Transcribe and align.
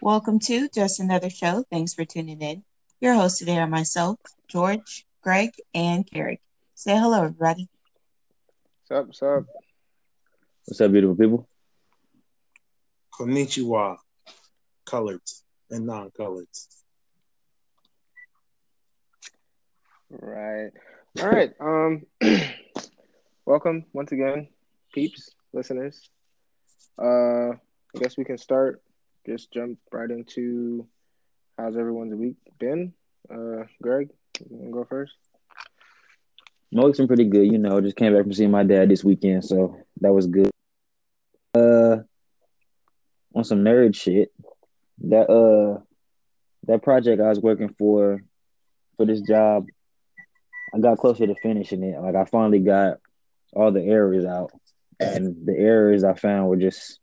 Welcome 0.00 0.38
to 0.40 0.68
just 0.70 1.00
another 1.00 1.28
show. 1.28 1.64
Thanks 1.70 1.92
for 1.92 2.06
tuning 2.06 2.40
in. 2.40 2.64
Your 3.00 3.12
host 3.12 3.38
today 3.40 3.58
are 3.58 3.66
myself, 3.66 4.18
George, 4.48 5.04
Greg, 5.20 5.50
and 5.74 6.10
Carrie. 6.10 6.40
Say 6.74 6.96
hello, 6.96 7.24
everybody. 7.24 7.68
What's 8.88 8.98
up? 8.98 9.06
What's 9.08 9.22
up? 9.22 9.44
What's 10.64 10.80
up, 10.80 10.92
beautiful 10.92 11.16
people? 11.16 11.46
Konnichiwa, 13.12 13.98
colored 14.86 15.20
and 15.70 15.84
non-colored. 15.84 16.48
Right. 20.08 20.72
All 21.18 21.28
right. 21.28 21.52
Um, 21.58 22.06
welcome 23.44 23.84
once 23.92 24.12
again, 24.12 24.46
peeps, 24.94 25.30
listeners. 25.52 26.08
Uh, 26.96 27.50
I 27.50 27.98
guess 27.98 28.16
we 28.16 28.24
can 28.24 28.38
start. 28.38 28.80
Just 29.26 29.52
jump 29.52 29.80
right 29.90 30.08
into 30.08 30.86
how's 31.58 31.76
everyone's 31.76 32.14
week 32.14 32.36
been. 32.60 32.92
Uh, 33.28 33.64
Greg, 33.82 34.10
you 34.38 34.56
wanna 34.56 34.70
go 34.70 34.84
first? 34.84 35.14
My 36.70 36.84
week's 36.84 36.98
been 36.98 37.08
pretty 37.08 37.24
good. 37.24 37.50
You 37.50 37.58
know, 37.58 37.80
just 37.80 37.96
came 37.96 38.14
back 38.14 38.22
from 38.22 38.32
seeing 38.32 38.52
my 38.52 38.62
dad 38.62 38.88
this 38.88 39.02
weekend, 39.02 39.44
so 39.44 39.76
that 40.02 40.12
was 40.12 40.28
good. 40.28 40.50
Uh, 41.54 41.98
on 43.34 43.42
some 43.42 43.64
nerd 43.64 43.96
shit, 43.96 44.32
that 45.08 45.28
uh, 45.28 45.80
that 46.68 46.84
project 46.84 47.20
I 47.20 47.30
was 47.30 47.40
working 47.40 47.74
for 47.76 48.22
for 48.96 49.06
this 49.06 49.22
job, 49.22 49.66
I 50.74 50.78
got 50.78 50.98
closer 50.98 51.26
to 51.26 51.34
finishing 51.42 51.82
it. 51.82 52.00
Like 52.00 52.14
I 52.14 52.24
finally 52.24 52.60
got 52.60 52.98
all 53.52 53.72
the 53.72 53.82
errors 53.82 54.24
out, 54.24 54.52
and 54.98 55.46
the 55.46 55.56
errors 55.56 56.04
I 56.04 56.14
found 56.14 56.48
were 56.48 56.56
just 56.56 57.00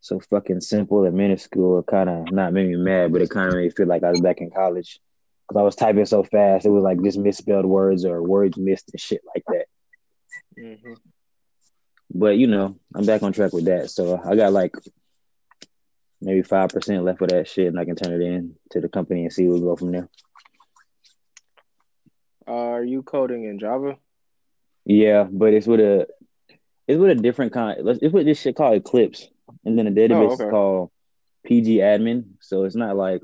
so 0.00 0.20
fucking 0.20 0.60
simple 0.60 1.04
and 1.04 1.16
minuscule. 1.16 1.80
It 1.80 1.86
kind 1.86 2.08
of 2.08 2.32
not 2.32 2.52
made 2.52 2.68
me 2.68 2.76
mad, 2.76 3.12
but 3.12 3.22
it 3.22 3.30
kind 3.30 3.48
of 3.48 3.54
made 3.54 3.64
me 3.64 3.70
feel 3.70 3.86
like 3.86 4.04
I 4.04 4.10
was 4.10 4.20
back 4.20 4.40
in 4.40 4.50
college 4.50 5.00
because 5.46 5.60
I 5.60 5.64
was 5.64 5.76
typing 5.76 6.06
so 6.06 6.22
fast. 6.22 6.66
It 6.66 6.70
was 6.70 6.82
like 6.82 7.02
just 7.02 7.18
misspelled 7.18 7.66
words 7.66 8.04
or 8.04 8.22
words 8.22 8.56
missed 8.56 8.90
and 8.92 9.00
shit 9.00 9.22
like 9.34 9.44
that. 9.48 9.66
Mm-hmm. 10.58 10.94
But 12.14 12.38
you 12.38 12.46
know, 12.46 12.76
I'm 12.94 13.04
back 13.04 13.22
on 13.22 13.32
track 13.32 13.52
with 13.52 13.66
that. 13.66 13.90
So 13.90 14.20
I 14.24 14.36
got 14.36 14.52
like 14.52 14.74
maybe 16.20 16.42
five 16.42 16.70
percent 16.70 17.04
left 17.04 17.22
of 17.22 17.28
that 17.28 17.48
shit, 17.48 17.68
and 17.68 17.78
I 17.78 17.84
can 17.84 17.96
turn 17.96 18.12
it 18.12 18.24
in 18.24 18.54
to 18.70 18.80
the 18.80 18.88
company 18.88 19.22
and 19.22 19.32
see 19.32 19.46
where 19.46 19.56
we 19.56 19.60
go 19.60 19.76
from 19.76 19.92
there. 19.92 20.08
Are 22.46 22.82
you 22.84 23.02
coding 23.02 23.44
in 23.44 23.58
Java? 23.58 23.96
Yeah, 24.84 25.24
but 25.30 25.52
it's 25.52 25.66
with 25.66 25.80
a 25.80 26.06
it's 26.86 26.98
with 27.00 27.10
a 27.10 27.14
different 27.20 27.52
kind. 27.52 27.84
let's- 27.84 27.98
It's 28.00 28.12
with 28.14 28.26
this 28.26 28.40
shit 28.40 28.54
called 28.56 28.76
Eclipse, 28.76 29.28
and 29.64 29.76
then 29.76 29.86
the 29.92 30.00
database 30.00 30.30
Oh, 30.30 30.32
okay. 30.34 30.44
is 30.44 30.50
called 30.50 30.90
PG 31.44 31.78
Admin. 31.78 32.24
So 32.40 32.64
it's 32.64 32.76
not 32.76 32.96
like 32.96 33.22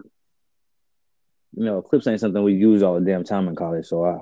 you 1.55 1.64
know, 1.67 1.79
Eclipse 1.79 2.06
ain't 2.06 2.19
something 2.20 2.42
we 2.42 2.55
use 2.55 2.83
all 2.83 2.95
the 2.98 3.05
damn 3.06 3.25
time 3.25 3.47
in 3.47 3.55
college. 3.55 3.87
So 3.87 4.05
I 4.05 4.19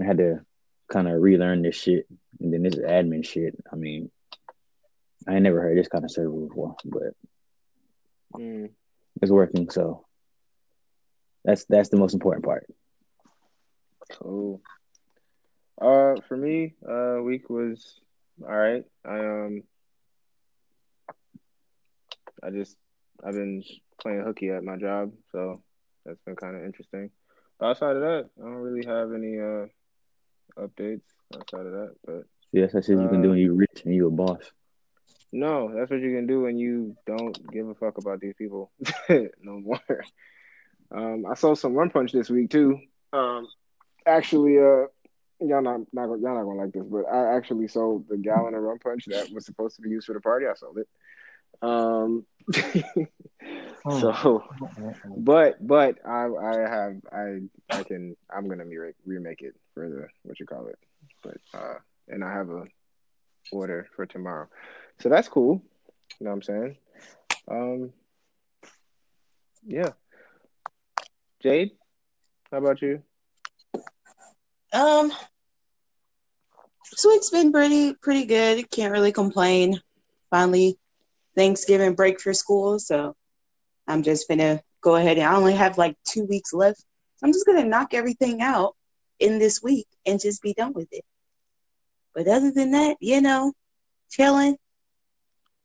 I 0.00 0.04
had 0.04 0.18
to 0.18 0.40
kind 0.88 1.08
of 1.08 1.22
relearn 1.22 1.62
this 1.62 1.76
shit, 1.76 2.06
and 2.40 2.52
then 2.52 2.62
this 2.64 2.74
admin 2.74 3.24
shit. 3.24 3.54
I 3.72 3.76
mean, 3.76 4.10
I 5.26 5.34
ain't 5.34 5.44
never 5.44 5.60
heard 5.62 5.78
this 5.78 5.88
kind 5.88 6.04
of 6.04 6.10
server 6.10 6.30
before, 6.46 6.76
but 6.84 7.14
Mm. 8.34 8.70
it's 9.22 9.30
working. 9.30 9.70
So 9.70 10.04
that's 11.44 11.64
that's 11.66 11.88
the 11.90 11.96
most 11.96 12.12
important 12.14 12.44
part. 12.44 12.66
Cool. 14.12 14.60
Uh, 15.80 16.20
for 16.28 16.36
me, 16.36 16.74
uh, 16.88 17.20
week 17.22 17.50
was 17.50 18.00
all 18.42 18.54
right. 18.54 18.84
I 19.04 19.18
um, 19.18 19.62
I 22.42 22.50
just 22.50 22.76
I've 23.24 23.34
been 23.34 23.62
playing 24.00 24.22
hooky 24.24 24.50
at 24.50 24.62
my 24.64 24.76
job, 24.76 25.12
so 25.32 25.62
that's 26.04 26.20
been 26.26 26.36
kind 26.36 26.56
of 26.56 26.64
interesting. 26.64 27.10
But 27.58 27.70
outside 27.70 27.96
of 27.96 28.02
that, 28.02 28.30
I 28.38 28.42
don't 28.42 28.54
really 28.54 28.86
have 28.86 29.12
any 29.12 29.38
uh 29.38 29.66
updates 30.60 31.02
outside 31.34 31.66
of 31.66 31.72
that. 31.72 31.94
But 32.04 32.22
Yes, 32.52 32.72
that's 32.72 32.86
shit 32.86 32.98
you 32.98 33.08
can 33.08 33.22
do 33.22 33.28
Uh, 33.28 33.30
when 33.32 33.38
you're 33.40 33.54
rich 33.54 33.82
and 33.84 33.94
you're 33.94 34.08
a 34.08 34.10
boss. 34.12 34.52
no, 35.32 35.74
that's 35.74 35.90
what 35.90 36.00
you 36.00 36.14
can 36.14 36.26
do 36.28 36.42
when 36.42 36.56
you 36.56 36.94
don't 37.06 37.36
give 37.52 37.68
a 37.68 37.74
fuck 37.74 37.98
about 37.98 38.20
these 38.20 38.34
people 38.38 38.70
no 39.08 39.58
more. 39.60 39.80
Um, 40.94 41.24
I 41.28 41.34
saw 41.34 41.54
some 41.54 41.72
Rum 41.72 41.90
Punch 41.90 42.12
this 42.12 42.30
week 42.30 42.50
too. 42.50 42.78
Um, 43.12 43.48
actually, 44.06 44.58
uh, 44.58 44.86
y'all 45.40 45.62
not 45.62 45.80
not 45.92 46.06
gonna- 46.06 46.22
y'all 46.22 46.34
not 46.34 46.44
gonna 46.44 46.60
like 46.62 46.72
this, 46.72 46.84
but 46.86 47.04
I 47.06 47.36
actually 47.36 47.68
sold 47.68 48.08
the 48.08 48.16
gallon 48.16 48.54
of 48.54 48.62
Rum 48.62 48.78
Punch 48.78 49.06
that 49.06 49.30
was 49.32 49.44
supposed 49.46 49.76
to 49.76 49.82
be 49.82 49.90
used 49.90 50.06
for 50.06 50.14
the 50.14 50.20
party. 50.20 50.46
I 50.46 50.54
sold 50.54 50.78
it. 50.78 50.88
Um, 51.62 52.26
so, 53.90 54.44
but 55.16 55.64
but 55.66 55.98
I 56.06 56.26
I 56.26 56.56
have 56.68 56.96
I 57.12 57.38
I 57.70 57.82
can 57.84 58.16
I'm 58.34 58.48
gonna 58.48 58.64
re- 58.66 58.92
remake 59.06 59.42
it 59.42 59.54
for 59.74 59.88
the 59.88 60.08
what 60.22 60.38
you 60.40 60.46
call 60.46 60.66
it, 60.66 60.78
but 61.22 61.36
uh, 61.54 61.74
and 62.08 62.24
I 62.24 62.32
have 62.32 62.50
a 62.50 62.64
order 63.52 63.86
for 63.94 64.06
tomorrow, 64.06 64.48
so 64.98 65.08
that's 65.08 65.28
cool. 65.28 65.62
You 66.20 66.24
know 66.26 66.30
what 66.30 66.36
I'm 66.36 66.42
saying? 66.42 66.76
Um, 67.48 67.92
yeah. 69.66 69.92
Jade, 71.42 71.72
how 72.50 72.58
about 72.58 72.80
you? 72.82 73.02
Um, 74.74 75.12
this 76.90 77.04
week's 77.06 77.30
been 77.30 77.52
pretty 77.52 77.94
pretty 77.94 78.26
good. 78.26 78.68
Can't 78.72 78.90
really 78.90 79.12
complain. 79.12 79.80
Finally, 80.30 80.76
Thanksgiving 81.36 81.94
break 81.94 82.20
for 82.20 82.34
school, 82.34 82.80
so 82.80 83.14
I'm 83.86 84.02
just 84.02 84.26
gonna 84.28 84.60
go 84.80 84.96
ahead 84.96 85.16
and 85.16 85.26
I 85.28 85.36
only 85.36 85.54
have 85.54 85.78
like 85.78 85.96
two 86.04 86.24
weeks 86.24 86.52
left. 86.52 86.80
So 86.80 87.24
I'm 87.24 87.32
just 87.32 87.46
gonna 87.46 87.64
knock 87.64 87.94
everything 87.94 88.42
out 88.42 88.74
in 89.20 89.38
this 89.38 89.62
week 89.62 89.86
and 90.04 90.20
just 90.20 90.42
be 90.42 90.54
done 90.54 90.72
with 90.72 90.88
it. 90.90 91.04
But 92.12 92.26
other 92.26 92.50
than 92.50 92.72
that, 92.72 92.96
you 92.98 93.20
know, 93.20 93.52
chilling, 94.10 94.56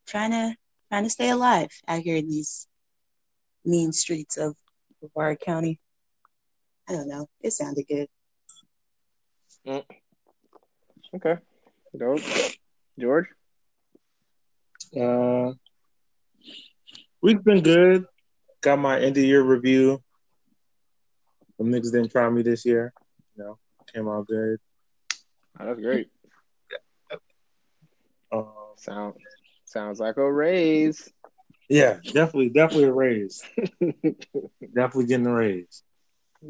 trying 0.06 0.31
to 0.31 0.56
trying 0.90 1.06
to 1.06 1.09
stay 1.09 1.31
alive 1.31 1.72
out 1.88 2.02
here 2.02 2.18
in 2.18 2.30
these 2.30 2.68
mean 3.66 3.91
streets 3.91 4.38
of 4.38 4.56
Brevard 5.00 5.40
County. 5.40 5.80
I 6.88 6.91
don't 6.91 7.09
know. 7.09 7.28
It 7.41 7.53
sounded 7.53 7.86
good. 7.90 8.08
Okay, 9.66 11.38
dope. 11.97 12.22
George, 13.00 13.28
Uh, 15.00 15.53
we've 17.22 17.44
been 17.44 17.62
good. 17.62 18.06
Got 18.62 18.80
my 18.80 19.00
end 19.00 19.18
of 19.18 19.24
year 19.24 19.42
review. 19.42 20.02
The 21.58 21.66
niggas 21.66 21.92
didn't 21.92 22.09
try 22.09 22.30
me 22.30 22.42
this 22.42 22.66
year. 22.66 22.94
You 23.36 23.44
know, 23.44 23.59
came 23.94 24.08
out 24.08 24.28
good. 24.28 24.59
oh, 25.59 25.66
that's 25.66 25.80
great. 25.81 26.09
Um, 28.31 28.46
Sound 28.76 29.16
sounds 29.66 30.00
like 30.00 30.18
a 30.18 30.31
raise. 30.31 31.12
yeah, 31.68 31.97
definitely, 32.14 32.50
definitely 32.50 32.84
a 32.84 32.94
raise. 32.94 33.44
definitely 33.81 35.06
getting 35.08 35.26
a 35.26 35.34
raise. 35.34 35.81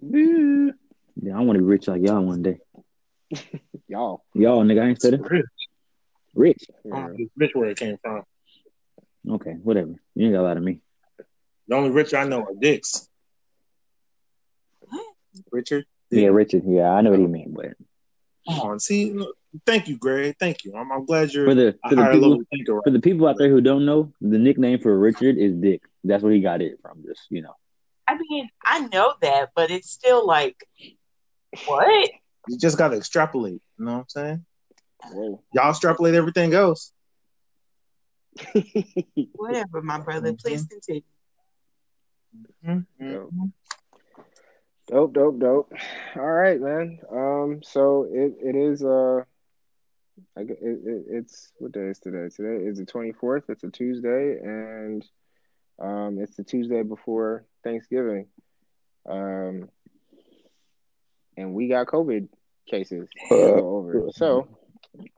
Yeah, 0.02 1.38
I 1.38 1.40
want 1.40 1.56
to 1.56 1.59
be 1.59 1.70
rich 1.70 1.88
like 1.88 2.02
y'all 2.02 2.22
one 2.22 2.41
day. 2.41 2.59
Y'all. 3.88 4.23
Y'all 4.34 4.63
nigga, 4.63 4.84
I 4.84 4.88
ain't 4.90 5.01
said 5.01 5.16
it. 5.16 5.22
Rich. 5.22 5.45
Rich. 6.35 6.63
I 6.94 7.09
this 7.17 7.28
rich 7.35 7.51
where 7.53 7.69
it 7.69 7.78
came 7.78 7.97
from. 8.01 8.23
Okay, 9.28 9.51
whatever. 9.63 9.95
You 10.16 10.25
ain't 10.25 10.35
got 10.35 10.41
a 10.41 10.47
lot 10.47 10.57
of 10.57 10.63
me. 10.63 10.81
The 11.67 11.75
only 11.75 11.91
rich 11.91 12.13
I 12.13 12.23
know 12.23 12.41
are 12.41 12.56
dicks. 12.59 13.07
What? 14.79 15.06
Richard. 15.51 15.85
Yeah, 16.09 16.28
Richard. 16.28 16.63
Yeah, 16.66 16.90
I 16.91 17.01
know 17.01 17.12
what 17.12 17.19
he 17.19 17.28
meant, 17.28 17.53
but 17.53 17.73
Come 18.47 18.59
on, 18.61 18.79
see. 18.79 19.14
look, 19.14 19.35
Thank 19.66 19.87
you, 19.87 19.97
Greg. 19.97 20.35
Thank 20.40 20.64
you. 20.64 20.76
I'm, 20.76 20.91
I'm 20.91 21.05
glad 21.05 21.34
you're 21.34 21.46
for 21.46 21.55
the 21.55 21.76
for 21.87 21.96
the 21.96 22.09
people 22.11 22.41
thinker. 22.52 22.81
for 22.84 22.90
the 22.91 22.99
people 22.99 23.28
out 23.28 23.37
there 23.37 23.49
who 23.49 23.61
don't 23.61 23.85
know, 23.85 24.14
the 24.22 24.37
nickname 24.37 24.79
for 24.79 24.97
Richard 24.97 25.37
is 25.37 25.55
Dick. 25.55 25.81
That's 26.03 26.23
where 26.23 26.31
he 26.31 26.40
got 26.40 26.61
it 26.61 26.79
from. 26.81 27.03
Just 27.03 27.22
you 27.29 27.41
know. 27.41 27.55
I 28.08 28.17
mean, 28.17 28.49
I 28.64 28.87
know 28.87 29.14
that, 29.22 29.49
but 29.55 29.72
it's 29.72 29.90
still 29.90 30.26
like, 30.26 30.64
what? 31.66 32.11
You 32.49 32.57
just 32.57 32.78
got 32.79 32.90
to 32.90 32.97
extrapolate. 32.97 33.61
You 33.78 33.85
know 33.85 33.93
what 33.93 33.99
I'm 33.99 34.09
saying? 34.09 34.46
Whoa. 35.11 35.43
Y'all 35.53 35.69
extrapolate 35.69 36.16
everything 36.16 36.53
else. 36.53 36.91
Whatever, 39.35 39.81
my 39.84 39.99
brother. 39.99 40.34
Mhm. 40.34 40.41
Please 40.41 40.66
continue. 40.66 41.01
Mm-hmm. 42.66 43.11
Dope. 43.11 43.31
Dope, 44.87 45.13
dope, 45.13 45.40
dope. 45.40 45.73
All 46.16 46.22
right, 46.23 46.59
man. 46.59 46.99
Um, 47.11 47.59
so 47.63 48.07
it, 48.11 48.34
it 48.41 48.55
is 48.55 48.84
uh, 48.84 49.23
I 50.35 50.41
it, 50.41 50.57
it, 50.61 51.05
it's 51.09 51.52
what 51.57 51.72
day 51.72 51.81
is 51.81 51.99
today? 51.99 52.29
Today 52.35 52.66
is 52.66 52.79
the 52.79 52.85
twenty 52.85 53.11
fourth. 53.11 53.43
It's 53.49 53.63
a 53.63 53.69
Tuesday, 53.69 54.40
and 54.40 55.05
um, 55.79 56.17
it's 56.19 56.35
the 56.35 56.43
Tuesday 56.43 56.81
before 56.81 57.45
Thanksgiving. 57.63 58.28
Um, 59.07 59.69
and 61.37 61.53
we 61.53 61.67
got 61.67 61.87
COVID 61.87 62.28
cases 62.69 63.07
over. 63.31 64.09
So 64.11 64.47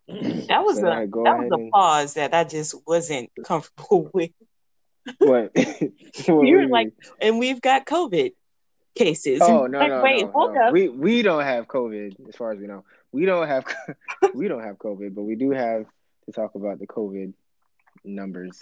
That 0.08 0.64
was 0.64 0.80
But 0.82 0.92
I 0.92 1.02
a 1.04 1.08
go 1.08 1.24
that 1.24 1.38
was 1.38 1.40
ahead 1.42 1.52
a 1.52 1.56
and- 1.56 1.72
pause 1.72 2.14
that 2.16 2.34
I 2.34 2.44
just 2.44 2.76
wasn't 2.88 3.30
comfortable 3.46 4.10
with. 4.14 4.32
what? 5.20 5.52
what 5.56 6.48
You 6.48 6.56
were 6.58 6.66
do 6.66 6.68
like, 6.72 6.88
mean? 6.88 6.94
and 7.22 7.40
we've 7.40 7.62
got 7.62 7.86
COVID 7.86 8.34
cases. 8.96 9.40
oh 9.42 9.68
no 9.68 9.80
like, 9.80 9.90
no 9.90 10.02
wait, 10.04 10.26
no, 10.26 10.32
hold 10.32 10.54
no. 10.54 10.68
up. 10.68 10.74
We 10.74 10.90
we 10.90 11.22
don't 11.22 11.44
have 11.44 11.68
COVID 11.68 12.28
as 12.30 12.36
far 12.36 12.52
as 12.52 12.60
we 12.60 12.68
know. 12.68 12.84
We 13.12 13.26
don't 13.26 13.48
have 13.48 13.66
we 14.34 14.48
don't 14.48 14.64
have 14.64 14.78
COVID, 14.78 15.16
but 15.16 15.24
we 15.24 15.36
do 15.36 15.52
have 15.52 15.86
to 16.26 16.32
talk 16.32 16.56
about 16.56 16.80
the 16.80 16.88
COVID 16.88 17.34
numbers 18.04 18.60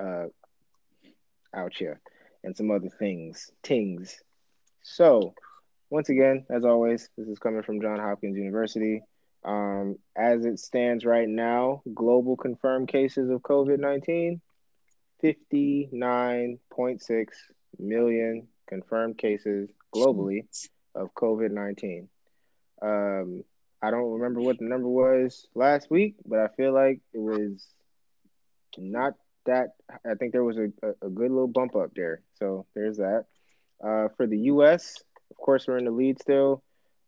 uh 0.00 0.26
out 1.54 1.74
here 1.74 2.00
and 2.44 2.56
some 2.56 2.70
other 2.70 2.88
things 2.88 3.50
tings. 3.62 4.18
So 4.82 5.34
once 5.92 6.08
again, 6.08 6.44
as 6.48 6.64
always, 6.64 7.10
this 7.18 7.28
is 7.28 7.38
coming 7.38 7.62
from 7.62 7.82
John 7.82 7.98
Hopkins 7.98 8.38
University. 8.38 9.02
Um, 9.44 9.98
as 10.16 10.46
it 10.46 10.58
stands 10.58 11.04
right 11.04 11.28
now, 11.28 11.82
global 11.92 12.34
confirmed 12.34 12.88
cases 12.88 13.28
of 13.28 13.42
COVID 13.42 13.78
19 13.78 14.40
59.6 15.22 17.26
million 17.78 18.48
confirmed 18.66 19.18
cases 19.18 19.68
globally 19.94 20.46
of 20.94 21.12
COVID 21.14 21.50
19. 21.50 22.08
Um, 22.80 23.44
I 23.82 23.90
don't 23.90 24.14
remember 24.14 24.40
what 24.40 24.58
the 24.58 24.64
number 24.64 24.88
was 24.88 25.46
last 25.54 25.90
week, 25.90 26.14
but 26.24 26.38
I 26.38 26.48
feel 26.56 26.72
like 26.72 27.02
it 27.12 27.18
was 27.18 27.66
not 28.78 29.12
that. 29.44 29.74
I 30.10 30.14
think 30.14 30.32
there 30.32 30.42
was 30.42 30.56
a, 30.56 30.68
a, 31.02 31.10
good 31.10 31.30
little 31.30 31.48
bump 31.48 31.76
up 31.76 31.90
there. 31.94 32.22
So 32.38 32.64
there's 32.74 32.96
that. 32.96 33.26
Uh, 33.84 34.08
for 34.16 34.26
the 34.26 34.38
US, 34.38 35.02
course, 35.42 35.66
we're 35.66 35.78
in 35.78 35.84
the 35.84 35.90
lead 35.90 36.20
still 36.20 36.62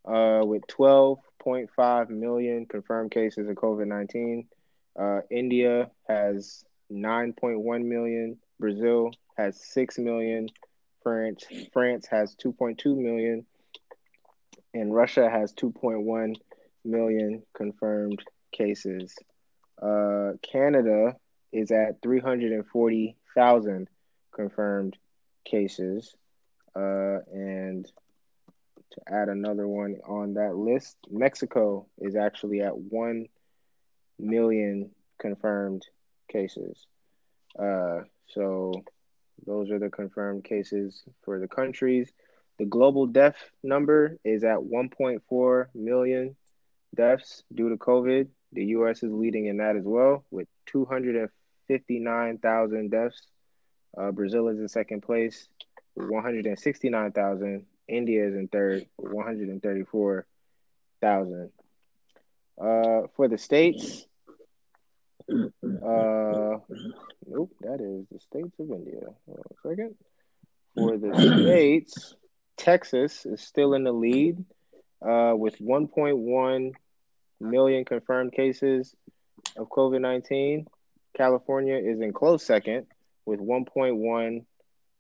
uh, 0.05 0.43
with 0.45 0.63
12.5 0.67 2.09
million 2.11 2.67
confirmed 2.67 3.11
cases 3.11 3.49
of 3.49 3.55
COVID 3.57 3.87
19. 3.87 4.47
Uh, 4.99 5.21
India 5.31 5.91
has 6.07 6.65
9.1 6.93 7.85
million. 7.85 8.37
Brazil 8.61 9.11
has 9.37 9.61
6 9.73 9.99
million. 9.99 10.49
France, 11.03 11.45
France 11.73 12.07
has 12.11 12.37
2.2 12.37 12.97
million. 12.97 13.47
And 14.73 14.95
Russia 14.95 15.29
has 15.31 15.53
2.1 15.55 16.37
million 16.85 17.43
confirmed 17.55 18.23
cases. 18.53 19.15
Uh, 19.81 20.33
Canada 20.43 21.17
is 21.53 21.71
at 21.71 22.03
340,000 22.03 23.89
confirmed 24.33 24.97
cases. 25.45 26.15
Uh, 26.75 27.19
and 27.33 27.91
to 28.94 29.12
add 29.12 29.29
another 29.29 29.69
one 29.69 29.99
on 30.06 30.35
that 30.35 30.56
list, 30.56 30.96
Mexico 31.11 31.87
is 31.99 32.14
actually 32.17 32.61
at 32.61 32.76
1 32.76 33.26
million 34.19 34.91
confirmed 35.19 35.87
cases. 36.31 36.87
Uh, 37.58 38.00
so 38.29 38.85
those 39.46 39.70
are 39.70 39.79
the 39.79 39.91
confirmed 39.91 40.44
cases 40.44 41.02
for 41.25 41.38
the 41.38 41.49
countries. 41.49 42.11
The 42.58 42.64
global 42.64 43.06
death 43.06 43.37
number 43.62 44.17
is 44.25 44.43
at 44.44 44.58
1.4 44.58 45.67
million 45.75 46.37
deaths 46.94 47.43
due 47.52 47.69
to 47.70 47.76
COVID. 47.76 48.29
The 48.52 48.67
U.S. 48.67 49.02
is 49.02 49.12
leading 49.12 49.46
in 49.46 49.56
that 49.56 49.75
as 49.76 49.85
well 49.85 50.25
with 50.31 50.46
259,000 50.67 52.91
deaths. 52.91 53.20
Uh, 53.99 54.12
Brazil 54.12 54.49
is 54.49 54.58
in 54.58 54.69
second 54.69 55.02
place 55.02 55.49
with 55.96 56.08
169,000. 56.08 57.67
India 57.89 58.27
is 58.27 58.35
in 58.35 58.49
third 58.49 58.85
with 58.99 59.13
134,000. 59.13 61.51
Uh, 62.61 63.03
for 63.17 63.29
the 63.29 63.39
states, 63.39 64.07
uh, 65.29 66.59
nope, 67.27 67.51
that 67.61 67.81
is 67.81 68.07
the 68.11 68.19
states 68.21 68.59
of 68.59 68.71
India. 68.71 69.01
Second. 69.63 69.95
For 70.75 70.99
the 70.99 71.15
states, 71.15 72.17
Texas 72.57 73.27
is 73.27 73.41
still 73.41 73.75
in 73.75 73.85
the 73.85 73.93
lead 73.93 74.45
uh, 75.03 75.35
with 75.37 75.59
1.1 75.59 76.73
million 77.41 77.85
confirmed 77.85 78.33
cases 78.33 78.95
of 79.57 79.69
COVID 79.69 80.01
19. 80.01 80.67
California 81.17 81.77
is 81.77 82.01
in 82.01 82.13
close 82.13 82.45
second 82.45 82.87
with 83.25 83.39
1.1 83.41 84.45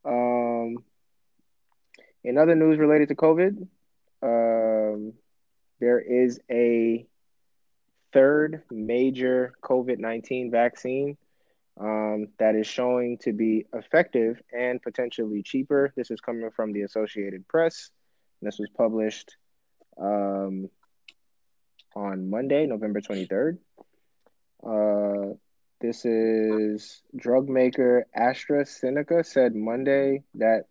Um, 0.04 0.84
in 2.22 2.36
other 2.36 2.54
news 2.54 2.78
related 2.78 3.08
to 3.08 3.14
COVID, 3.14 3.66
um, 4.22 5.14
there 5.80 5.98
is 5.98 6.40
a 6.50 7.06
third 8.14 8.62
major 8.70 9.52
COVID 9.62 9.98
19 9.98 10.50
vaccine 10.50 11.18
um, 11.78 12.28
that 12.38 12.54
is 12.54 12.66
showing 12.66 13.18
to 13.18 13.32
be 13.32 13.66
effective 13.74 14.40
and 14.56 14.80
potentially 14.80 15.42
cheaper. 15.42 15.92
This 15.96 16.12
is 16.12 16.20
coming 16.20 16.48
from 16.54 16.72
the 16.72 16.82
Associated 16.82 17.46
Press. 17.48 17.90
This 18.40 18.58
was 18.58 18.70
published 18.76 19.36
um, 20.00 20.70
on 21.96 22.30
Monday, 22.30 22.66
November 22.66 23.00
23rd. 23.00 23.58
Uh, 24.64 25.34
this 25.80 26.04
is 26.04 27.02
drug 27.16 27.48
maker 27.48 28.06
AstraZeneca 28.16 29.26
said 29.26 29.54
Monday 29.54 30.22
that 30.36 30.66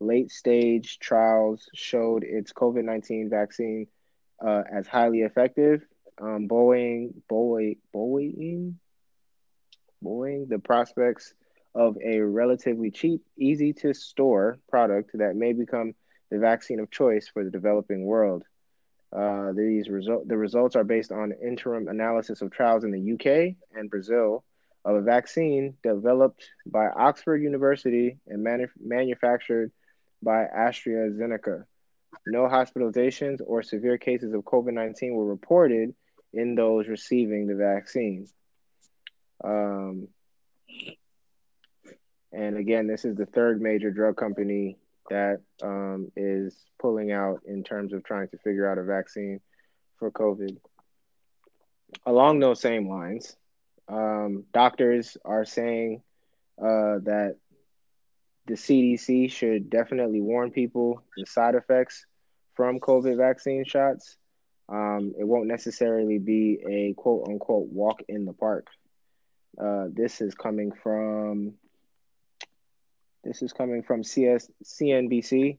late 0.00 0.30
stage 0.30 0.98
trials 1.00 1.68
showed 1.74 2.22
its 2.22 2.52
COVID 2.52 2.84
19 2.84 3.28
vaccine 3.30 3.88
uh, 4.44 4.62
as 4.72 4.86
highly 4.86 5.22
effective. 5.22 5.84
Um, 6.20 6.48
Boeing, 6.48 7.14
Boeing, 7.30 7.78
Boeing, 7.94 8.74
Boeing, 10.02 10.48
the 10.48 10.58
prospects 10.58 11.34
of 11.74 11.96
a 12.04 12.20
relatively 12.20 12.90
cheap, 12.90 13.22
easy 13.36 13.72
to 13.72 13.94
store 13.94 14.58
product 14.68 15.10
that 15.14 15.34
may 15.34 15.52
become 15.52 15.94
the 16.30 16.38
vaccine 16.38 16.80
of 16.80 16.90
choice 16.90 17.28
for 17.28 17.44
the 17.44 17.50
developing 17.50 18.04
world. 18.04 18.44
Uh, 19.14 19.52
these 19.52 19.88
result 19.88 20.26
the 20.26 20.36
results 20.36 20.74
are 20.74 20.82
based 20.82 21.12
on 21.12 21.32
interim 21.32 21.86
analysis 21.86 22.42
of 22.42 22.50
trials 22.50 22.82
in 22.82 22.90
the 22.90 23.12
UK 23.12 23.54
and 23.76 23.90
Brazil 23.90 24.44
of 24.84 24.96
a 24.96 25.00
vaccine 25.00 25.76
developed 25.82 26.44
by 26.66 26.88
Oxford 26.88 27.38
University 27.42 28.18
and 28.26 28.42
manu- 28.42 28.66
manufactured 28.80 29.70
by 30.22 30.46
AstraZeneca. 30.46 31.64
No 32.26 32.42
hospitalizations 32.42 33.40
or 33.44 33.62
severe 33.62 33.98
cases 33.98 34.32
of 34.34 34.42
COVID 34.42 34.72
19 34.72 35.14
were 35.14 35.26
reported 35.26 35.94
in 36.34 36.54
those 36.54 36.88
receiving 36.88 37.46
the 37.46 37.54
vaccine. 37.54 38.28
Um, 39.42 40.08
And 42.34 42.56
again, 42.56 42.88
this 42.88 43.04
is 43.04 43.16
the 43.16 43.26
third 43.26 43.62
major 43.62 43.92
drug 43.92 44.16
company 44.16 44.76
that 45.08 45.40
um, 45.62 46.10
is 46.16 46.56
pulling 46.80 47.12
out 47.12 47.42
in 47.46 47.62
terms 47.62 47.92
of 47.92 48.02
trying 48.02 48.28
to 48.28 48.38
figure 48.38 48.68
out 48.68 48.78
a 48.78 48.82
vaccine 48.82 49.40
for 49.98 50.10
COVID. 50.10 50.56
Along 52.04 52.40
those 52.40 52.60
same 52.60 52.88
lines, 52.88 53.36
um, 53.88 54.44
doctors 54.52 55.16
are 55.24 55.44
saying 55.44 56.02
uh, 56.58 56.98
that 57.04 57.36
the 58.46 58.54
CDC 58.54 59.30
should 59.30 59.70
definitely 59.70 60.20
warn 60.20 60.50
people 60.50 61.02
the 61.16 61.26
side 61.26 61.54
effects 61.54 62.04
from 62.54 62.80
COVID 62.80 63.16
vaccine 63.16 63.64
shots. 63.64 64.16
Um, 64.68 65.14
it 65.18 65.24
won't 65.24 65.46
necessarily 65.46 66.18
be 66.18 66.58
a 66.68 66.94
quote 66.94 67.28
unquote 67.28 67.68
walk 67.68 68.02
in 68.08 68.24
the 68.24 68.32
park. 68.32 68.68
Uh, 69.58 69.86
this 69.92 70.20
is 70.20 70.34
coming 70.34 70.72
from 70.72 71.54
this 73.22 73.42
is 73.42 73.52
coming 73.52 73.82
from 73.82 74.04
CS 74.04 74.50
CNBC, 74.64 75.56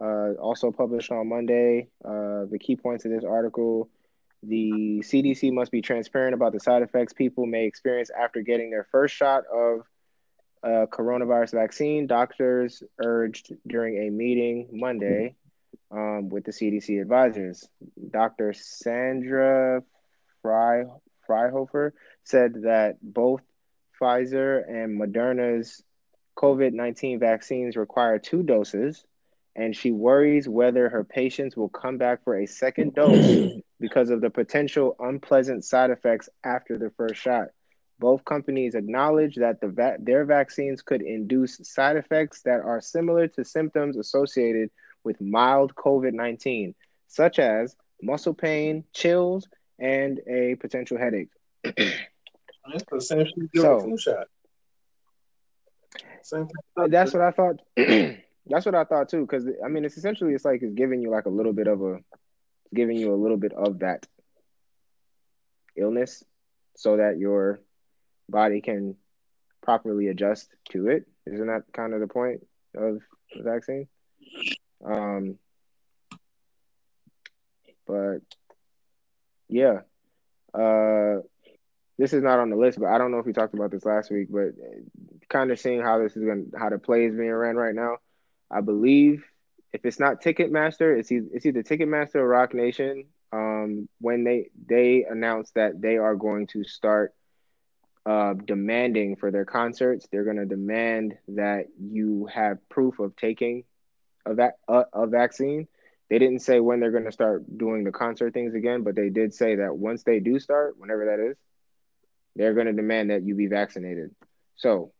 uh, 0.00 0.32
also 0.40 0.72
published 0.72 1.12
on 1.12 1.28
Monday. 1.28 1.88
Uh, 2.04 2.46
the 2.50 2.58
key 2.60 2.76
points 2.76 3.04
of 3.04 3.10
this 3.10 3.24
article: 3.24 3.88
the 4.42 5.02
CDC 5.04 5.52
must 5.52 5.72
be 5.72 5.82
transparent 5.82 6.34
about 6.34 6.52
the 6.52 6.60
side 6.60 6.82
effects 6.82 7.12
people 7.12 7.46
may 7.46 7.66
experience 7.66 8.10
after 8.10 8.42
getting 8.42 8.70
their 8.70 8.86
first 8.90 9.14
shot 9.14 9.44
of 9.52 9.80
a 10.62 10.86
coronavirus 10.86 11.52
vaccine. 11.52 12.06
Doctors 12.06 12.82
urged 12.98 13.54
during 13.66 14.06
a 14.06 14.10
meeting 14.10 14.68
Monday 14.72 15.34
um, 15.90 16.28
with 16.28 16.44
the 16.44 16.52
CDC 16.52 17.00
advisors. 17.00 17.68
Dr. 18.10 18.52
Sandra 18.52 19.82
Fry, 20.42 20.84
Fryhofer 21.28 21.92
said 22.24 22.62
that 22.62 22.96
both 23.02 23.42
Pfizer 24.00 24.68
and 24.68 25.00
Moderna's 25.00 25.82
COVID 26.36 26.72
19 26.72 27.18
vaccines 27.18 27.76
require 27.76 28.18
two 28.18 28.42
doses, 28.42 29.04
and 29.54 29.74
she 29.74 29.90
worries 29.90 30.48
whether 30.48 30.88
her 30.88 31.04
patients 31.04 31.56
will 31.56 31.70
come 31.70 31.96
back 31.96 32.24
for 32.24 32.38
a 32.38 32.46
second 32.46 32.94
dose 32.94 33.52
because 33.80 34.10
of 34.10 34.20
the 34.20 34.30
potential 34.30 34.96
unpleasant 34.98 35.64
side 35.64 35.90
effects 35.90 36.28
after 36.44 36.78
the 36.78 36.90
first 36.90 37.16
shot. 37.20 37.48
Both 37.98 38.26
companies 38.26 38.74
acknowledge 38.74 39.36
that 39.36 39.62
the 39.62 39.68
va- 39.68 39.96
their 39.98 40.26
vaccines 40.26 40.82
could 40.82 41.00
induce 41.00 41.58
side 41.62 41.96
effects 41.96 42.42
that 42.42 42.60
are 42.60 42.82
similar 42.82 43.28
to 43.28 43.44
symptoms 43.44 43.96
associated 43.96 44.70
with 45.06 45.20
mild 45.20 45.74
COVID 45.74 46.12
19, 46.12 46.74
such 47.08 47.38
as 47.38 47.74
muscle 48.02 48.34
pain, 48.34 48.84
chills, 48.92 49.48
and 49.78 50.20
a 50.28 50.56
potential 50.56 50.98
headache. 50.98 51.30
That's 51.64 52.84
essentially 52.92 53.48
So- 53.54 53.80
flu 53.80 53.96
shot. 53.96 54.26
Same. 56.22 56.48
That's 56.88 57.14
what 57.14 57.22
I 57.22 57.30
thought. 57.30 57.62
that's 57.76 58.66
what 58.66 58.74
I 58.74 58.84
thought 58.84 59.08
too. 59.08 59.20
Because 59.20 59.46
I 59.64 59.68
mean, 59.68 59.84
it's 59.84 59.96
essentially 59.96 60.34
it's 60.34 60.44
like 60.44 60.60
it's 60.60 60.74
giving 60.74 61.00
you 61.00 61.08
like 61.08 61.26
a 61.26 61.30
little 61.30 61.52
bit 61.52 61.68
of 61.68 61.80
a, 61.82 62.00
giving 62.74 62.96
you 62.96 63.14
a 63.14 63.20
little 63.22 63.36
bit 63.36 63.52
of 63.52 63.78
that 63.78 64.06
illness, 65.76 66.24
so 66.76 66.96
that 66.96 67.16
your 67.18 67.60
body 68.28 68.60
can 68.60 68.96
properly 69.62 70.08
adjust 70.08 70.48
to 70.70 70.88
it. 70.88 71.06
Isn't 71.26 71.46
that 71.46 71.62
kind 71.72 71.94
of 71.94 72.00
the 72.00 72.08
point 72.08 72.44
of 72.76 72.98
the 73.34 73.42
vaccine? 73.44 73.86
Um, 74.84 75.38
but 77.86 78.18
yeah, 79.48 79.80
uh, 80.54 81.20
this 81.98 82.12
is 82.12 82.22
not 82.22 82.38
on 82.38 82.50
the 82.50 82.56
list, 82.56 82.78
but 82.78 82.88
I 82.88 82.98
don't 82.98 83.10
know 83.10 83.18
if 83.18 83.26
we 83.26 83.32
talked 83.32 83.54
about 83.54 83.70
this 83.70 83.84
last 83.84 84.10
week, 84.10 84.28
but 84.30 84.50
kind 85.28 85.50
of 85.50 85.58
seeing 85.58 85.80
how 85.80 85.98
this 85.98 86.16
is 86.16 86.24
going, 86.24 86.52
how 86.58 86.68
the 86.68 86.78
play 86.78 87.06
is 87.06 87.16
being 87.16 87.32
ran 87.32 87.56
right 87.56 87.74
now. 87.74 87.96
I 88.50 88.60
believe 88.60 89.24
if 89.72 89.84
it's 89.84 89.98
not 89.98 90.22
Ticketmaster, 90.22 90.98
it's 90.98 91.10
either, 91.10 91.26
it's 91.32 91.46
either 91.46 91.62
Ticketmaster 91.62 92.16
or 92.16 92.28
Roc 92.28 92.54
Nation. 92.54 93.06
Um, 93.32 93.88
when 94.00 94.24
they 94.24 94.50
they 94.66 95.04
announced 95.08 95.54
that 95.54 95.80
they 95.80 95.96
are 95.96 96.14
going 96.14 96.46
to 96.48 96.64
start 96.64 97.12
uh, 98.04 98.34
demanding 98.34 99.16
for 99.16 99.30
their 99.30 99.44
concerts, 99.44 100.06
they're 100.10 100.24
going 100.24 100.36
to 100.36 100.46
demand 100.46 101.18
that 101.28 101.66
you 101.80 102.28
have 102.32 102.66
proof 102.68 102.98
of 103.00 103.16
taking 103.16 103.64
a, 104.26 104.34
va- 104.34 104.54
a, 104.68 104.84
a 104.92 105.06
vaccine. 105.06 105.68
They 106.10 106.18
didn't 106.18 106.40
say 106.40 106.60
when 106.60 106.80
they're 106.80 106.92
going 106.92 107.04
to 107.04 107.12
start 107.12 107.44
doing 107.58 107.84
the 107.84 107.92
concert 107.92 108.32
things 108.32 108.54
again, 108.54 108.82
but 108.82 108.94
they 108.94 109.08
did 109.08 109.34
say 109.34 109.56
that 109.56 109.76
once 109.76 110.04
they 110.04 110.20
do 110.20 110.38
start, 110.38 110.78
whenever 110.78 111.06
that 111.06 111.30
is, 111.30 111.36
they're 112.36 112.54
going 112.54 112.66
to 112.66 112.72
demand 112.72 113.10
that 113.10 113.24
you 113.24 113.34
be 113.34 113.46
vaccinated. 113.46 114.14
So 114.56 114.92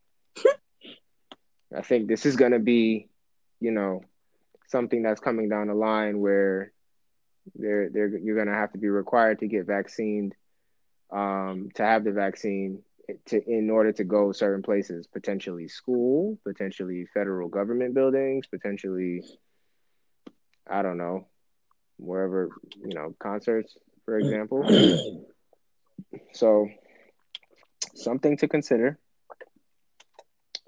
I 1.77 1.83
think 1.83 2.09
this 2.09 2.27
is 2.27 2.37
going 2.37 2.53
to 2.53 2.59
be, 2.59 3.09
you 3.61 3.71
know, 3.71 4.03
something 4.69 5.03
that's 5.03 5.21
coming 5.21 5.49
down 5.49 5.69
the 5.69 5.75
line 5.75 6.19
where 6.21 6.73
they're 7.55 7.89
they're 7.91 8.19
you're 8.19 8.35
going 8.35 8.49
to 8.49 8.55
have 8.55 8.73
to 8.73 8.79
be 8.79 8.89
required 8.89 9.39
to 9.41 9.47
get 9.47 9.67
vaccinated 9.67 10.35
um, 11.13 11.69
to 11.75 11.85
have 11.85 12.05
the 12.05 12.13
vaccine 12.13 12.83
to 13.27 13.43
in 13.47 13.71
order 13.71 13.93
to 13.93 14.05
go 14.05 14.33
certain 14.33 14.63
places, 14.63 15.07
potentially 15.07 15.69
school, 15.69 16.39
potentially 16.45 17.07
federal 17.15 17.49
government 17.49 17.95
buildings, 17.95 18.47
potentially 18.47 19.23
I 20.69 20.83
don't 20.83 20.99
know, 20.99 21.27
wherever, 21.97 22.51
you 22.77 22.95
know, 22.95 23.15
concerts, 23.19 23.77
for 24.05 24.19
example. 24.19 24.65
so 26.33 26.69
something 27.95 28.37
to 28.39 28.49
consider. 28.49 28.99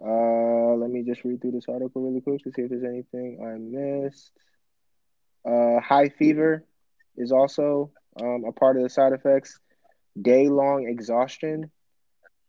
Uh, 0.01 0.75
let 0.77 0.91
me 0.91 1.03
just 1.03 1.25
read 1.25 1.41
through 1.41 1.51
this 1.51 1.67
article 1.69 2.03
really 2.03 2.21
quick 2.21 2.43
to 2.45 2.53
see 2.53 2.63
if 2.63 2.71
there's 2.71 2.85
anything 2.85 3.41
I 3.45 3.59
missed. 3.59 4.31
Uh, 5.45 5.81
high 5.81 6.09
fever 6.09 6.65
is 7.17 7.33
also 7.33 7.91
um, 8.21 8.45
a 8.47 8.53
part 8.53 8.77
of 8.77 8.85
the 8.85 8.91
side 8.91 9.13
effects. 9.13 9.59
Day 10.21 10.49
long 10.49 10.87
exhaustion. 10.89 11.71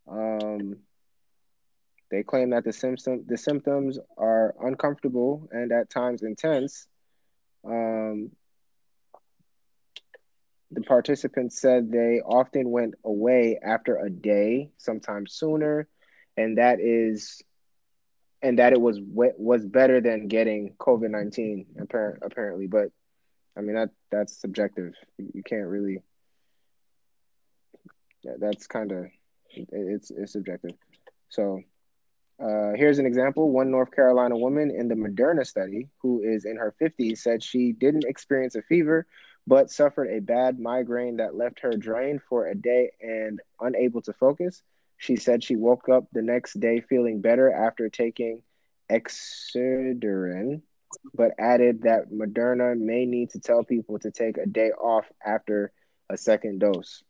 Um, 0.09 0.77
they 2.11 2.23
claim 2.23 2.49
that 2.51 2.63
the 2.63 2.73
symptom 2.73 3.25
the 3.27 3.37
symptoms 3.37 3.99
are 4.17 4.55
uncomfortable 4.61 5.47
and 5.51 5.71
at 5.71 5.89
times 5.89 6.23
intense. 6.23 6.87
Um, 7.63 8.31
the 10.71 10.81
participants 10.81 11.59
said 11.59 11.91
they 11.91 12.21
often 12.21 12.69
went 12.69 12.95
away 13.03 13.59
after 13.63 13.97
a 13.97 14.09
day, 14.09 14.71
sometimes 14.77 15.33
sooner, 15.33 15.87
and 16.37 16.57
that 16.57 16.79
is, 16.79 17.41
and 18.41 18.59
that 18.59 18.73
it 18.73 18.81
was 18.81 18.99
was 19.01 19.65
better 19.65 20.01
than 20.01 20.27
getting 20.27 20.73
COVID 20.79 21.09
nineteen 21.11 21.65
apparent, 21.79 22.23
apparently. 22.23 22.67
But 22.67 22.89
I 23.55 23.61
mean 23.61 23.75
that 23.75 23.89
that's 24.11 24.39
subjective. 24.39 24.93
You 25.17 25.43
can't 25.43 25.67
really. 25.67 26.01
That's 28.39 28.67
kind 28.67 28.91
of 28.91 29.05
it's 29.51 30.11
it's 30.11 30.33
subjective. 30.33 30.73
So 31.29 31.61
uh, 32.41 32.71
here's 32.75 32.99
an 32.99 33.05
example. 33.05 33.51
One 33.51 33.69
North 33.69 33.91
Carolina 33.91 34.37
woman 34.37 34.71
in 34.71 34.87
the 34.87 34.95
Moderna 34.95 35.45
study, 35.45 35.89
who 36.01 36.21
is 36.23 36.45
in 36.45 36.55
her 36.55 36.73
50s, 36.81 37.17
said 37.17 37.43
she 37.43 37.73
didn't 37.73 38.05
experience 38.05 38.55
a 38.55 38.61
fever, 38.61 39.05
but 39.45 39.69
suffered 39.69 40.07
a 40.07 40.21
bad 40.21 40.59
migraine 40.59 41.17
that 41.17 41.35
left 41.35 41.59
her 41.59 41.71
drained 41.71 42.21
for 42.29 42.47
a 42.47 42.55
day 42.55 42.91
and 43.01 43.41
unable 43.59 44.01
to 44.03 44.13
focus. 44.13 44.63
She 44.97 45.15
said 45.15 45.43
she 45.43 45.55
woke 45.55 45.89
up 45.89 46.05
the 46.13 46.21
next 46.21 46.59
day 46.59 46.81
feeling 46.81 47.21
better 47.21 47.51
after 47.51 47.89
taking 47.89 48.41
Excedrin, 48.89 50.61
but 51.13 51.31
added 51.39 51.83
that 51.83 52.11
Moderna 52.11 52.77
may 52.77 53.05
need 53.05 53.31
to 53.31 53.39
tell 53.39 53.63
people 53.63 53.99
to 53.99 54.11
take 54.11 54.37
a 54.37 54.45
day 54.45 54.71
off 54.71 55.05
after 55.25 55.71
a 56.09 56.17
second 56.17 56.59
dose. 56.59 57.03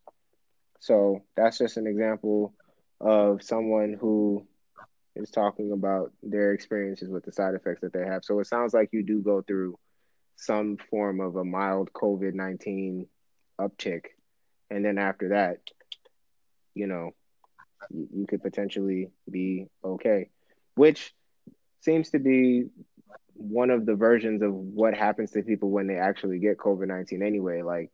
So 0.79 1.23
that's 1.35 1.57
just 1.57 1.77
an 1.77 1.87
example 1.87 2.53
of 3.01 3.43
someone 3.43 3.97
who 3.99 4.45
is 5.15 5.29
talking 5.29 5.71
about 5.71 6.11
their 6.23 6.53
experiences 6.53 7.09
with 7.09 7.25
the 7.25 7.31
side 7.31 7.53
effects 7.53 7.81
that 7.81 7.93
they 7.93 8.05
have. 8.05 8.23
So 8.23 8.39
it 8.39 8.47
sounds 8.47 8.73
like 8.73 8.89
you 8.91 9.03
do 9.03 9.21
go 9.21 9.41
through 9.41 9.77
some 10.35 10.77
form 10.89 11.19
of 11.19 11.35
a 11.35 11.43
mild 11.43 11.91
COVID 11.93 12.33
19 12.33 13.07
uptick. 13.59 14.05
And 14.69 14.85
then 14.85 14.97
after 14.97 15.29
that, 15.29 15.57
you 16.73 16.87
know, 16.87 17.11
you, 17.91 18.25
could 18.27 18.41
potentially 18.41 19.09
be 19.29 19.67
okay, 19.83 20.29
which 20.75 21.13
seems 21.81 22.11
to 22.11 22.19
be 22.19 22.65
one 23.33 23.69
of 23.69 23.85
the 23.85 23.95
versions 23.95 24.41
of 24.41 24.53
what 24.53 24.93
happens 24.93 25.31
to 25.31 25.41
people 25.41 25.71
when 25.71 25.87
they 25.87 25.97
actually 25.97 26.39
get 26.39 26.57
COVID 26.57 26.87
19 26.87 27.23
anyway. 27.23 27.61
Like 27.61 27.89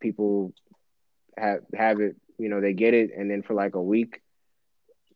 people 0.00 0.52
have, 1.36 1.60
have 1.74 2.00
it, 2.00 2.16
you 2.38 2.48
know, 2.48 2.60
they 2.60 2.72
get 2.72 2.94
it, 2.94 3.10
and 3.16 3.30
then 3.30 3.42
for 3.42 3.54
like 3.54 3.74
a 3.74 3.82
week, 3.82 4.20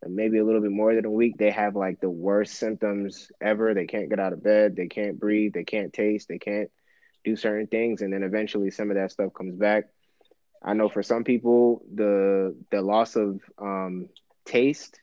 maybe 0.07 0.39
a 0.39 0.45
little 0.45 0.61
bit 0.61 0.71
more 0.71 0.95
than 0.95 1.05
a 1.05 1.11
week, 1.11 1.37
they 1.39 1.51
have 1.51 1.75
like 1.75 2.01
the 2.01 2.11
worst 2.11 2.55
symptoms 2.55 3.29
ever. 3.41 3.75
They 3.75 3.87
can't 3.87 4.11
get 4.11 4.21
out 4.21 4.33
of 4.33 4.43
bed, 4.43 4.77
they 4.77 4.87
can't 4.89 5.19
breathe, 5.19 5.53
they 5.55 5.65
can't 5.65 5.93
taste, 5.93 6.29
they 6.29 6.39
can't 6.39 6.71
do 7.25 7.37
certain 7.37 7.67
things, 7.67 8.03
and 8.03 8.13
then 8.13 8.23
eventually 8.23 8.71
some 8.71 8.91
of 8.91 8.97
that 8.97 9.13
stuff 9.13 9.33
comes 9.35 9.57
back. 9.57 9.85
I 10.63 10.75
know 10.75 10.89
for 10.89 11.03
some 11.03 11.25
people, 11.25 11.83
the 11.95 12.57
the 12.71 12.83
loss 12.83 13.17
of 13.17 13.41
um, 13.59 14.09
taste 14.45 15.01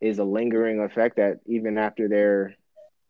is 0.00 0.18
a 0.18 0.24
lingering 0.24 0.80
effect 0.80 1.16
that 1.16 1.38
even 1.46 1.78
after 1.78 2.08
they're 2.08 2.54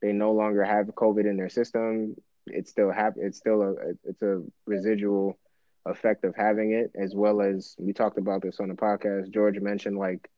they 0.00 0.12
no 0.12 0.32
longer 0.32 0.64
have 0.64 0.86
COVID 0.86 1.28
in 1.28 1.36
their 1.36 1.48
system, 1.48 2.16
it's 2.46 2.70
still 2.70 2.90
have 2.90 3.14
it's 3.16 3.38
still 3.38 3.62
a 3.62 3.74
it's 4.04 4.22
a 4.22 4.42
residual 4.66 5.38
effect 5.86 6.24
of 6.24 6.34
having 6.36 6.72
it, 6.72 6.92
as 6.94 7.14
well 7.14 7.40
as 7.40 7.74
we 7.78 7.92
talked 7.92 8.18
about 8.18 8.42
this 8.42 8.60
on 8.60 8.68
the 8.68 8.74
podcast. 8.74 9.30
George 9.30 9.58
mentioned 9.60 9.98
like 9.98 10.28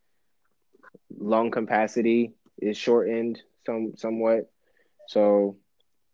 lung 1.17 1.51
capacity 1.51 2.33
is 2.61 2.77
shortened 2.77 3.41
some 3.67 3.95
somewhat. 3.97 4.51
So 5.09 5.57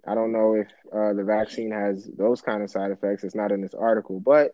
I 0.06 0.14
don't 0.14 0.32
know 0.32 0.54
if 0.54 0.68
uh, 0.92 1.12
the 1.12 1.24
vaccine 1.24 1.70
has 1.70 2.08
those 2.16 2.40
kind 2.40 2.62
of 2.62 2.70
side 2.70 2.90
effects. 2.90 3.24
It's 3.24 3.34
not 3.34 3.52
in 3.52 3.60
this 3.60 3.74
article, 3.74 4.20
but 4.20 4.52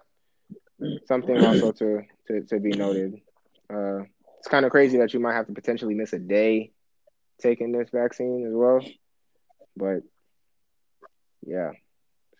something 1.06 1.44
also 1.44 1.72
to 1.72 2.02
to, 2.28 2.42
to 2.42 2.60
be 2.60 2.70
noted. 2.70 3.20
Uh, 3.72 4.00
it's 4.38 4.48
kind 4.48 4.64
of 4.64 4.70
crazy 4.70 4.98
that 4.98 5.14
you 5.14 5.20
might 5.20 5.34
have 5.34 5.46
to 5.46 5.52
potentially 5.52 5.94
miss 5.94 6.12
a 6.12 6.18
day 6.18 6.72
taking 7.40 7.72
this 7.72 7.90
vaccine 7.90 8.46
as 8.46 8.52
well. 8.54 8.84
But 9.76 10.02
yeah, 11.46 11.72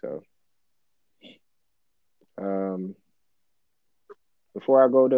so 0.00 0.22
um, 2.38 2.94
before 4.54 4.84
I 4.84 4.88
go 4.88 5.08
to 5.08 5.16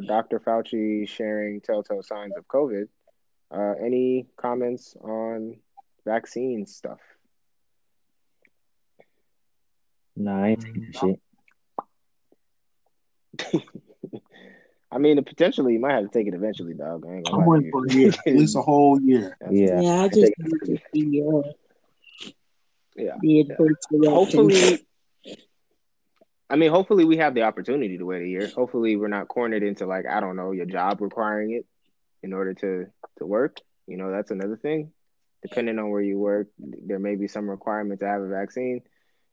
Dr. 0.06 0.40
Fauci 0.40 1.08
sharing 1.08 1.60
telltale 1.60 2.02
signs 2.02 2.32
of 2.36 2.46
COVID, 2.48 2.88
uh, 3.50 3.74
any 3.84 4.26
comments 4.36 4.96
on 5.02 5.56
vaccine 6.04 6.66
stuff? 6.66 7.00
Nah, 10.16 10.44
I 10.44 10.48
ain't 10.48 10.60
taking 10.62 10.92
shit. 10.92 11.20
I 14.90 14.98
mean, 14.98 15.22
potentially 15.24 15.74
you 15.74 15.80
might 15.80 15.92
have 15.92 16.04
to 16.04 16.08
take 16.08 16.26
it 16.26 16.32
eventually, 16.32 16.72
dog. 16.72 17.04
I 17.06 17.16
ain't 17.16 17.26
gonna 17.26 17.42
I'm 17.42 17.46
waiting 17.46 17.70
for 17.70 17.84
a 17.86 17.92
year, 17.92 18.10
at 18.26 18.34
least 18.34 18.56
a 18.56 18.62
whole 18.62 18.98
year. 19.00 19.36
Yeah. 19.50 19.80
Yeah, 19.82 20.00
I 20.00 20.04
I 20.04 20.08
just 20.08 20.20
take 20.22 20.34
need 20.38 20.60
to 20.64 20.78
see 20.94 21.22
uh, 21.22 21.42
Yeah. 22.96 23.16
the 23.20 23.40
adverse. 23.40 23.74
Hopefully, 23.92 24.85
I 26.48 26.56
mean, 26.56 26.70
hopefully 26.70 27.04
we 27.04 27.16
have 27.16 27.34
the 27.34 27.42
opportunity 27.42 27.98
to 27.98 28.04
wait 28.04 28.22
a 28.22 28.28
year. 28.28 28.48
Hopefully 28.54 28.96
we're 28.96 29.08
not 29.08 29.28
cornered 29.28 29.62
into 29.62 29.86
like 29.86 30.06
I 30.06 30.20
don't 30.20 30.36
know 30.36 30.52
your 30.52 30.66
job 30.66 31.00
requiring 31.00 31.52
it 31.52 31.66
in 32.22 32.32
order 32.32 32.54
to 32.54 32.86
to 33.18 33.26
work. 33.26 33.58
You 33.86 33.96
know, 33.96 34.10
that's 34.10 34.30
another 34.30 34.56
thing. 34.56 34.92
Depending 35.42 35.78
on 35.78 35.90
where 35.90 36.02
you 36.02 36.18
work, 36.18 36.48
there 36.58 36.98
may 36.98 37.14
be 37.16 37.28
some 37.28 37.48
requirement 37.48 38.00
to 38.00 38.06
have 38.06 38.20
a 38.20 38.28
vaccine. 38.28 38.80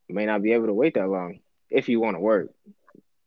You 0.07 0.15
may 0.15 0.25
not 0.25 0.41
be 0.43 0.53
able 0.53 0.67
to 0.67 0.73
wait 0.73 0.95
that 0.95 1.09
long 1.09 1.39
if 1.69 1.89
you 1.89 1.99
want 1.99 2.15
to 2.15 2.19
work. 2.19 2.49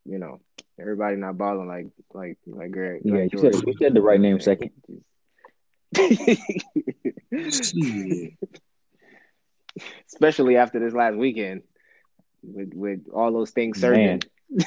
You 0.05 0.19
know, 0.19 0.39
everybody 0.79 1.17
not 1.17 1.37
balling 1.37 1.67
like 1.67 1.87
like 2.13 2.37
like 2.45 2.71
Greg. 2.71 3.01
Yeah, 3.03 3.15
like 3.21 3.33
you 3.33 3.39
said 3.39 3.55
you 3.65 3.73
said 3.79 3.93
the 3.93 4.01
right 4.01 4.19
name 4.19 4.39
second. 4.39 4.71
Especially 10.07 10.57
after 10.57 10.79
this 10.79 10.93
last 10.93 11.15
weekend, 11.15 11.61
with 12.47 12.73
with 12.73 12.99
all 13.13 13.31
those 13.31 13.51
things 13.51 13.79
surging, 13.79 14.23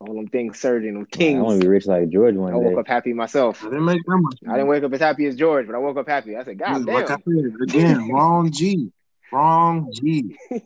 all 0.00 0.14
them 0.14 0.28
things 0.28 0.58
surging, 0.60 0.94
them 0.94 1.06
I 1.12 1.16
kings. 1.16 1.42
want 1.42 1.60
to 1.60 1.64
be 1.64 1.70
rich 1.70 1.86
like 1.86 2.08
George 2.10 2.34
one 2.34 2.52
I 2.52 2.56
one 2.56 2.64
woke 2.64 2.74
day. 2.74 2.80
up 2.80 2.88
happy 2.88 3.12
myself. 3.12 3.62
I 3.64 3.68
didn't 3.68 3.84
make 3.84 4.02
that 4.04 4.16
much. 4.18 4.38
I 4.48 4.52
didn't 4.54 4.68
wake 4.68 4.82
up 4.82 4.92
as 4.92 5.00
happy 5.00 5.26
as 5.26 5.36
George, 5.36 5.66
but 5.66 5.74
I 5.74 5.78
woke 5.78 5.96
up 5.96 6.08
happy. 6.08 6.36
I 6.36 6.44
said, 6.44 6.58
God 6.58 6.84
Like 6.86 7.04
I 7.10 7.16
damn. 7.16 7.22
said 7.22 7.60
again, 7.62 8.08
wrong 8.10 8.50
G, 8.50 8.90
wrong 9.32 9.90
G. 9.92 10.36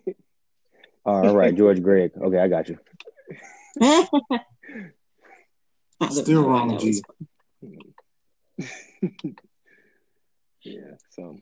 All 1.05 1.35
right, 1.35 1.55
George 1.55 1.83
Greg. 1.83 2.13
Okay, 2.21 2.39
I 2.39 2.49
got 2.49 2.69
you. 2.69 2.79
Still 6.11 6.47
wrong 6.49 6.79
G. 6.79 7.03
Yeah. 10.63 10.95
So, 11.11 11.39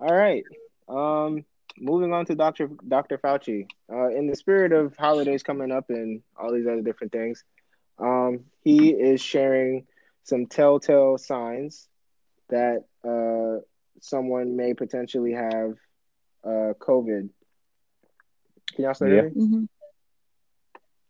all 0.00 0.14
right. 0.14 0.44
Um, 0.88 1.44
moving 1.80 2.12
on 2.12 2.26
to 2.26 2.34
Doctor 2.34 2.68
Doctor 2.86 3.18
Fauci. 3.18 3.66
Uh, 3.92 4.08
in 4.10 4.26
the 4.26 4.36
spirit 4.36 4.72
of 4.72 4.94
holidays 4.96 5.42
coming 5.42 5.72
up 5.72 5.86
and 5.88 6.22
all 6.38 6.52
these 6.52 6.66
other 6.66 6.82
different 6.82 7.12
things, 7.12 7.42
um, 7.98 8.44
he 8.62 8.90
is 8.90 9.20
sharing 9.20 9.86
some 10.24 10.46
telltale 10.46 11.18
signs 11.18 11.88
that 12.50 12.84
uh 13.04 13.60
someone 14.00 14.56
may 14.56 14.74
potentially 14.74 15.32
have 15.32 15.74
uh 16.44 16.74
COVID. 16.78 17.30
Can 18.74 18.84
y'all 18.84 18.94
still 18.94 19.08
hear 19.08 19.16
Yeah. 19.24 19.30
me? 19.30 19.30
Mhm. 19.30 19.68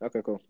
Okay, 0.03 0.23
cool. 0.25 0.41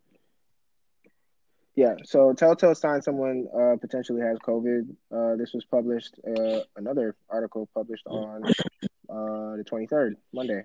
Yeah, 1.80 1.94
so 2.04 2.34
telltale 2.34 2.74
sign 2.74 3.00
someone 3.00 3.48
uh, 3.58 3.76
potentially 3.80 4.20
has 4.20 4.36
COVID. 4.40 4.82
Uh, 5.10 5.36
this 5.36 5.54
was 5.54 5.64
published, 5.64 6.14
uh, 6.28 6.60
another 6.76 7.16
article 7.30 7.70
published 7.72 8.06
on 8.06 8.44
uh, 9.08 9.56
the 9.56 9.64
23rd, 9.64 10.16
Monday. 10.30 10.64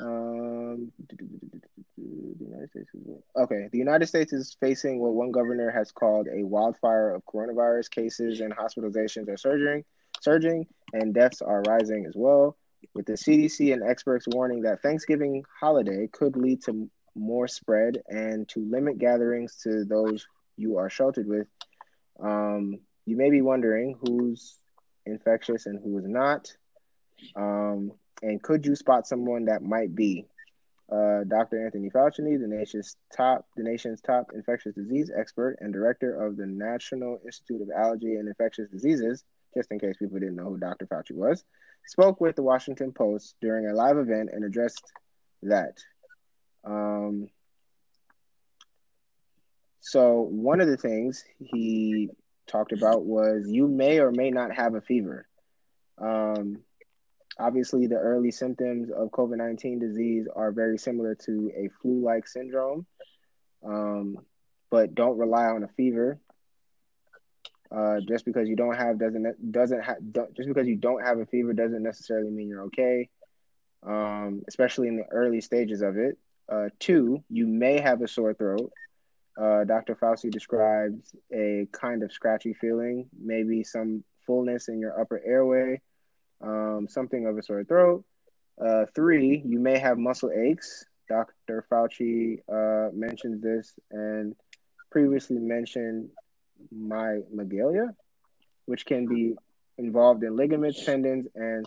Um, 0.00 0.90
the 1.10 2.46
United 2.46 2.70
States 2.70 2.88
is- 2.94 3.22
okay, 3.36 3.68
the 3.70 3.76
United 3.76 4.06
States 4.06 4.32
is 4.32 4.56
facing 4.58 5.00
what 5.00 5.12
one 5.12 5.32
governor 5.32 5.70
has 5.70 5.92
called 5.92 6.28
a 6.28 6.46
wildfire 6.46 7.10
of 7.14 7.22
coronavirus 7.26 7.90
cases 7.90 8.40
and 8.40 8.56
hospitalizations 8.56 9.28
are 9.28 9.36
surging, 9.36 9.84
surging, 10.22 10.66
and 10.94 11.12
deaths 11.12 11.42
are 11.42 11.62
rising 11.68 12.06
as 12.06 12.14
well. 12.16 12.56
With 12.94 13.04
the 13.04 13.18
CDC 13.18 13.74
and 13.74 13.82
experts 13.82 14.24
warning 14.28 14.62
that 14.62 14.80
Thanksgiving 14.80 15.44
holiday 15.60 16.08
could 16.10 16.38
lead 16.38 16.62
to 16.62 16.88
more 17.18 17.48
spread 17.48 18.02
and 18.08 18.48
to 18.50 18.60
limit 18.60 18.98
gatherings 18.98 19.56
to 19.62 19.84
those 19.84 20.26
you 20.56 20.78
are 20.78 20.90
sheltered 20.90 21.26
with. 21.26 21.46
Um, 22.22 22.78
you 23.06 23.16
may 23.16 23.30
be 23.30 23.42
wondering 23.42 23.96
who's 24.00 24.56
infectious 25.06 25.66
and 25.66 25.80
who 25.82 25.98
is 25.98 26.06
not. 26.06 26.52
Um, 27.36 27.92
and 28.22 28.42
could 28.42 28.66
you 28.66 28.74
spot 28.74 29.06
someone 29.06 29.46
that 29.46 29.62
might 29.62 29.94
be? 29.94 30.26
Uh, 30.90 31.24
Dr. 31.24 31.64
Anthony 31.64 31.90
Fauci, 31.90 32.40
the 32.40 32.46
nation's 32.46 32.96
top, 33.14 33.46
the 33.56 33.62
nation's 33.62 34.00
top 34.00 34.30
infectious 34.34 34.74
disease 34.74 35.10
expert 35.14 35.58
and 35.60 35.72
director 35.72 36.24
of 36.24 36.36
the 36.36 36.46
National 36.46 37.18
Institute 37.26 37.60
of 37.60 37.68
Allergy 37.76 38.14
and 38.14 38.26
Infectious 38.26 38.70
Diseases, 38.70 39.22
just 39.54 39.70
in 39.70 39.78
case 39.78 39.96
people 39.98 40.18
didn't 40.18 40.36
know 40.36 40.44
who 40.44 40.58
Dr. 40.58 40.86
Fauci 40.86 41.12
was, 41.12 41.44
spoke 41.86 42.22
with 42.22 42.36
the 42.36 42.42
Washington 42.42 42.92
Post 42.92 43.34
during 43.42 43.66
a 43.66 43.74
live 43.74 43.98
event 43.98 44.30
and 44.32 44.44
addressed 44.44 44.82
that. 45.42 45.78
Um, 46.68 47.28
so 49.80 50.20
one 50.20 50.60
of 50.60 50.68
the 50.68 50.76
things 50.76 51.24
he 51.38 52.10
talked 52.46 52.72
about 52.72 53.04
was 53.04 53.46
you 53.48 53.66
may 53.66 54.00
or 54.00 54.10
may 54.10 54.30
not 54.30 54.54
have 54.54 54.74
a 54.74 54.82
fever. 54.82 55.26
Um, 55.96 56.58
obviously, 57.38 57.86
the 57.86 57.96
early 57.96 58.30
symptoms 58.30 58.90
of 58.90 59.08
COVID 59.10 59.38
19 59.38 59.78
disease 59.78 60.26
are 60.34 60.52
very 60.52 60.76
similar 60.76 61.14
to 61.26 61.50
a 61.56 61.68
flu 61.80 62.04
like 62.04 62.28
syndrome, 62.28 62.86
um, 63.64 64.18
but 64.70 64.94
don't 64.94 65.18
rely 65.18 65.46
on 65.46 65.62
a 65.62 65.68
fever. 65.68 66.20
Uh, 67.70 68.00
just 68.06 68.24
because 68.24 68.48
you 68.48 68.56
don't 68.56 68.76
have 68.76 68.98
doesn't 68.98 69.52
doesn't 69.52 69.82
ha- 69.82 70.24
just 70.34 70.48
because 70.48 70.66
you 70.66 70.76
don't 70.76 71.04
have 71.04 71.18
a 71.18 71.26
fever 71.26 71.52
doesn't 71.52 71.82
necessarily 71.82 72.30
mean 72.30 72.48
you're 72.48 72.64
okay. 72.64 73.08
Um, 73.86 74.42
especially 74.48 74.88
in 74.88 74.96
the 74.96 75.04
early 75.10 75.40
stages 75.40 75.82
of 75.82 75.96
it. 75.96 76.18
Uh, 76.50 76.68
two, 76.78 77.22
you 77.28 77.46
may 77.46 77.80
have 77.80 78.00
a 78.02 78.08
sore 78.08 78.34
throat. 78.34 78.72
Uh, 79.40 79.64
Dr. 79.64 79.94
Fauci 79.94 80.30
describes 80.30 81.14
a 81.32 81.68
kind 81.72 82.02
of 82.02 82.12
scratchy 82.12 82.54
feeling, 82.54 83.08
maybe 83.20 83.62
some 83.62 84.02
fullness 84.26 84.68
in 84.68 84.80
your 84.80 84.98
upper 85.00 85.20
airway, 85.24 85.80
um, 86.40 86.86
something 86.88 87.26
of 87.26 87.36
a 87.36 87.42
sore 87.42 87.64
throat. 87.64 88.04
Uh, 88.60 88.86
three, 88.94 89.42
you 89.44 89.58
may 89.60 89.78
have 89.78 89.98
muscle 89.98 90.30
aches. 90.32 90.84
Dr. 91.08 91.64
Fauci 91.70 92.38
uh, 92.52 92.90
mentions 92.92 93.42
this 93.42 93.78
and 93.90 94.34
previously 94.90 95.38
mentioned 95.38 96.08
my 96.70 97.20
myalgia, 97.32 97.94
which 98.66 98.84
can 98.84 99.06
be 99.06 99.34
involved 99.78 100.22
in 100.24 100.36
ligaments, 100.36 100.84
tendons, 100.84 101.26
and 101.34 101.66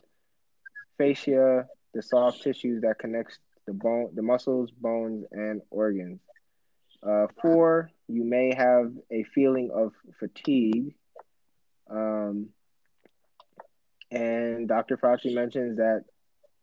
fascia, 0.98 1.65
the 1.94 2.02
soft 2.02 2.41
tissues 2.41 2.82
that 2.82 3.00
connects 3.00 3.39
the 3.67 3.74
bone, 3.74 4.12
the 4.13 4.21
muscles, 4.21 4.71
bones, 4.71 5.26
and 5.32 5.62
organs. 5.69 6.19
Uh, 7.04 7.28
four, 7.41 7.89
you 8.08 8.24
may 8.24 8.54
have 8.54 8.91
a 9.12 9.24
feeling 9.24 9.71
of 9.74 9.93
fatigue. 10.19 10.95
Um, 11.89 12.50
and 14.12 14.67
Dr. 14.67 14.97
Fauci 14.97 15.34
mentions 15.34 15.78
that 15.78 16.04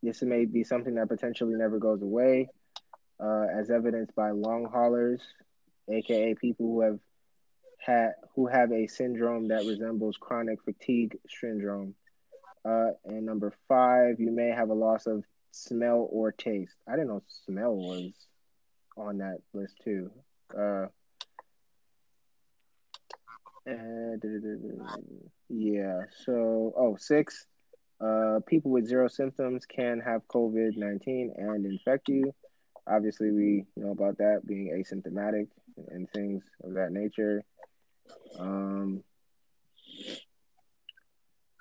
this 0.03 0.23
may 0.23 0.45
be 0.45 0.63
something 0.63 0.95
that 0.95 1.09
potentially 1.09 1.55
never 1.55 1.79
goes 1.79 2.03
away, 2.03 2.49
uh, 3.19 3.47
as 3.53 3.71
evidenced 3.71 4.15
by 4.15 4.31
long 4.31 4.67
haulers, 4.73 5.21
aka 5.91 6.35
people 6.35 6.67
who 6.67 6.81
have 6.83 6.99
had 7.79 8.13
who 8.35 8.47
have 8.47 8.71
a 8.71 8.87
syndrome 8.87 9.49
that 9.49 9.65
resembles 9.65 10.17
chronic 10.17 10.63
fatigue 10.63 11.17
syndrome. 11.41 11.95
Uh, 12.65 12.91
and 13.05 13.25
number 13.25 13.53
five, 13.67 14.21
you 14.21 14.31
may 14.31 14.51
have 14.51 14.69
a 14.69 14.75
loss 14.75 15.07
of 15.07 15.25
smell 15.59 16.07
or 16.11 16.33
taste. 16.33 16.77
I 16.87 16.93
didn't 16.93 17.09
know 17.09 17.23
smell 17.47 17.75
was 17.75 18.13
on 18.97 19.19
that 19.19 19.39
list 19.53 19.75
too. 19.85 20.11
Uh, 20.57 20.87
Uh, 23.69 24.17
yeah. 25.51 26.05
So, 26.25 26.73
oh, 26.77 26.97
six. 26.99 27.47
Uh, 28.01 28.41
people 28.47 28.71
with 28.71 28.87
zero 28.87 29.09
symptoms 29.09 29.67
can 29.67 30.01
have 30.01 30.27
COVID 30.29 30.77
nineteen 30.77 31.35
and 31.37 31.67
infect 31.67 32.09
you. 32.09 32.33
Obviously, 32.87 33.31
we 33.31 33.67
know 33.77 33.91
about 33.91 34.17
that 34.19 34.47
being 34.47 34.71
asymptomatic 34.73 35.49
and 35.89 36.09
things 36.11 36.45
of 36.65 36.75
that 36.75 36.93
nature. 36.93 37.45
Um. 38.39 39.03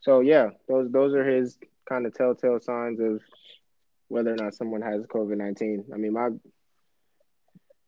So 0.04 0.22
yeah, 0.22 0.52
those 0.70 0.90
those 0.92 1.14
are 1.14 1.26
his 1.26 1.58
kind 1.90 2.06
of 2.06 2.14
telltale 2.14 2.60
signs 2.62 3.00
of 3.02 3.20
whether 4.08 4.32
or 4.32 4.36
not 4.36 4.56
someone 4.56 4.82
has 4.82 5.06
COVID 5.06 5.38
nineteen. 5.38 5.86
I 5.94 5.98
mean, 5.98 6.14
my 6.14 6.30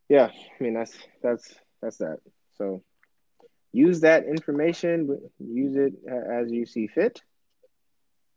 yeah, 0.08 0.29
I 0.32 0.63
mean 0.63 0.73
that's 0.73 0.97
that's 1.21 1.53
that's 1.82 1.97
that. 1.97 2.19
So 2.58 2.84
use 3.71 4.01
that 4.01 4.25
information, 4.25 5.19
use 5.39 5.75
it 5.75 5.93
as 6.10 6.51
you 6.51 6.65
see 6.65 6.88
fit. 6.88 7.21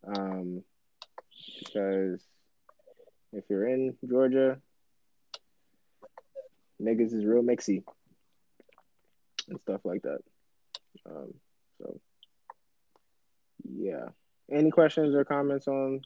Um, 0.06 0.62
because 1.58 2.20
if 3.32 3.44
you're 3.48 3.66
in 3.66 3.96
Georgia, 4.08 4.60
niggas 6.80 7.14
is 7.14 7.24
real 7.24 7.42
mixy 7.42 7.82
and 9.48 9.60
stuff 9.60 9.80
like 9.84 10.02
that. 10.02 10.18
Um, 11.08 11.34
so 11.78 12.00
yeah. 13.64 14.08
Any 14.50 14.70
questions 14.70 15.14
or 15.14 15.24
comments 15.24 15.66
on 15.66 16.02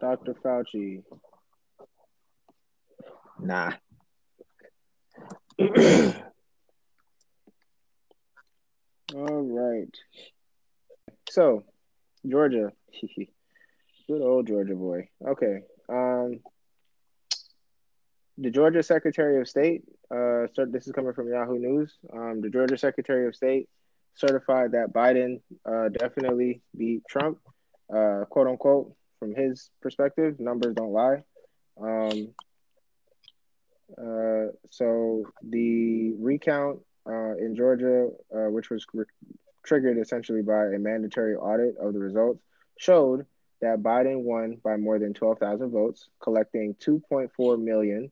Dr. 0.00 0.34
Fauci? 0.34 1.02
Nah. 3.40 3.72
All 9.14 9.42
right. 9.42 9.94
So, 11.30 11.64
Georgia. 12.26 12.72
Good 14.08 14.22
old 14.22 14.46
Georgia 14.48 14.74
boy. 14.74 15.08
Okay. 15.24 15.60
Um 15.88 16.40
the 18.38 18.50
Georgia 18.50 18.82
Secretary 18.82 19.40
of 19.40 19.48
State, 19.48 19.82
uh 20.10 20.46
so 20.52 20.64
this 20.66 20.86
is 20.86 20.92
coming 20.92 21.12
from 21.12 21.28
Yahoo 21.28 21.58
News. 21.58 21.96
Um 22.12 22.40
the 22.40 22.50
Georgia 22.50 22.76
Secretary 22.76 23.28
of 23.28 23.36
State 23.36 23.68
certified 24.14 24.72
that 24.72 24.92
Biden 24.92 25.40
uh 25.64 25.90
definitely 25.90 26.60
beat 26.76 27.02
Trump, 27.08 27.38
uh 27.94 28.24
quote 28.28 28.48
unquote, 28.48 28.94
from 29.20 29.34
his 29.34 29.70
perspective. 29.80 30.40
Numbers 30.40 30.74
don't 30.74 30.92
lie. 30.92 31.22
Um 31.80 32.30
uh 33.96 34.52
so 34.70 35.24
the 35.42 36.14
recount 36.18 36.80
uh 37.06 37.36
in 37.36 37.54
Georgia, 37.54 38.08
uh, 38.34 38.50
which 38.50 38.70
was 38.70 38.84
re- 38.92 39.04
triggered 39.64 39.98
essentially 39.98 40.42
by 40.42 40.64
a 40.66 40.78
mandatory 40.78 41.36
audit 41.36 41.76
of 41.76 41.92
the 41.92 42.00
results, 42.00 42.40
showed 42.76 43.26
that 43.60 43.82
Biden 43.82 44.22
won 44.22 44.56
by 44.64 44.76
more 44.76 44.98
than 44.98 45.12
12,000 45.12 45.70
votes, 45.70 46.08
collecting 46.20 46.74
2.4 46.74 47.62
million 47.62 48.10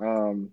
Um, 0.00 0.50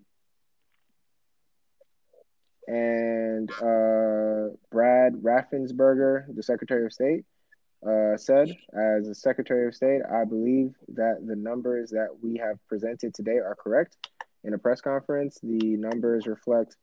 and 2.66 3.48
uh, 3.50 4.48
Brad 4.70 5.14
Raffensperger, 5.14 6.34
the 6.34 6.42
Secretary 6.42 6.84
of 6.86 6.92
State, 6.92 7.24
uh, 7.86 8.16
said, 8.16 8.48
as 8.72 9.06
the 9.08 9.14
Secretary 9.14 9.66
of 9.66 9.74
State, 9.74 10.00
I 10.10 10.24
believe 10.24 10.74
that 10.94 11.26
the 11.26 11.36
numbers 11.36 11.90
that 11.90 12.08
we 12.22 12.38
have 12.38 12.56
presented 12.68 13.12
today 13.14 13.38
are 13.38 13.56
correct. 13.56 13.96
In 14.44 14.54
a 14.54 14.58
press 14.58 14.80
conference, 14.80 15.38
the 15.42 15.76
numbers 15.76 16.26
reflect 16.26 16.76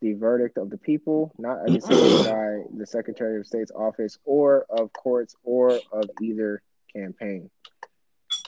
the 0.00 0.14
verdict 0.14 0.56
of 0.56 0.70
the 0.70 0.78
people, 0.78 1.32
not 1.38 1.58
a 1.68 1.72
decision 1.78 2.24
by 2.24 2.62
the 2.76 2.86
Secretary 2.86 3.38
of 3.38 3.46
State's 3.46 3.70
office 3.70 4.18
or 4.24 4.66
of 4.70 4.92
courts 4.92 5.34
or 5.44 5.78
of 5.92 6.08
either 6.20 6.62
campaign. 6.94 7.50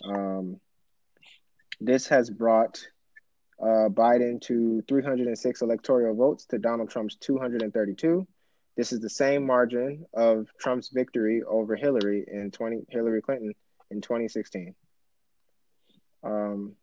Um, 0.04 0.60
this 1.80 2.08
has 2.08 2.30
brought 2.30 2.86
uh, 3.60 3.88
Biden 3.88 4.40
to 4.42 4.82
306 4.88 5.62
electoral 5.62 6.14
votes 6.14 6.46
to 6.46 6.58
Donald 6.58 6.90
Trump's 6.90 7.16
232. 7.16 8.26
This 8.76 8.92
is 8.92 9.00
the 9.00 9.10
same 9.10 9.46
margin 9.46 10.04
of 10.12 10.48
Trump's 10.58 10.88
victory 10.88 11.42
over 11.42 11.76
Hillary 11.76 12.24
in 12.26 12.50
20 12.50 12.86
Hillary 12.88 13.22
Clinton 13.22 13.54
in 13.90 14.00
2016. 14.00 14.74
Um, 16.24 16.74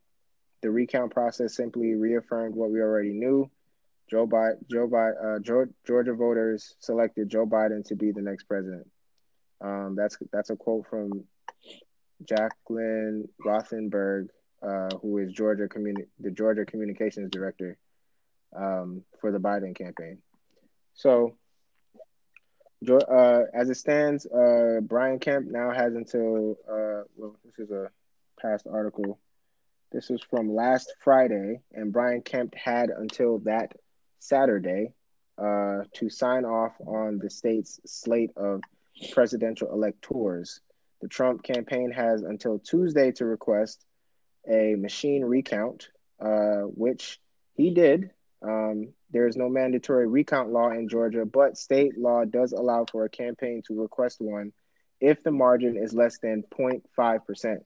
the 0.61 0.69
recount 0.69 1.11
process 1.11 1.55
simply 1.55 1.95
reaffirmed 1.95 2.55
what 2.55 2.71
we 2.71 2.79
already 2.79 3.11
knew. 3.11 3.49
Joe 4.09 4.27
Biden, 4.27 4.57
Joe 4.69 4.87
Biden, 4.87 5.37
uh, 5.37 5.39
Georgia, 5.39 5.71
Georgia 5.87 6.13
voters 6.13 6.75
selected 6.79 7.29
Joe 7.29 7.45
Biden 7.45 7.85
to 7.87 7.95
be 7.95 8.11
the 8.11 8.21
next 8.21 8.43
president. 8.43 8.87
Um, 9.61 9.95
that's 9.95 10.17
that's 10.31 10.49
a 10.49 10.55
quote 10.55 10.85
from 10.89 11.23
Jaclyn 12.25 13.27
Rothenberg, 13.43 14.27
uh, 14.61 14.89
who 15.01 15.17
is 15.19 15.31
Georgia 15.31 15.67
communi- 15.67 16.07
the 16.19 16.31
Georgia 16.31 16.65
communications 16.65 17.31
director 17.31 17.77
um, 18.55 19.03
for 19.19 19.31
the 19.31 19.39
Biden 19.39 19.75
campaign. 19.75 20.17
So, 20.93 21.37
uh, 22.89 23.43
as 23.53 23.69
it 23.69 23.75
stands, 23.75 24.25
uh, 24.25 24.81
Brian 24.81 25.19
Kemp 25.19 25.47
now 25.49 25.71
has 25.71 25.95
until 25.95 26.57
uh, 26.69 27.03
well, 27.15 27.37
this 27.45 27.65
is 27.65 27.71
a 27.71 27.89
past 28.41 28.67
article. 28.69 29.19
This 29.91 30.09
was 30.09 30.21
from 30.21 30.53
last 30.55 30.93
Friday, 31.03 31.59
and 31.73 31.91
Brian 31.91 32.21
Kemp 32.21 32.55
had 32.55 32.89
until 32.89 33.39
that 33.39 33.73
Saturday 34.19 34.93
uh, 35.37 35.83
to 35.95 36.09
sign 36.09 36.45
off 36.45 36.73
on 36.85 37.19
the 37.19 37.29
state's 37.29 37.81
slate 37.85 38.31
of 38.37 38.61
presidential 39.11 39.69
electors. 39.71 40.61
The 41.01 41.09
Trump 41.09 41.43
campaign 41.43 41.91
has 41.91 42.21
until 42.21 42.59
Tuesday 42.59 43.11
to 43.13 43.25
request 43.25 43.83
a 44.49 44.75
machine 44.75 45.25
recount, 45.25 45.89
uh, 46.21 46.61
which 46.61 47.19
he 47.55 47.73
did. 47.73 48.11
Um, 48.41 48.93
there 49.11 49.27
is 49.27 49.35
no 49.35 49.49
mandatory 49.49 50.07
recount 50.07 50.51
law 50.51 50.69
in 50.69 50.87
Georgia, 50.87 51.25
but 51.25 51.57
state 51.57 51.97
law 51.97 52.23
does 52.23 52.53
allow 52.53 52.85
for 52.85 53.03
a 53.03 53.09
campaign 53.09 53.61
to 53.67 53.81
request 53.81 54.21
one 54.21 54.53
if 55.01 55.21
the 55.23 55.31
margin 55.31 55.75
is 55.75 55.93
less 55.93 56.17
than 56.19 56.43
0.5%. 56.43 57.57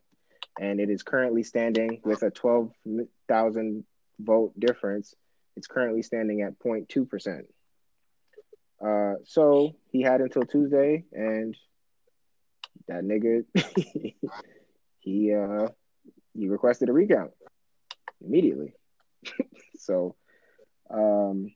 And 0.59 0.79
it 0.79 0.89
is 0.89 1.03
currently 1.03 1.43
standing 1.43 2.01
with 2.03 2.23
a 2.23 2.31
12,000 2.31 3.83
vote 4.19 4.59
difference. 4.59 5.13
It's 5.55 5.67
currently 5.67 6.01
standing 6.01 6.41
at 6.41 6.59
0.2%. 6.59 7.45
Uh, 8.83 9.15
so 9.25 9.75
he 9.91 10.01
had 10.01 10.21
until 10.21 10.43
Tuesday, 10.43 11.05
and 11.13 11.55
that 12.87 13.03
nigga, 13.03 13.45
he 14.99 15.33
uh, 15.33 15.69
he 16.33 16.49
requested 16.49 16.89
a 16.89 16.93
recount 16.93 17.31
immediately. 18.23 18.73
so 19.79 20.15
um, 20.89 21.53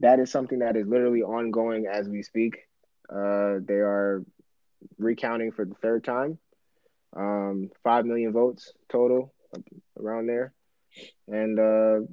that 0.00 0.20
is 0.20 0.30
something 0.30 0.60
that 0.60 0.76
is 0.76 0.86
literally 0.86 1.22
ongoing 1.22 1.86
as 1.86 2.08
we 2.08 2.22
speak. 2.22 2.58
Uh, 3.10 3.56
they 3.64 3.74
are 3.74 4.22
recounting 4.98 5.50
for 5.50 5.64
the 5.64 5.74
third 5.76 6.04
time. 6.04 6.38
Um, 7.16 7.70
Five 7.82 8.06
million 8.06 8.32
votes 8.32 8.72
total 8.88 9.32
around 9.98 10.26
there. 10.26 10.52
And 11.26 11.58
uh, 11.58 12.06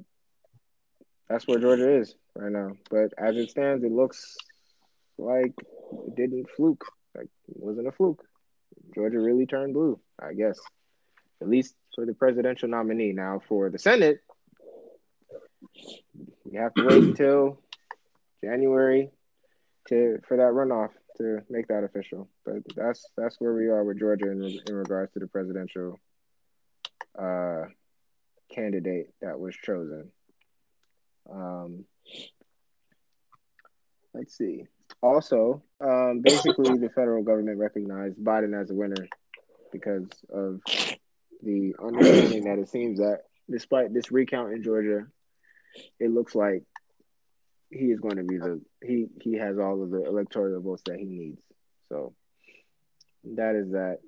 that's 1.28 1.46
where 1.46 1.58
Georgia 1.58 1.98
is 1.98 2.14
right 2.34 2.52
now. 2.52 2.72
But 2.90 3.12
as 3.18 3.36
it 3.36 3.50
stands, 3.50 3.84
it 3.84 3.92
looks 3.92 4.36
like 5.18 5.54
it 6.06 6.16
didn't 6.16 6.50
fluke. 6.56 6.84
Like 7.16 7.28
it 7.48 7.56
wasn't 7.56 7.88
a 7.88 7.92
fluke. 7.92 8.22
Georgia 8.94 9.18
really 9.18 9.46
turned 9.46 9.74
blue, 9.74 9.98
I 10.20 10.34
guess. 10.34 10.58
At 11.40 11.48
least 11.48 11.74
for 11.94 12.06
the 12.06 12.14
presidential 12.14 12.68
nominee. 12.68 13.12
Now 13.12 13.40
for 13.48 13.70
the 13.70 13.78
Senate, 13.78 14.20
we 16.44 16.56
have 16.56 16.74
to 16.74 16.86
wait 16.86 17.02
until 17.02 17.60
January 18.42 19.10
to 19.88 20.18
for 20.26 20.36
that 20.36 20.52
runoff 20.52 20.90
to 21.18 21.40
make 21.48 21.68
that 21.68 21.84
official. 21.84 22.28
But 22.44 22.62
that's 22.74 23.04
that's 23.16 23.36
where 23.38 23.54
we 23.54 23.68
are 23.68 23.84
with 23.84 23.98
Georgia 23.98 24.30
in, 24.30 24.42
in 24.42 24.74
regards 24.74 25.12
to 25.12 25.18
the 25.18 25.26
presidential 25.26 25.98
uh, 27.18 27.62
candidate 28.52 29.10
that 29.20 29.38
was 29.38 29.54
chosen. 29.56 30.10
Um, 31.30 31.84
let's 34.14 34.36
see. 34.36 34.64
Also, 35.02 35.62
um, 35.80 36.20
basically, 36.22 36.78
the 36.78 36.90
federal 36.94 37.22
government 37.22 37.58
recognized 37.58 38.18
Biden 38.18 38.58
as 38.60 38.70
a 38.70 38.74
winner 38.74 39.08
because 39.72 40.08
of 40.32 40.60
the 41.42 41.74
understanding 41.82 42.44
that 42.44 42.58
it 42.58 42.68
seems 42.68 42.98
that 42.98 43.22
despite 43.50 43.92
this 43.92 44.10
recount 44.10 44.52
in 44.52 44.62
Georgia, 44.62 45.06
it 46.00 46.10
looks 46.10 46.34
like 46.34 46.62
he 47.70 47.86
is 47.86 48.00
going 48.00 48.16
to 48.16 48.24
be 48.24 48.38
the 48.38 48.60
he 48.84 49.06
he 49.20 49.34
has 49.34 49.58
all 49.58 49.82
of 49.82 49.90
the 49.90 50.04
electoral 50.04 50.60
votes 50.60 50.82
that 50.86 50.98
he 50.98 51.04
needs. 51.04 51.40
So 51.88 52.14
that 53.24 53.54
is 53.54 53.70
that. 53.72 53.98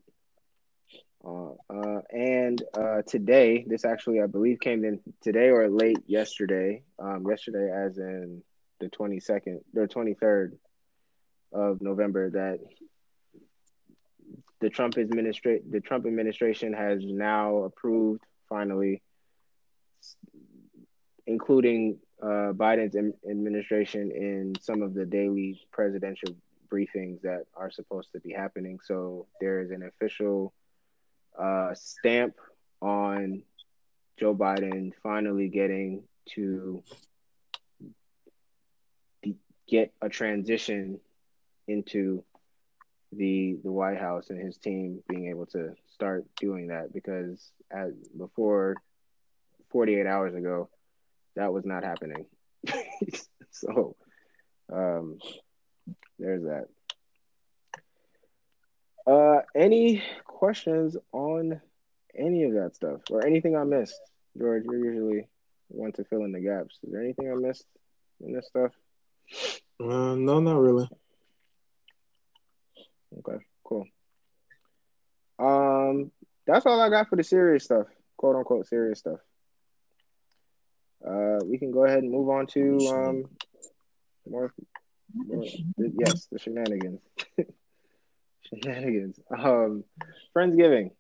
Uh, 1.24 1.50
uh, 1.68 2.00
and 2.12 2.62
uh, 2.74 3.02
today, 3.02 3.64
this 3.66 3.84
actually 3.84 4.20
I 4.22 4.26
believe 4.26 4.60
came 4.60 4.84
in 4.84 5.00
today 5.20 5.48
or 5.50 5.68
late 5.68 5.98
yesterday. 6.06 6.82
Um, 6.98 7.24
yesterday, 7.28 7.70
as 7.72 7.98
in 7.98 8.42
the 8.78 8.88
twenty 8.88 9.18
second 9.18 9.60
or 9.76 9.88
twenty 9.88 10.14
third 10.14 10.56
of 11.52 11.82
November, 11.82 12.30
that 12.30 12.60
the 14.60 14.70
Trump 14.70 14.96
administration 14.96 15.64
the 15.70 15.80
Trump 15.80 16.06
administration 16.06 16.72
has 16.72 17.00
now 17.04 17.64
approved 17.64 18.22
finally, 18.48 19.02
including 21.26 21.98
uh, 22.22 22.52
Biden's 22.52 22.96
administration 23.28 24.10
in 24.10 24.54
some 24.60 24.82
of 24.82 24.94
the 24.94 25.06
daily 25.06 25.60
presidential 25.70 26.34
briefings 26.70 27.20
that 27.22 27.44
are 27.54 27.70
supposed 27.70 28.12
to 28.12 28.20
be 28.20 28.32
happening. 28.32 28.78
So 28.84 29.26
there 29.40 29.60
is 29.60 29.70
an 29.70 29.82
official 29.82 30.52
uh, 31.38 31.74
stamp 31.74 32.34
on 32.80 33.42
Joe 34.18 34.34
Biden 34.34 34.92
finally 35.02 35.48
getting 35.48 36.02
to 36.34 36.82
get 39.68 39.92
a 40.00 40.08
transition 40.08 40.98
into 41.66 42.24
the 43.12 43.58
the 43.64 43.72
White 43.72 43.98
House 43.98 44.30
and 44.30 44.38
his 44.38 44.58
team 44.58 45.02
being 45.08 45.28
able 45.28 45.46
to 45.46 45.74
start 45.94 46.26
doing 46.38 46.68
that 46.68 46.92
because 46.92 47.50
at 47.70 47.88
before 48.18 48.76
48 49.70 50.06
hours 50.06 50.34
ago 50.34 50.68
that 51.36 51.52
was 51.52 51.64
not 51.64 51.84
happening. 51.84 52.26
so 53.50 53.96
um 54.72 55.18
there's 56.18 56.42
that. 56.44 56.66
Uh 59.06 59.42
any 59.54 60.02
questions 60.24 60.96
on 61.12 61.60
any 62.16 62.44
of 62.44 62.54
that 62.54 62.74
stuff 62.74 63.00
or 63.10 63.26
anything 63.26 63.56
I 63.56 63.64
missed? 63.64 64.00
George, 64.36 64.64
you 64.64 64.84
usually 64.84 65.28
want 65.68 65.96
to 65.96 66.04
fill 66.04 66.24
in 66.24 66.32
the 66.32 66.40
gaps. 66.40 66.78
Is 66.82 66.92
there 66.92 67.02
anything 67.02 67.30
I 67.30 67.34
missed 67.34 67.66
in 68.20 68.32
this 68.32 68.46
stuff? 68.46 68.72
Uh, 69.80 70.14
no, 70.14 70.40
not 70.40 70.58
really. 70.58 70.88
Okay, 73.18 73.44
cool. 73.64 73.86
Um, 75.38 76.10
that's 76.46 76.66
all 76.66 76.80
I 76.80 76.88
got 76.88 77.08
for 77.08 77.16
the 77.16 77.24
serious 77.24 77.64
stuff, 77.64 77.86
quote 78.16 78.36
unquote 78.36 78.66
serious 78.66 78.98
stuff. 79.00 79.20
Uh, 81.06 81.38
we 81.44 81.58
can 81.58 81.70
go 81.70 81.84
ahead 81.84 82.02
and 82.02 82.10
move 82.10 82.28
on 82.28 82.46
to 82.46 82.88
um 82.88 83.24
more, 84.28 84.52
more 85.14 85.44
yes, 85.98 86.26
the 86.30 86.38
shenanigans. 86.38 87.00
shenanigans. 88.42 89.18
Um, 89.30 89.84
Friendsgiving. 90.36 90.90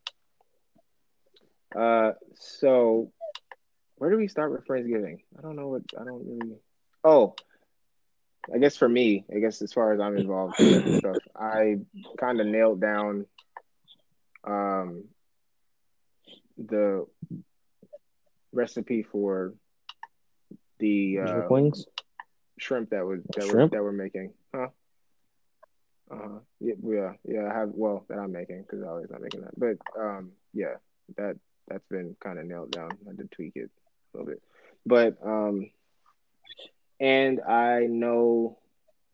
Uh, 1.76 2.12
so 2.34 3.12
where 3.96 4.10
do 4.10 4.16
we 4.16 4.28
start 4.28 4.52
with 4.52 4.66
Friendsgiving? 4.66 5.18
I 5.36 5.42
don't 5.42 5.56
know 5.56 5.68
what 5.68 5.82
I 6.00 6.04
don't 6.04 6.24
really. 6.26 6.56
Oh, 7.04 7.34
I 8.52 8.58
guess 8.58 8.76
for 8.76 8.88
me, 8.88 9.24
I 9.34 9.40
guess 9.40 9.60
as 9.60 9.72
far 9.72 9.92
as 9.92 10.00
I'm 10.00 10.16
involved 10.16 10.58
in 10.60 10.98
stuff, 10.98 11.16
I 11.36 11.76
kind 12.18 12.40
of 12.40 12.46
nailed 12.46 12.80
down 12.80 13.26
um 14.44 15.04
the 16.56 17.06
recipe 18.52 19.02
for 19.02 19.52
the 20.78 21.18
uh, 21.20 21.48
wings, 21.48 21.86
shrimp 22.58 22.90
that 22.90 23.04
was 23.04 23.20
that 23.34 23.44
Shrimp? 23.44 23.72
we 23.72 23.76
that 23.76 23.82
we're 23.82 23.92
making, 23.92 24.32
huh? 24.54 24.68
Uh, 26.10 26.38
yeah, 26.60 26.74
yeah, 26.84 27.12
yeah. 27.24 27.50
I 27.50 27.54
have 27.54 27.70
well 27.72 28.04
that 28.08 28.18
I'm 28.18 28.32
making 28.32 28.62
because 28.62 28.82
I 28.82 28.88
always 28.88 29.10
not 29.10 29.20
making 29.20 29.42
that, 29.42 29.58
but 29.58 29.76
um, 30.00 30.32
yeah, 30.54 30.74
that 31.16 31.36
that's 31.68 31.86
been 31.90 32.16
kind 32.22 32.38
of 32.38 32.46
nailed 32.46 32.70
down. 32.70 32.90
I 33.06 33.10
had 33.10 33.18
to 33.18 33.24
tweak 33.24 33.52
it 33.56 33.70
a 34.14 34.18
little 34.18 34.32
bit, 34.32 34.42
but 34.86 35.18
um, 35.24 35.70
and 37.00 37.40
I 37.42 37.86
know 37.88 38.58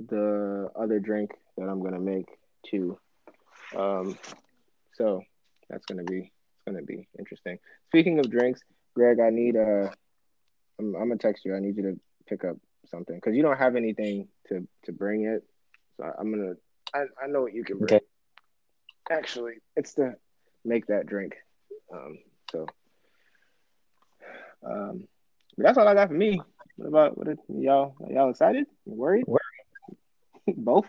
the 0.08 0.70
other 0.76 1.00
drink 1.00 1.32
that 1.56 1.64
I'm 1.64 1.82
gonna 1.82 2.00
make 2.00 2.28
too. 2.64 2.98
Um, 3.76 4.16
so 4.94 5.22
that's 5.68 5.84
gonna 5.86 6.04
be 6.04 6.18
it's 6.20 6.64
gonna 6.66 6.82
be 6.82 7.08
interesting. 7.18 7.58
Speaking 7.88 8.18
of 8.20 8.30
drinks, 8.30 8.60
Greg, 8.94 9.18
I 9.20 9.30
need 9.30 9.56
uh, 9.56 9.88
I'm, 10.78 10.94
I'm 10.96 11.08
gonna 11.08 11.16
text 11.16 11.44
you. 11.44 11.54
I 11.54 11.60
need 11.60 11.76
you 11.76 11.82
to 11.82 12.00
pick 12.26 12.44
up 12.44 12.56
something 12.86 13.16
because 13.16 13.34
you 13.36 13.42
don't 13.42 13.58
have 13.58 13.76
anything 13.76 14.28
to 14.48 14.66
to 14.84 14.92
bring 14.92 15.24
it. 15.24 15.44
So 15.96 16.04
I'm 16.18 16.30
gonna. 16.30 16.54
I, 16.94 17.04
I 17.22 17.26
know 17.26 17.42
what 17.42 17.54
you 17.54 17.64
can 17.64 17.78
bring. 17.78 17.94
Okay. 17.94 18.04
Actually, 19.10 19.54
it's 19.76 19.94
to 19.94 20.14
make 20.64 20.86
that 20.86 21.06
drink. 21.06 21.34
Um, 21.92 22.18
so, 22.50 22.66
um, 24.64 25.04
that's 25.56 25.76
all 25.78 25.86
I 25.86 25.94
got 25.94 26.08
for 26.08 26.14
me. 26.14 26.40
What 26.76 26.88
about 26.88 27.18
what? 27.18 27.28
Are, 27.28 27.36
y'all 27.48 27.94
y'all 28.10 28.30
excited? 28.30 28.66
You 28.86 28.94
worried? 28.94 29.24
Worried. 29.26 29.40
Both. 30.56 30.86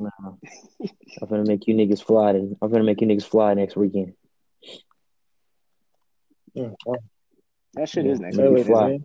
Nah. 0.00 0.10
I'm 0.20 1.28
gonna 1.28 1.44
make 1.44 1.66
you 1.66 1.74
niggas 1.74 2.02
fly. 2.02 2.32
Then. 2.32 2.56
I'm 2.60 2.70
gonna 2.70 2.84
make 2.84 3.00
you 3.00 3.06
niggas 3.06 3.24
fly 3.24 3.54
next 3.54 3.76
weekend. 3.76 4.14
Yeah, 6.54 6.70
That 7.74 7.88
shit 7.88 8.06
Yeah, 8.06 8.12
is 8.12 8.20
next 8.20 8.36
make 8.36 8.50
week. 8.50 8.60
it 8.60 8.66
fly. 8.66 8.98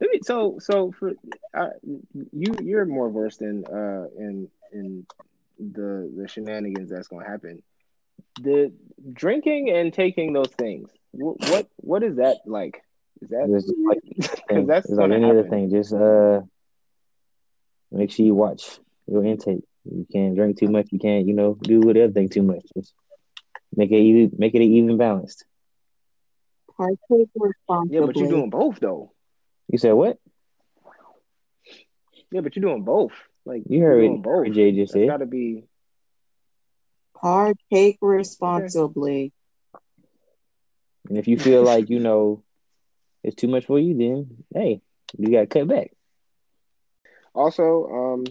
Isn't 0.00 0.02
it? 0.02 0.06
Let 0.06 0.10
me- 0.12 0.20
So 0.22 0.58
so 0.60 0.92
for 0.92 1.12
uh, 1.54 1.70
you 2.32 2.54
you're 2.62 2.86
more 2.86 3.10
versed 3.10 3.42
in 3.42 3.64
uh 3.66 4.06
in 4.18 4.48
in 4.72 5.06
the 5.58 6.10
the 6.16 6.28
shenanigans 6.28 6.90
that's 6.90 7.08
gonna 7.08 7.28
happen. 7.28 7.62
The 8.40 8.72
drinking 9.12 9.70
and 9.70 9.92
taking 9.92 10.32
those 10.32 10.50
things. 10.50 10.90
What 11.12 11.36
what 11.50 11.68
what 11.76 12.02
is 12.02 12.16
that 12.16 12.38
like? 12.46 12.82
Is 13.22 13.28
that 13.30 13.48
It's 13.50 13.70
like, 13.84 14.00
because 14.48 14.66
that's 14.66 14.86
it's 14.86 14.94
like 14.94 14.98
gonna 15.10 15.14
any 15.16 15.24
happen. 15.26 15.38
other 15.40 15.48
thing. 15.48 15.70
Just 15.70 15.92
uh, 15.92 16.40
make 17.90 18.10
sure 18.10 18.24
you 18.24 18.34
watch 18.34 18.78
your 19.06 19.24
intake. 19.24 19.64
You 19.84 20.06
can't 20.12 20.34
drink 20.36 20.58
too 20.58 20.68
much. 20.68 20.88
You 20.92 20.98
can't, 20.98 21.26
you 21.26 21.34
know, 21.34 21.54
do 21.60 21.80
whatever 21.80 22.12
thing 22.12 22.28
too 22.28 22.42
much. 22.42 22.64
Just 22.76 22.92
make 23.74 23.90
it 23.90 23.96
even, 23.96 24.32
make 24.38 24.54
it 24.54 24.60
even 24.62 24.96
balanced. 24.96 25.44
Partake 26.76 27.28
responsibly. 27.34 27.96
Yeah, 27.98 28.06
but 28.06 28.16
you're 28.16 28.28
doing 28.28 28.50
both 28.50 28.78
though. 28.80 29.12
You 29.70 29.78
said 29.78 29.92
what? 29.92 30.18
Yeah, 32.32 32.40
but 32.40 32.54
you're 32.56 32.62
doing 32.62 32.82
both. 32.84 33.12
Like 33.44 33.62
You 33.68 33.78
you're 33.78 33.88
heard 33.88 34.00
doing 34.00 34.22
what 34.22 34.22
both. 34.22 34.52
Jay 34.54 34.72
just 34.72 34.92
That's 34.92 35.02
said. 35.02 35.08
gotta 35.08 35.26
be 35.26 35.64
Partake 37.14 37.98
responsibly. 38.02 39.32
And 41.08 41.18
if 41.18 41.28
you 41.28 41.38
feel 41.38 41.62
like 41.62 41.90
you 41.90 41.98
know 41.98 42.42
it's 43.22 43.36
too 43.36 43.48
much 43.48 43.66
for 43.66 43.78
you, 43.78 43.96
then 43.96 44.44
hey, 44.54 44.80
you 45.18 45.30
got 45.30 45.40
to 45.40 45.46
cut 45.46 45.68
back. 45.68 45.90
Also, 47.34 47.86
um, 47.86 48.24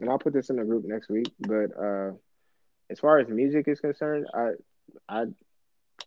and 0.00 0.10
I'll 0.10 0.18
put 0.18 0.32
this 0.32 0.50
in 0.50 0.56
the 0.56 0.64
group 0.64 0.84
next 0.86 1.08
week. 1.08 1.30
But 1.38 1.70
uh, 1.78 2.12
as 2.90 2.98
far 2.98 3.18
as 3.18 3.28
music 3.28 3.68
is 3.68 3.80
concerned, 3.80 4.26
I, 4.34 4.50
I, 5.08 5.24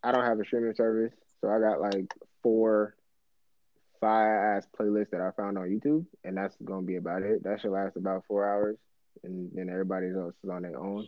I 0.03 0.11
don't 0.11 0.23
have 0.25 0.39
a 0.39 0.45
streaming 0.45 0.75
service, 0.75 1.13
so 1.41 1.49
I 1.49 1.59
got 1.59 1.79
like 1.79 2.13
four, 2.43 2.95
five 3.99 4.57
ass 4.57 4.67
playlist 4.79 5.09
that 5.11 5.21
I 5.21 5.31
found 5.31 5.57
on 5.57 5.69
YouTube, 5.69 6.05
and 6.23 6.37
that's 6.37 6.55
gonna 6.63 6.85
be 6.85 6.95
about 6.97 7.23
it. 7.23 7.43
That 7.43 7.61
should 7.61 7.71
last 7.71 7.95
about 7.97 8.23
four 8.27 8.47
hours, 8.47 8.77
and 9.23 9.49
then 9.53 9.69
everybody 9.69 10.07
else 10.15 10.35
is 10.43 10.49
on 10.49 10.61
their 10.63 10.77
own. 10.79 11.07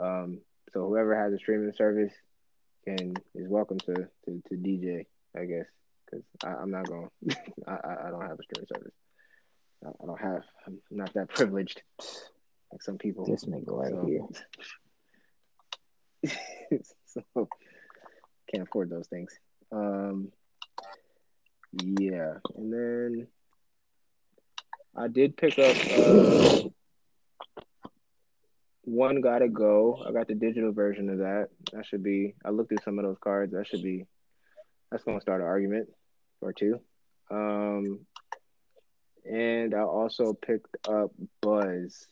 Um, 0.00 0.40
so 0.72 0.86
whoever 0.86 1.14
has 1.14 1.32
a 1.32 1.38
streaming 1.38 1.72
service 1.74 2.12
can 2.84 3.14
is 3.34 3.48
welcome 3.48 3.78
to 3.80 3.94
to, 3.94 4.42
to 4.48 4.54
DJ, 4.54 5.06
I 5.36 5.44
guess, 5.44 5.66
because 6.06 6.24
I'm 6.44 6.70
not 6.70 6.86
going. 6.88 7.08
I 7.66 7.72
I 8.06 8.10
don't 8.10 8.22
have 8.22 8.38
a 8.38 8.42
streaming 8.42 8.68
service. 8.74 8.94
I 9.84 9.88
I 9.88 10.06
don't 10.06 10.20
have. 10.20 10.42
I'm 10.66 10.78
not 10.90 11.12
that 11.14 11.28
privileged 11.28 11.82
like 12.70 12.82
some 12.82 12.98
people. 12.98 13.26
This 13.26 13.44
nigga 13.44 13.70
right 13.70 13.90
So- 13.90 14.06
here. 14.06 14.26
so 17.06 17.48
can't 18.50 18.62
afford 18.68 18.90
those 18.90 19.08
things. 19.08 19.32
Um, 19.72 20.30
yeah, 21.72 22.34
and 22.56 22.72
then 22.72 23.26
I 24.96 25.08
did 25.08 25.36
pick 25.36 25.58
up 25.58 25.76
uh, 25.90 26.68
one 28.84 29.20
gotta 29.20 29.48
go. 29.48 30.02
I 30.06 30.12
got 30.12 30.28
the 30.28 30.34
digital 30.34 30.72
version 30.72 31.08
of 31.08 31.18
that. 31.18 31.48
That 31.72 31.86
should 31.86 32.02
be. 32.02 32.34
I 32.44 32.50
looked 32.50 32.72
at 32.72 32.84
some 32.84 32.98
of 32.98 33.04
those 33.04 33.18
cards. 33.20 33.52
That 33.52 33.66
should 33.66 33.82
be. 33.82 34.06
That's 34.90 35.04
gonna 35.04 35.20
start 35.20 35.40
an 35.40 35.46
argument 35.46 35.88
or 36.40 36.52
two. 36.52 36.80
Um, 37.30 38.00
and 39.24 39.74
I 39.74 39.80
also 39.80 40.34
picked 40.34 40.76
up 40.88 41.12
Buzz 41.40 42.06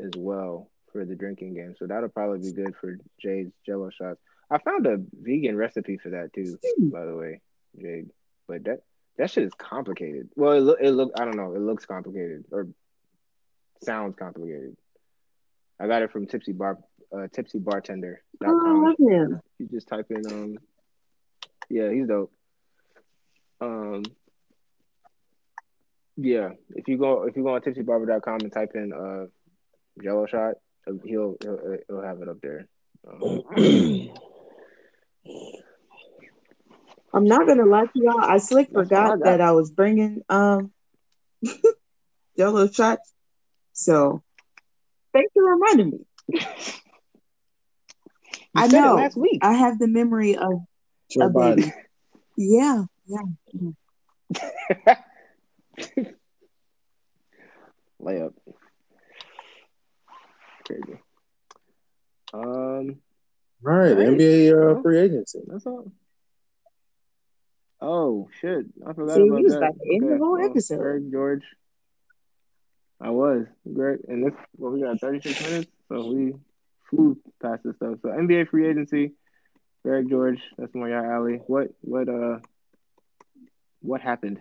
as 0.00 0.12
well 0.16 0.70
for 0.92 1.04
the 1.04 1.14
drinking 1.14 1.54
game. 1.54 1.74
So 1.78 1.86
that'll 1.86 2.08
probably 2.08 2.38
be 2.38 2.52
good 2.52 2.74
for 2.80 2.96
Jade's 3.20 3.52
Jello 3.66 3.90
shots. 3.90 4.20
I 4.50 4.58
found 4.58 4.86
a 4.86 4.98
vegan 5.12 5.56
recipe 5.56 5.98
for 5.98 6.10
that 6.10 6.32
too, 6.32 6.58
by 6.78 7.04
the 7.04 7.16
way. 7.16 7.40
Jade. 7.78 8.10
But 8.46 8.64
that 8.64 8.80
that 9.16 9.30
shit 9.30 9.44
is 9.44 9.54
complicated. 9.54 10.28
Well, 10.36 10.52
it 10.52 10.60
look 10.60 10.78
it 10.80 10.90
look 10.90 11.12
I 11.18 11.24
don't 11.24 11.36
know. 11.36 11.54
It 11.54 11.60
looks 11.60 11.86
complicated 11.86 12.44
or 12.50 12.68
sounds 13.82 14.16
complicated. 14.16 14.76
I 15.80 15.86
got 15.86 16.02
it 16.02 16.12
from 16.12 16.26
Tipsy 16.26 16.52
Bar 16.52 16.78
uh, 17.12 17.28
tipsybartender.com. 17.28 18.16
Oh, 18.44 18.66
I 18.66 18.88
love 18.88 18.96
him. 18.98 19.40
You 19.58 19.68
just 19.70 19.88
type 19.88 20.06
in 20.10 20.26
um 20.26 20.58
yeah, 21.68 21.90
he's 21.90 22.08
dope. 22.08 22.32
Um 23.60 24.02
yeah, 26.16 26.50
if 26.74 26.88
you 26.88 26.96
go 26.98 27.24
if 27.24 27.36
you 27.36 27.42
go 27.42 27.54
on 27.54 27.60
tipsybarber.com 27.60 28.40
and 28.40 28.52
type 28.52 28.72
in 28.74 28.92
uh 28.92 29.26
Jello 30.02 30.26
shot, 30.26 30.54
he'll 31.04 31.36
he'll, 31.40 31.76
he'll 31.88 32.02
have 32.02 32.20
it 32.20 32.28
up 32.28 32.40
there. 32.40 32.66
Um, 33.06 33.42
I'm 37.14 37.24
not 37.24 37.46
gonna 37.46 37.64
lie 37.64 37.84
to 37.84 37.90
y'all. 37.94 38.20
I 38.20 38.38
slick 38.38 38.70
That's 38.72 38.90
what 38.90 38.98
I 38.98 39.04
forgot 39.12 39.20
that 39.24 39.40
I 39.40 39.52
was 39.52 39.70
bringing 39.70 40.22
um 40.28 40.72
Jello 42.36 42.68
shots. 42.68 43.12
So 43.72 44.22
thanks 45.12 45.32
for 45.32 45.44
reminding 45.44 45.90
me. 45.90 45.98
you 46.28 46.40
I 48.56 48.66
said 48.68 48.78
it 48.78 48.82
know. 48.82 48.94
last 48.96 49.16
week. 49.16 49.38
I 49.42 49.52
have 49.54 49.78
the 49.78 49.86
memory 49.88 50.36
of 50.36 50.52
Joe 51.10 51.26
a 51.26 51.30
Biden. 51.30 51.56
baby. 51.56 51.72
Yeah, 52.36 52.84
yeah. 53.06 53.22
Layup. 58.02 58.34
Crazy. 60.66 60.98
Um, 62.32 62.96
Right, 63.62 63.92
Right. 63.96 64.08
NBA 64.08 64.78
uh, 64.78 64.82
free 64.82 64.98
agency. 64.98 65.40
that's 65.46 65.66
all. 65.66 65.90
Oh 67.80 68.28
shit! 68.40 68.66
I 68.86 68.92
forgot 68.92 69.16
See, 69.16 69.22
about 69.28 69.38
he 69.38 69.44
was 69.44 69.52
that. 69.52 69.58
about 69.58 69.74
to 69.80 69.94
end 69.94 70.12
the 70.12 70.18
whole 70.18 70.38
episode. 70.38 70.78
Greg 70.78 71.12
George. 71.12 71.42
I 73.00 73.10
was 73.10 73.46
great, 73.70 74.00
and 74.08 74.24
this 74.24 74.34
well, 74.56 74.72
we 74.72 74.80
got 74.82 75.00
thirty 75.00 75.20
six 75.20 75.40
minutes, 75.42 75.70
so 75.88 76.06
we 76.06 76.34
flew 76.88 77.18
past 77.42 77.62
this 77.64 77.76
stuff. 77.76 77.98
So 78.02 78.08
NBA 78.08 78.48
free 78.48 78.68
agency, 78.68 79.12
Greg 79.84 80.08
George. 80.08 80.40
That's 80.56 80.74
more 80.74 80.88
your 80.88 81.04
alley. 81.14 81.40
What 81.46 81.68
what 81.80 82.08
uh 82.08 82.38
what 83.80 84.00
happened? 84.00 84.38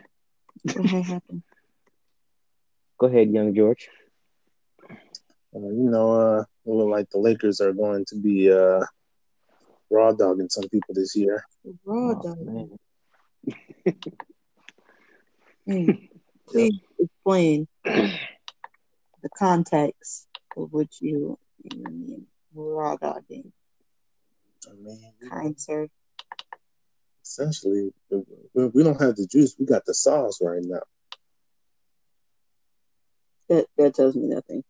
What 0.64 0.86
happened? 0.86 1.44
Go 3.00 3.08
ahead, 3.08 3.32
young 3.32 3.54
George. 3.54 3.90
Uh, 5.56 5.60
you 5.60 5.90
know, 5.90 6.14
uh, 6.14 6.42
it 6.66 6.70
look 6.72 6.88
like 6.90 7.10
the 7.10 7.18
Lakers 7.18 7.60
are 7.60 7.74
going 7.74 8.06
to 8.06 8.16
be 8.16 8.50
uh, 8.52 8.82
raw 9.90 10.12
dogging 10.14 10.50
some 10.50 10.68
people 10.70 10.94
this 10.96 11.16
year. 11.16 11.44
Raw 11.84 12.12
Oh, 12.12 12.22
dog. 12.22 12.70
Man. 13.86 13.96
Mm. 15.70 16.10
Please 16.48 16.74
explain 17.00 17.68
the 19.22 19.30
context 19.38 20.28
of 20.58 20.72
which 20.74 20.98
you 21.02 21.38
you 21.64 21.84
mean 21.84 22.28
raw 22.54 22.96
dogging, 22.98 23.52
I 24.70 24.74
mean, 24.76 25.14
kind 25.30 25.60
sir. 25.60 25.88
essentially, 27.24 27.92
we, 28.54 28.68
we 28.68 28.84
don't 28.84 29.02
have 29.02 29.16
the 29.16 29.28
juice. 29.28 29.56
We 29.60 29.66
got 29.66 29.86
the 29.86 29.94
sauce 29.94 30.40
right 30.42 30.64
now. 30.64 30.82
That 33.50 33.68
that 33.78 33.96
tells 33.96 34.16
me 34.16 34.28
nothing. 34.28 34.64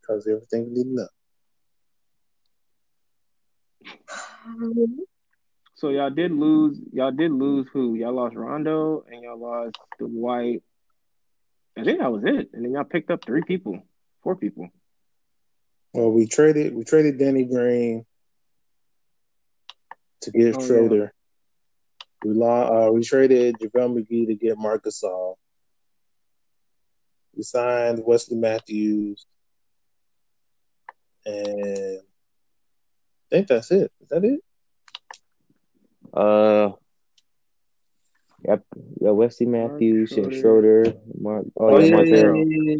because 0.00 0.26
everything 0.26 0.66
we 0.66 0.84
need 0.84 0.84
to 0.84 1.08
know. 4.46 5.06
So 5.76 5.90
y'all 5.90 6.10
did 6.10 6.32
lose. 6.32 6.78
Y'all 6.92 7.12
did 7.12 7.30
lose 7.30 7.66
who? 7.72 7.94
Y'all 7.94 8.14
lost 8.14 8.34
Rondo 8.34 9.04
and 9.10 9.22
y'all 9.22 9.38
lost 9.38 9.76
Dwight. 9.98 10.62
I 11.76 11.84
think 11.84 12.00
that 12.00 12.10
was 12.10 12.22
it. 12.24 12.48
And 12.54 12.64
then 12.64 12.72
y'all 12.72 12.84
picked 12.84 13.10
up 13.10 13.24
three 13.24 13.42
people, 13.42 13.82
four 14.22 14.36
people. 14.36 14.70
Well, 15.92 16.10
we 16.10 16.26
traded 16.26 16.74
we 16.74 16.84
traded 16.84 17.18
Danny 17.18 17.44
Green 17.44 18.06
to 20.22 20.30
get 20.30 20.56
Oh, 20.58 20.64
yeah. 20.64 21.08
We 22.24 22.42
uh, 22.42 22.90
we 22.90 23.02
traded 23.02 23.56
JaVale 23.58 23.98
McGee 23.98 24.26
to 24.28 24.34
get 24.34 24.56
Marcus 24.56 25.02
Gasol. 25.04 25.34
We 27.36 27.42
signed 27.42 28.02
Wesley 28.04 28.38
Matthews, 28.38 29.26
and 31.26 31.98
I 31.98 33.26
think 33.30 33.48
that's 33.48 33.70
it. 33.70 33.92
Is 34.00 34.08
that 34.08 34.24
it? 34.24 34.40
Uh, 36.16 36.72
yep. 38.46 38.64
Yeah, 39.00 39.10
Wesley 39.10 39.46
Mark 39.46 39.72
Matthews, 39.72 40.12
and 40.12 40.32
Schroeder. 40.32 40.84
Schroeder, 40.84 40.98
Mark. 41.20 41.44
Oh, 41.56 41.78
yeah, 41.78 41.96
Marcel. 41.96 42.44
yeah. 42.46 42.76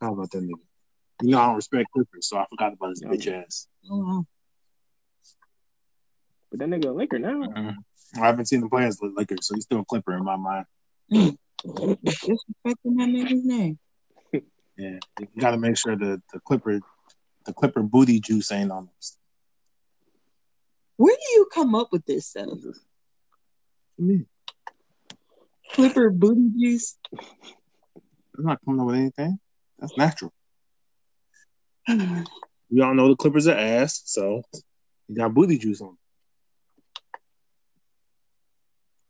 How 0.00 0.12
about 0.14 0.30
that 0.30 0.42
nigga? 0.42 0.54
You 1.22 1.30
know 1.32 1.40
I 1.40 1.46
don't 1.46 1.56
respect 1.56 1.90
Clippers, 1.92 2.28
so 2.28 2.38
I 2.38 2.46
forgot 2.48 2.72
about 2.72 2.90
his 2.90 3.02
Yeah. 3.02 3.08
bitch 3.08 3.28
ass. 3.44 3.66
Oh, 3.90 4.24
But 6.50 6.60
that 6.60 6.68
nigga 6.68 6.86
a 6.86 6.92
Laker 6.92 7.18
now. 7.18 7.74
I 8.14 8.26
haven't 8.26 8.46
seen 8.46 8.60
the 8.60 8.68
play 8.68 8.84
as 8.84 8.96
the 8.98 9.12
Lakers, 9.14 9.46
so 9.46 9.54
he's 9.54 9.64
still 9.64 9.80
a 9.80 9.84
Clipper 9.84 10.14
in 10.16 10.24
my 10.24 10.36
mind. 10.36 10.64
disrespecting 11.12 11.36
that 12.64 13.08
nigga's 13.08 13.44
name. 13.44 13.78
Yeah, 14.78 15.00
you 15.18 15.26
got 15.40 15.50
to 15.50 15.58
make 15.58 15.76
sure 15.76 15.96
the 15.96 16.22
the 16.32 16.38
Clipper, 16.38 16.78
the 17.46 17.52
Clipper 17.52 17.82
booty 17.82 18.20
juice 18.20 18.52
ain't 18.52 18.70
on 18.70 18.88
us. 18.96 19.17
Where 20.98 21.14
do 21.14 21.32
you 21.34 21.48
come 21.54 21.76
up 21.76 21.92
with 21.92 22.04
this 22.06 22.26
stuff? 22.26 22.58
Me, 23.96 24.26
Clipper 25.72 26.10
booty 26.10 26.50
juice. 26.58 26.98
I'm 28.36 28.44
not 28.44 28.58
coming 28.64 28.80
up 28.80 28.86
with 28.88 28.96
anything. 28.96 29.38
That's 29.78 29.96
natural. 29.96 30.32
We 32.70 32.82
all 32.82 32.92
know 32.92 33.08
the 33.08 33.16
Clippers 33.16 33.48
are 33.48 33.56
ass, 33.56 34.02
so 34.04 34.42
you 35.08 35.16
got 35.16 35.32
booty 35.32 35.56
juice 35.56 35.80
on. 35.80 35.96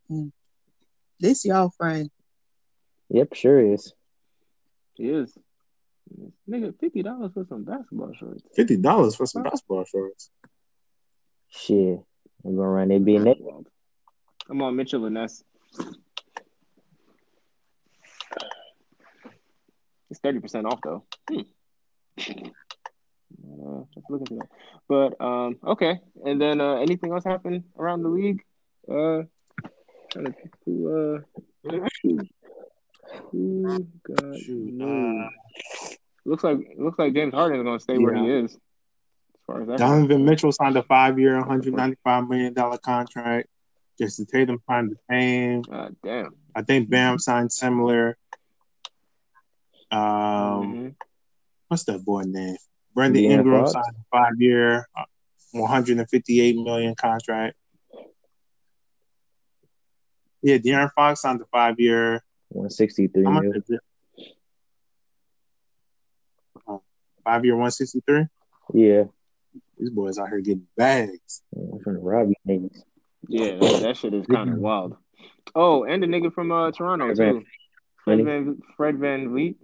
Mm. 0.09 0.31
This 1.19 1.45
y'all 1.45 1.73
friend. 1.77 2.09
Yep, 3.09 3.35
sure 3.35 3.73
is. 3.73 3.93
He 4.95 5.09
is. 5.09 5.37
Nigga, 6.49 6.73
fifty 6.79 7.03
dollars 7.03 7.33
for 7.35 7.45
some 7.49 7.65
basketball 7.65 8.13
shorts. 8.15 8.45
Fifty 8.55 8.77
dollars 8.77 9.17
for 9.17 9.27
some 9.27 9.43
basketball 9.43 9.85
shorts. 9.85 10.31
Shit. 11.51 12.01
I'm 12.45 12.57
gonna 12.57 12.69
run 12.69 12.89
that 12.89 13.05
being 13.05 13.25
that. 13.25 13.37
I'm 14.51 14.63
on 14.63 14.77
Mitchell 14.77 15.05
and 15.05 15.15
Ness. 15.15 15.43
It's 20.11 20.21
thirty 20.21 20.41
percent 20.41 20.67
off 20.67 20.81
though. 20.83 21.05
Hmm. 21.31 21.41
Uh, 23.45 23.83
just 23.95 24.11
look 24.11 24.21
into 24.21 24.35
that. 24.37 24.49
But 24.89 25.21
um, 25.25 25.59
okay. 25.65 26.01
And 26.25 26.41
then 26.41 26.61
uh, 26.61 26.77
anything 26.77 27.13
else 27.13 27.25
happen 27.25 27.65
around 27.79 28.03
the 28.03 28.09
league? 28.09 28.43
Uh, 28.89 29.23
trying 30.11 30.27
to 30.27 30.33
think 30.33 30.55
who 30.65 30.89
uh 30.89 31.21
who 31.63 31.81
got 34.03 34.37
Shoot, 34.39 34.83
uh, 34.83 35.29
looks 36.25 36.45
like 36.45 36.59
looks 36.79 36.99
like 36.99 37.15
James 37.15 37.35
Harden 37.35 37.59
is 37.61 37.65
going 37.65 37.79
to 37.79 37.83
stay 37.83 37.99
where 37.99 38.15
he 38.15 38.31
is. 38.31 38.57
As 39.49 39.55
far 39.55 39.63
as 39.63 39.69
that 39.69 39.79
Donovan 39.79 40.25
Mitchell 40.27 40.53
signed 40.53 40.77
a 40.77 40.83
five-year, 40.83 41.39
195 41.39 42.29
million 42.29 42.53
dollar 42.53 42.77
contract. 42.79 43.49
Jayson 43.99 44.27
Tatum 44.27 44.61
signed 44.69 44.91
the 44.93 44.97
same. 45.11 45.63
God 45.63 45.97
damn. 46.05 46.35
I 46.55 46.63
think 46.63 46.91
Bam 46.91 47.19
signed 47.19 47.51
similar. 47.51 48.17
Um, 49.91 49.99
Mhm. 49.99 50.95
what's 51.69 51.85
that 51.85 52.05
boy 52.05 52.23
name? 52.25 52.59
Brandon 52.95 53.23
De'Aaron 53.23 53.31
Ingram 53.39 53.61
Fox? 53.65 53.73
signed 53.73 53.97
a 53.97 54.05
five-year, 54.11 54.87
uh, 54.95 55.05
158 55.53 56.57
million 56.57 56.95
contract. 56.95 57.57
Yeah, 60.43 60.59
De'Aaron 60.59 60.93
Fox 60.93 61.23
signed 61.23 61.41
a 61.41 61.47
five-year. 61.47 62.23
163 62.51 63.25
How 63.25 63.31
much 63.31 63.45
mil. 63.45 63.53
is 63.55 63.71
it? 63.71 63.81
Uh, 66.67 66.79
Five-year, 67.25 67.55
163. 67.57 68.27
Yeah. 68.75 69.05
These 69.79 69.91
boys 69.91 70.19
out 70.19 70.29
here 70.29 70.41
getting 70.41 70.67
bags. 70.77 71.43
I'm 71.55 71.81
trying 71.83 71.97
to 71.97 72.03
rob 72.03 72.29
you 72.29 72.35
niggas. 72.47 72.83
Yeah, 73.29 73.57
that, 73.59 73.83
that 73.83 73.97
shit 73.97 74.15
is 74.15 74.27
kind 74.27 74.51
of 74.51 74.59
wild. 74.59 74.97
Oh, 75.55 75.85
and 75.85 76.03
the 76.03 76.07
nigga 76.07 76.33
from 76.33 76.53
uh, 76.53 76.71
Toronto 76.71 77.15
Fred 77.15 77.33
too. 77.33 77.45
Fred 78.05 78.19
Funny. 78.19 78.23
Van 78.25 78.63
Fred 78.77 78.97
VanVleet. 78.97 79.57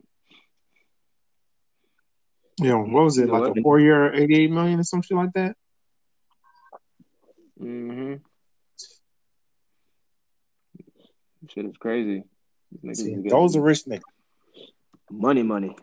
Yeah, 2.61 2.75
what 2.75 3.05
was 3.05 3.19
it 3.19 3.29
like 3.29 3.57
a 3.57 3.63
four-year, 3.63 4.15
88 4.15 4.51
million 4.51 4.79
or 4.79 4.85
some 4.85 5.03
shit 5.03 5.17
like 5.17 5.33
that? 5.33 5.57
Mm-hmm. 7.61 8.15
Shit 11.49 11.65
is 11.67 11.77
crazy. 11.77 12.25
See, 12.93 13.17
those 13.29 13.57
are 13.57 13.61
rich 13.61 13.85
niggas. 13.85 14.03
money, 15.11 15.43
money. 15.43 15.77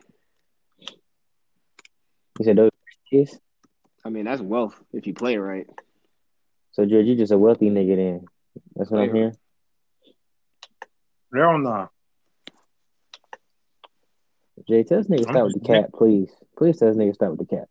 You 2.40 2.46
said 2.46 2.56
those 2.58 2.72
kids? 3.10 3.38
I 4.04 4.10
mean, 4.10 4.26
that's 4.26 4.42
wealth 4.42 4.76
if 4.94 5.06
you 5.08 5.14
play 5.14 5.36
it 5.36 5.40
right. 5.40 5.68
So 6.72 6.86
George, 6.86 7.06
you 7.06 7.16
just 7.16 7.32
a 7.32 7.38
wealthy 7.38 7.70
nigga 7.70 7.96
then. 7.96 8.26
That's 8.76 8.90
what 8.90 9.02
I'm 9.02 9.08
Yeah. 9.08 9.14
hearing. 9.14 9.38
Hell 11.34 11.58
no. 11.60 11.90
Jay, 14.68 14.84
tell 14.84 14.98
this 15.00 15.08
nigga 15.08 15.24
stop 15.24 15.46
with 15.46 15.54
the 15.62 15.68
cap, 15.68 15.90
please. 15.94 16.30
Please 16.58 16.78
tell 16.78 16.88
this 16.90 16.98
nigga 16.98 17.16
stop 17.16 17.32
with 17.32 17.40
the 17.40 17.56
cap. 17.56 17.68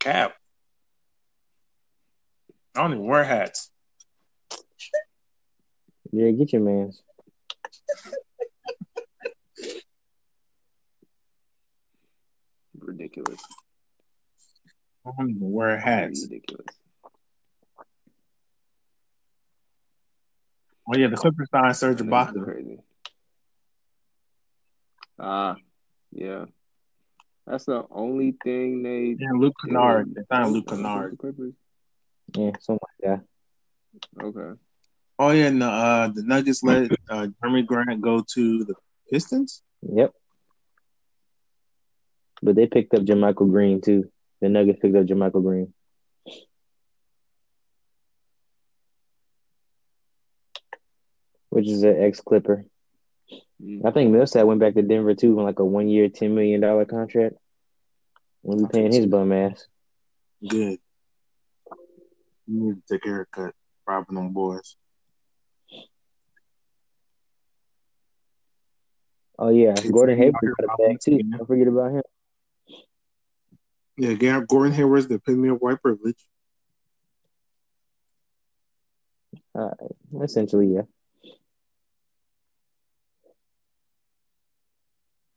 Cap. 0.00 0.34
I 2.74 2.82
don't 2.82 2.92
even 2.94 3.06
wear 3.06 3.24
hats. 3.24 3.70
Yeah, 6.10 6.30
get 6.32 6.52
your 6.52 6.62
man's. 6.62 7.02
Ridiculous. 12.78 13.40
I 15.04 15.10
don't 15.16 15.30
even 15.30 15.52
wear 15.52 15.78
hats. 15.78 16.22
Ridiculous. 16.22 16.66
Oh 20.88 20.96
yeah, 20.96 21.08
the 21.08 21.16
Clippers 21.16 21.48
signed 21.50 21.76
Serge 21.76 21.98
That's 21.98 22.08
Ibaka. 22.08 22.44
crazy. 22.44 22.78
Ah, 25.18 25.56
yeah. 26.10 26.46
That's 27.46 27.64
the 27.64 27.84
only 27.90 28.34
thing 28.44 28.82
they. 28.82 29.16
And 29.24 29.40
Luke 29.40 29.54
Kennard. 29.64 30.14
They 30.14 30.22
signed 30.30 30.52
Luke 30.52 30.68
Kennard. 30.68 31.12
the 31.12 31.16
Clippers. 31.16 31.54
Yeah, 32.36 32.50
something 32.60 32.78
like 33.02 33.20
that. 34.18 34.24
Okay. 34.24 34.58
Oh 35.18 35.30
yeah, 35.30 35.46
and 35.46 35.62
the 35.62 35.66
uh, 35.66 36.08
the 36.08 36.22
Nuggets 36.22 36.62
let 36.62 36.90
uh, 37.10 37.28
Jerami 37.42 37.66
Grant 37.66 38.00
go 38.00 38.24
to 38.34 38.64
the 38.64 38.74
Pistons. 39.10 39.62
Yep. 39.82 40.12
But 42.42 42.56
they 42.56 42.66
picked 42.66 42.94
up 42.94 43.02
JaMychal 43.02 43.50
Green 43.50 43.80
too. 43.80 44.10
The 44.42 44.48
Nuggets 44.48 44.80
picked 44.82 44.96
up 44.96 45.06
JaMychal 45.06 45.40
Green. 45.40 45.72
Which 51.50 51.68
is 51.68 51.84
an 51.84 52.02
ex 52.02 52.20
Clipper. 52.20 52.64
Mm. 53.62 53.86
I 53.86 53.92
think 53.92 54.10
Millsap 54.10 54.44
went 54.44 54.58
back 54.58 54.74
to 54.74 54.82
Denver 54.82 55.14
too 55.14 55.38
on 55.38 55.44
like 55.44 55.60
a 55.60 55.64
one 55.64 55.88
year, 55.88 56.08
ten 56.08 56.34
million 56.34 56.60
dollar 56.60 56.84
contract. 56.84 57.36
We'll 58.42 58.66
be 58.66 58.72
paying 58.72 58.92
his 58.92 59.06
bum 59.06 59.30
ass. 59.32 59.64
Good. 60.46 60.80
You 62.48 62.60
need 62.64 62.82
to 62.88 62.98
take 62.98 63.06
a 63.06 63.08
haircut, 63.08 63.54
robbing 63.86 64.16
them 64.16 64.32
boys. 64.32 64.74
Oh 69.38 69.50
yeah, 69.50 69.74
Gordon 69.92 70.18
Hayward 70.18 70.34
got 70.34 70.74
a 70.74 70.88
bag 70.88 70.98
too. 71.00 71.18
Don't 71.18 71.46
forget 71.46 71.68
about 71.68 71.92
him. 71.92 72.02
Yeah, 73.96 74.40
Gordon 74.48 74.72
Hayward's 74.72 75.08
the 75.08 75.16
epitome 75.16 75.48
of 75.48 75.58
white 75.58 75.82
privilege. 75.82 76.16
Uh, 79.54 79.70
Essentially, 80.22 80.74
yeah. 80.74 80.82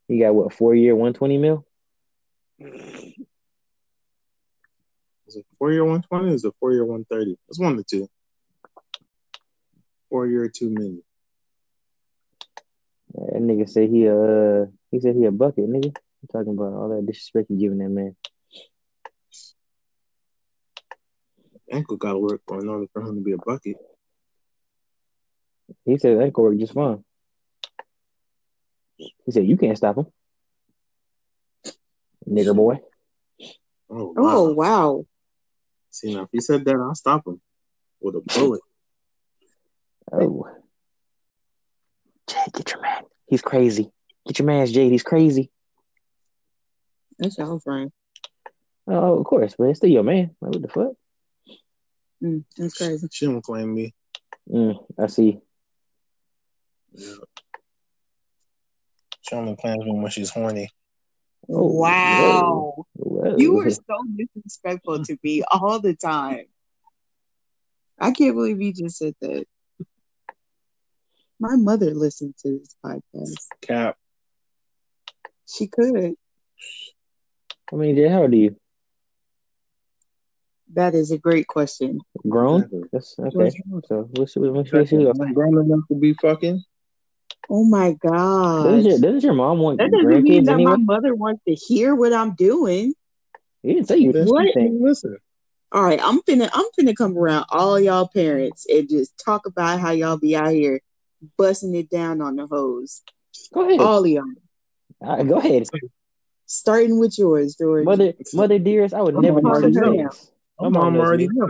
He 0.07 0.19
got 0.19 0.35
what 0.35 0.53
four 0.53 0.75
year, 0.75 0.95
one 0.95 1.13
twenty 1.13 1.37
mil. 1.37 1.65
Is 2.59 3.15
it 5.35 5.45
four 5.57 5.71
year 5.71 5.83
one 5.83 6.03
twenty? 6.03 6.33
Is 6.33 6.45
it 6.45 6.53
four 6.59 6.71
year 6.71 6.85
one 6.85 7.05
thirty? 7.05 7.37
It's 7.49 7.59
one 7.59 7.71
of 7.71 7.77
the 7.77 7.83
two. 7.83 8.07
Four 10.09 10.27
year 10.27 10.47
two 10.47 10.69
million. 10.69 11.01
That 13.13 13.41
nigga 13.41 13.67
said 13.67 13.89
he 13.89 14.07
uh 14.07 14.65
he 14.91 14.99
said 14.99 15.15
he 15.15 15.25
a 15.25 15.31
bucket, 15.31 15.69
nigga. 15.69 15.95
I'm 15.95 16.27
talking 16.31 16.53
about 16.53 16.73
all 16.73 16.89
that 16.89 17.05
disrespect 17.05 17.49
you 17.49 17.57
giving 17.57 17.79
that 17.79 17.89
man. 17.89 18.15
Ankle 21.71 21.97
got 21.97 22.13
to 22.13 22.19
work 22.19 22.41
in 22.49 22.69
order 22.69 22.85
for 22.93 23.01
him 23.01 23.15
to 23.15 23.21
be 23.21 23.31
a 23.31 23.37
bucket. 23.37 23.77
He 25.85 25.97
said 25.97 26.19
that 26.19 26.33
could 26.33 26.41
work 26.41 26.57
just 26.57 26.73
fine. 26.73 27.03
He 28.97 29.31
said 29.31 29.47
you 29.47 29.57
can't 29.57 29.77
stop 29.77 29.97
him, 29.97 30.05
nigger 32.29 32.55
boy. 32.55 32.79
Oh 33.89 34.13
wow! 34.15 34.15
Oh 34.15 34.53
wow. 34.53 35.05
See 35.91 36.13
now, 36.13 36.23
if 36.23 36.29
he 36.31 36.39
said 36.39 36.65
that, 36.65 36.75
I'll 36.75 36.95
stop 36.95 37.25
him 37.27 37.41
with 38.01 38.15
a 38.15 38.21
bullet. 38.21 38.61
Oh, 40.11 40.47
Jay, 42.29 42.37
get 42.53 42.71
your 42.71 42.79
man. 42.79 43.01
He's 43.25 43.41
crazy. 43.41 43.91
Get 44.27 44.37
your 44.37 44.45
man's 44.45 44.71
Jade. 44.71 44.91
He's 44.91 45.01
crazy. 45.01 45.49
That's 47.17 47.39
y'all 47.39 47.59
friend. 47.59 47.91
Oh, 48.87 49.17
of 49.17 49.25
course, 49.25 49.55
but 49.57 49.65
it's 49.65 49.79
still 49.79 49.89
your 49.89 50.03
man. 50.03 50.35
Like, 50.41 50.53
what 50.53 50.61
the 50.61 50.67
fuck? 50.67 50.93
Mm, 52.23 52.43
that's 52.57 52.77
crazy. 52.77 53.07
She 53.11 53.25
don't 53.25 53.41
claim 53.41 53.73
me. 53.73 53.93
Mm, 54.49 54.85
I 54.97 55.07
see. 55.07 55.39
Yeah. 56.93 57.15
She 59.21 59.35
only 59.35 59.55
claims 59.55 59.83
me 59.83 59.91
when 59.91 60.11
she's 60.11 60.29
horny. 60.29 60.69
Oh, 61.49 61.65
wow. 61.67 62.85
Whoa. 62.97 63.37
You 63.37 63.55
were 63.55 63.69
so 63.69 64.05
disrespectful 64.15 65.03
to 65.03 65.17
me 65.23 65.43
all 65.49 65.79
the 65.79 65.95
time. 65.95 66.45
I 67.99 68.11
can't 68.11 68.35
believe 68.35 68.61
you 68.61 68.73
just 68.73 68.97
said 68.97 69.15
that. 69.21 69.45
My 71.39 71.55
mother 71.55 71.93
listened 71.93 72.35
to 72.43 72.59
this 72.59 72.75
podcast. 72.83 73.47
Cap. 73.61 73.97
She 75.47 75.67
could. 75.67 76.15
I 77.71 77.75
mean, 77.75 77.95
Jay, 77.95 78.07
how 78.07 78.21
old 78.21 78.33
are 78.33 78.35
you? 78.35 78.55
That 80.75 80.93
is 80.93 81.11
a 81.11 81.17
great 81.17 81.47
question. 81.47 81.99
Grown? 82.27 82.69
That's 82.91 83.15
okay. 83.17 83.51
So 83.87 84.09
we'll 84.11 84.27
see. 84.27 84.39
We'll 84.39 84.65
see. 84.65 84.71
We'll 84.73 84.85
see. 84.85 85.33
Grown 85.33 85.57
enough 85.63 85.81
to 85.89 85.95
be 85.95 86.13
fucking. 86.13 86.63
Oh 87.49 87.63
my 87.63 87.93
god. 87.93 88.63
Doesn't 88.63 88.89
your, 88.89 88.99
doesn't 88.99 89.23
your 89.23 89.33
mom 89.33 89.59
want 89.59 89.77
That 89.77 89.91
doesn't 89.91 90.23
mean 90.23 90.43
that 90.45 90.53
anyway? 90.53 90.71
my 90.71 90.77
mother 90.77 91.15
wants 91.15 91.41
to 91.47 91.53
hear 91.53 91.95
what 91.95 92.11
I'm 92.11 92.35
doing. 92.35 92.93
He 93.63 93.73
didn't 93.73 93.87
say 93.87 93.97
you. 93.97 94.11
Then 94.11 94.27
What? 94.27 94.47
she 94.47 94.53
can't 94.53 94.81
Listen. 94.81 95.17
All 95.71 95.83
right, 95.83 95.99
I'm 96.01 96.21
finna 96.21 96.49
I'm 96.53 96.65
finna 96.77 96.95
come 96.95 97.17
around 97.17 97.45
all 97.49 97.79
y'all 97.79 98.07
parents 98.07 98.65
and 98.69 98.89
just 98.89 99.17
talk 99.23 99.45
about 99.45 99.79
how 99.79 99.91
y'all 99.91 100.17
be 100.17 100.35
out 100.35 100.51
here 100.51 100.79
busting 101.37 101.75
it 101.75 101.89
down 101.89 102.21
on 102.21 102.35
the 102.35 102.47
hose. 102.47 103.01
Go 103.53 103.67
ahead. 103.67 103.79
All 103.79 104.03
of 104.03 104.09
y'all. 104.09 104.23
Uh, 105.03 105.23
go 105.23 105.37
ahead. 105.37 105.67
Starting 106.45 106.99
with 106.99 107.17
yours, 107.17 107.55
George. 107.55 107.85
Mother, 107.85 108.13
mother 108.33 108.59
dearest, 108.59 108.93
I 108.93 109.01
would 109.01 109.15
My 109.15 109.21
never 109.21 109.41
mom 109.41 109.73
do 110.59 110.63
such 110.63 110.69
already 110.69 110.69
things. 110.69 110.69
My 110.69 110.69
My 110.69 110.69
mom 110.69 110.93
mom 110.93 110.93
knows 110.93 111.07
already 111.07 111.27
me. 111.27 111.29
know. 111.31 111.49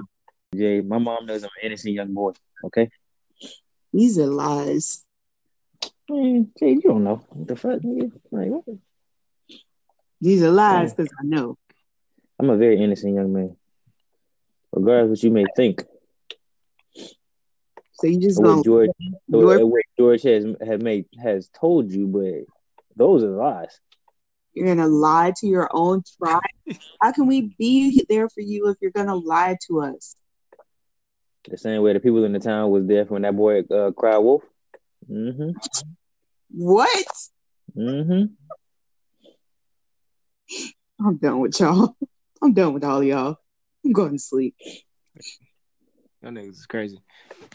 Jay, 0.55 0.81
my 0.81 0.97
mom 0.97 1.25
knows 1.25 1.43
I'm 1.43 1.49
an 1.61 1.67
innocent 1.67 1.93
young 1.93 2.13
boy. 2.13 2.31
Okay. 2.65 2.89
These 3.93 4.19
are 4.19 4.27
lies. 4.27 5.03
Man, 6.09 6.51
Jay, 6.59 6.71
you 6.71 6.81
don't 6.81 7.03
know 7.03 7.21
what 7.29 7.47
the 7.47 7.55
fuck. 7.55 7.81
nigga? 7.81 8.11
Like, 8.31 8.49
what? 8.49 8.63
These 10.21 10.43
are 10.43 10.51
lies 10.51 10.93
because 10.93 11.11
I 11.19 11.25
know. 11.25 11.57
I'm 12.39 12.49
a 12.49 12.57
very 12.57 12.81
innocent 12.81 13.15
young 13.15 13.31
man. 13.33 13.55
Regardless 14.73 15.19
what 15.19 15.23
you 15.23 15.31
may 15.31 15.45
think, 15.55 15.83
So 17.93 18.07
you 18.07 18.19
just 18.19 18.39
or 18.39 18.43
gonna 18.43 18.57
what 18.57 18.65
George, 18.65 18.89
your- 19.27 19.59
or 19.59 19.65
what 19.67 19.83
George 19.97 20.23
has 20.23 20.45
have 20.65 20.81
made 20.81 21.05
has 21.21 21.49
told 21.49 21.91
you, 21.91 22.07
but 22.07 22.45
those 22.95 23.23
are 23.23 23.29
lies. 23.29 23.79
You're 24.55 24.67
gonna 24.67 24.87
lie 24.87 25.33
to 25.37 25.47
your 25.47 25.69
own 25.71 26.03
tribe. 26.17 26.41
How 27.01 27.11
can 27.11 27.27
we 27.27 27.53
be 27.59 28.05
there 28.09 28.29
for 28.29 28.41
you 28.41 28.69
if 28.69 28.77
you're 28.81 28.91
gonna 28.91 29.15
lie 29.15 29.57
to 29.67 29.81
us? 29.81 30.15
The 31.49 31.57
same 31.57 31.81
way 31.83 31.93
the 31.93 31.99
people 31.99 32.23
in 32.23 32.33
the 32.33 32.39
town 32.39 32.71
was 32.71 32.87
there 32.87 33.05
when 33.05 33.21
that 33.21 33.35
boy 33.35 33.59
uh, 33.61 33.91
cried 33.91 34.17
wolf. 34.17 34.43
Mm-hmm. 35.11 35.51
What? 36.49 37.05
Mm-hmm. 37.77 38.25
I'm 41.05 41.17
done 41.17 41.39
with 41.39 41.59
y'all. 41.59 41.95
I'm 42.41 42.53
done 42.53 42.73
with 42.73 42.83
all 42.83 43.03
y'all. 43.03 43.37
I'm 43.83 43.91
going 43.91 44.13
to 44.13 44.19
sleep. 44.19 44.55
That 46.21 46.33
niggas 46.33 46.51
is 46.51 46.65
crazy. 46.65 46.99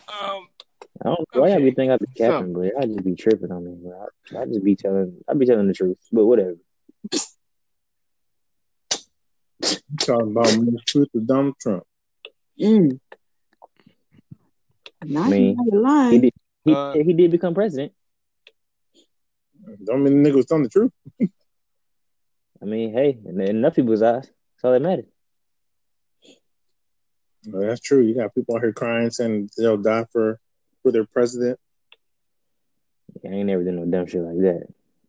Um, 0.08 0.46
I 1.04 1.08
don't 1.08 1.20
know 1.34 1.40
why 1.40 1.48
y'all 1.48 1.58
be 1.58 1.66
Okay. 1.66 1.74
think 1.74 1.92
I 1.92 1.96
be 1.96 2.06
capping, 2.16 2.52
but 2.52 2.72
I 2.78 2.86
just 2.86 3.04
be 3.04 3.14
tripping 3.14 3.50
on 3.50 3.64
me, 3.64 3.76
bro. 3.82 4.06
I, 4.36 4.42
I 4.42 4.46
just 4.46 4.62
be 4.62 4.76
telling 4.76 5.16
I 5.28 5.34
be 5.34 5.46
telling 5.46 5.66
the 5.66 5.74
truth. 5.74 5.98
But 6.12 6.26
whatever. 6.26 6.56
Talking 10.00 10.30
about 10.30 10.46
the 10.46 10.80
truth 10.86 11.08
of 11.14 11.26
Donald 11.26 11.54
Trump. 11.60 11.84
Mm. 12.58 12.98
Not 15.04 15.26
I 15.26 15.30
mean, 15.30 15.56
lying. 15.72 16.12
He 16.12 16.18
did 16.18 16.34
he, 16.64 16.72
Uh, 16.72 16.94
he 16.94 17.12
did 17.12 17.30
become 17.30 17.54
president. 17.54 17.92
Don't 19.84 20.02
mean 20.02 20.22
the 20.22 20.30
nigga 20.30 20.36
was 20.36 20.46
telling 20.46 20.64
the 20.64 20.68
truth. 20.68 20.92
I 22.62 22.66
mean, 22.66 22.92
hey, 22.92 23.18
in 23.24 23.40
enough 23.40 23.74
people's 23.74 24.02
eyes, 24.02 24.24
that's 24.24 24.64
all 24.64 24.72
that 24.72 24.82
matters. 24.82 25.06
Well, 27.46 27.66
that's 27.66 27.80
true. 27.80 28.02
You 28.02 28.14
got 28.14 28.34
people 28.34 28.56
out 28.56 28.62
here 28.62 28.72
crying, 28.72 29.10
saying 29.10 29.50
they'll 29.56 29.78
die 29.78 30.04
for 30.12 30.38
for 30.82 30.92
their 30.92 31.06
president. 31.06 31.58
I 33.24 33.28
ain't 33.28 33.46
never 33.46 33.64
done 33.64 33.76
no 33.76 33.86
dumb 33.86 34.06
shit 34.06 34.22
like 34.22 34.38
that. 34.38 34.66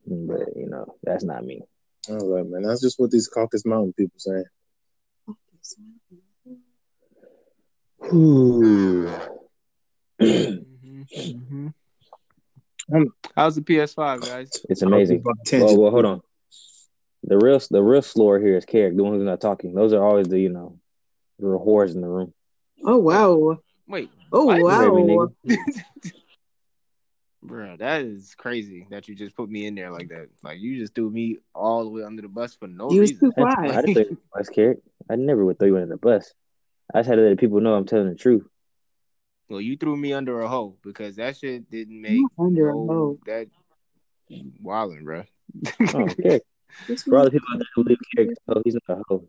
But 0.08 0.56
you 0.56 0.70
know, 0.70 0.96
that's 1.04 1.24
not 1.24 1.46
me. 1.46 1.64
I 2.10 2.14
was 2.14 2.24
like, 2.24 2.46
man, 2.48 2.64
that's 2.64 2.82
just 2.82 3.00
what 3.00 3.12
these 3.12 3.28
Caucus 3.28 3.66
Mountain 3.66 3.94
people 3.94 4.20
say. 4.20 4.44
Ooh. 8.14 9.10
Mhm, 10.20 11.08
mhm. 11.16 11.74
Um, 12.94 13.14
How's 13.36 13.56
the 13.56 13.62
PS5, 13.62 14.22
guys? 14.22 14.52
It's 14.70 14.82
amazing. 14.82 15.24
Well, 15.52 15.78
well, 15.78 15.92
hold 15.92 16.06
on. 16.06 16.22
The 17.24 17.38
real, 17.38 17.62
the 17.70 17.84
real 17.84 18.02
slower 18.02 18.40
here 18.40 18.58
is 18.58 18.66
Carrick, 18.66 18.98
the 18.98 19.04
one 19.04 19.14
who's 19.14 19.24
not 19.24 19.40
talking. 19.40 19.74
Those 19.74 19.94
are 19.94 20.04
always 20.04 20.28
the, 20.28 20.40
you 20.40 20.50
know, 20.50 20.80
the 21.40 21.48
real 21.48 21.64
whores 21.64 21.94
in 21.94 22.02
the 22.02 22.08
room. 22.08 22.34
Oh 22.84 22.98
wow. 22.98 23.60
Wait, 23.88 24.10
Oh 24.32 24.46
What? 24.46 24.58
You 24.58 24.68
heard 24.68 24.94
me, 24.96 25.04
wow. 25.16 25.28
nigga. 27.44 27.48
bro, 27.48 27.78
that 27.78 28.02
is 28.02 28.36
crazy 28.36 28.88
that 28.90 29.08
you 29.08 29.16
just 29.16 29.36
put 29.36 29.50
me 29.50 29.66
in 29.66 29.76
there 29.76 29.92
like 29.92 30.10
that. 30.10 30.30
Like 30.44 30.60
you 30.60 30.78
just 30.80 30.96
threw 30.96 31.10
me 31.10 31.38
all 31.54 31.84
the 31.84 31.90
way 31.90 32.04
under 32.04 32.22
the 32.22 32.28
bus 32.28 32.56
for 32.56 32.68
no 32.68 32.92
You 32.92 33.02
was 33.02 33.12
reason. 33.12 33.30
too 33.30 33.32
quiet. 33.34 33.58
I 33.60 33.82
didn't 33.82 33.94
throw 33.94 34.02
you 34.04 34.10
under 34.10 34.16
the 34.16 34.38
bus, 34.38 34.50
Carrick. 34.50 34.80
I 35.10 35.16
never 35.16 35.46
would 35.46 35.60
throw 35.60 35.68
you 35.68 35.76
under 35.76 35.88
the 35.88 35.98
bus. 35.98 36.34
I 36.94 37.00
just 37.00 37.10
had 37.10 37.16
to 37.16 37.22
let 37.22 37.38
people 37.40 37.62
know 37.62 37.74
I'm 37.74 37.86
telling 37.86 38.10
the 38.10 38.16
truth. 38.16 38.46
Well, 39.50 39.62
you 39.62 39.76
threw 39.78 39.98
me 39.98 40.14
under 40.14 40.40
a 40.42 40.48
hoe 40.48 40.76
because 40.82 41.18
that 41.18 41.38
shit 41.38 41.70
didn't 41.70 42.02
make 42.02 42.22
Not 42.22 42.32
under 42.46 42.70
a 42.70 42.74
hoe. 42.74 43.20
that 43.26 43.48
wilding, 44.62 45.04
bro. 45.04 45.24
Oh, 45.94 46.08
Carrick. 46.22 46.44
For 47.06 47.18
all 47.18 47.26
the 47.26 47.32
people 47.32 47.48
out 47.54 47.58
there 47.60 47.68
who 47.76 47.84
believe 47.84 47.98
Carrick, 48.16 48.38
oh, 48.48 48.62
he's 48.64 48.78
not 48.88 49.00
a 49.00 49.04
hoe. 49.10 49.28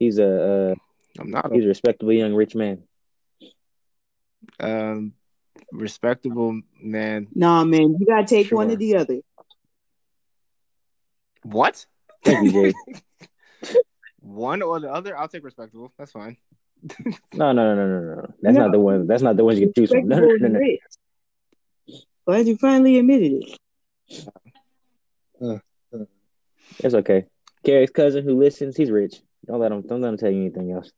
He's 0.00 0.18
a, 0.18 0.72
uh, 0.72 0.74
I'm 1.20 1.30
not 1.30 1.52
he's 1.52 1.64
a 1.64 1.68
respectable 1.68 2.12
young 2.12 2.34
rich 2.34 2.54
man. 2.56 2.82
um, 4.58 5.12
respectable 5.72 6.60
man. 6.80 7.28
Nah, 7.34 7.64
man, 7.64 7.96
you 7.98 8.06
gotta 8.06 8.26
take 8.26 8.50
one 8.50 8.70
or 8.70 8.76
the 8.76 8.96
other. 8.96 9.18
What? 11.42 11.86
Thank 12.24 12.52
you, 12.52 12.72
Jay. 12.72 12.74
One 14.22 14.60
or 14.60 14.78
the 14.78 14.92
other? 14.92 15.16
I'll 15.16 15.28
take 15.28 15.42
respectable. 15.44 15.92
That's 15.98 16.12
fine. 16.12 16.36
No, 17.32 17.52
no, 17.52 17.74
no, 17.74 17.86
no, 17.86 18.00
no, 18.00 18.14
no. 18.16 18.34
That's 18.42 18.54
No. 18.56 18.64
not 18.64 18.72
the 18.72 18.78
one. 18.78 19.06
That's 19.06 19.22
not 19.22 19.36
the 19.36 19.44
one 19.44 19.56
you 19.56 19.66
can 19.66 19.72
choose 19.74 19.90
from. 19.90 20.08
No, 20.08 20.18
no, 20.18 20.26
no, 20.26 20.44
and 20.46 20.52
no. 20.54 21.96
Glad 22.26 22.46
you 22.46 22.56
finally 22.56 22.98
admitted 22.98 23.44
it. 25.40 25.60
It's 26.78 26.94
okay. 26.94 27.24
Carrick's 27.64 27.92
cousin 27.92 28.24
who 28.24 28.38
listens, 28.38 28.76
he's 28.76 28.90
rich. 28.90 29.20
Don't 29.46 29.60
let 29.60 29.72
him. 29.72 29.82
Don't 29.82 30.00
let 30.00 30.08
him 30.10 30.16
tell 30.18 30.30
you 30.30 30.40
anything 30.40 30.72
else. 30.72 30.90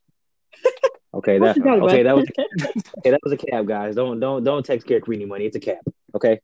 Okay, 1.15 1.39
that 1.39 1.57
forgot 1.57 1.81
okay. 1.81 2.03
That 2.03 2.17
was 2.17 2.27
okay. 2.99 3.11
That 3.11 3.21
was 3.23 3.33
a 3.33 3.37
cab, 3.37 3.67
guys. 3.67 3.95
Don't 3.95 4.19
don't 4.19 4.43
don't 4.43 4.65
text 4.65 4.87
Carrick 4.87 5.05
for 5.05 5.13
any 5.13 5.27
money. 5.27 5.45
It's 5.45 5.57
a 5.57 5.61
cab. 5.61 5.79
Okay. 6.15 6.41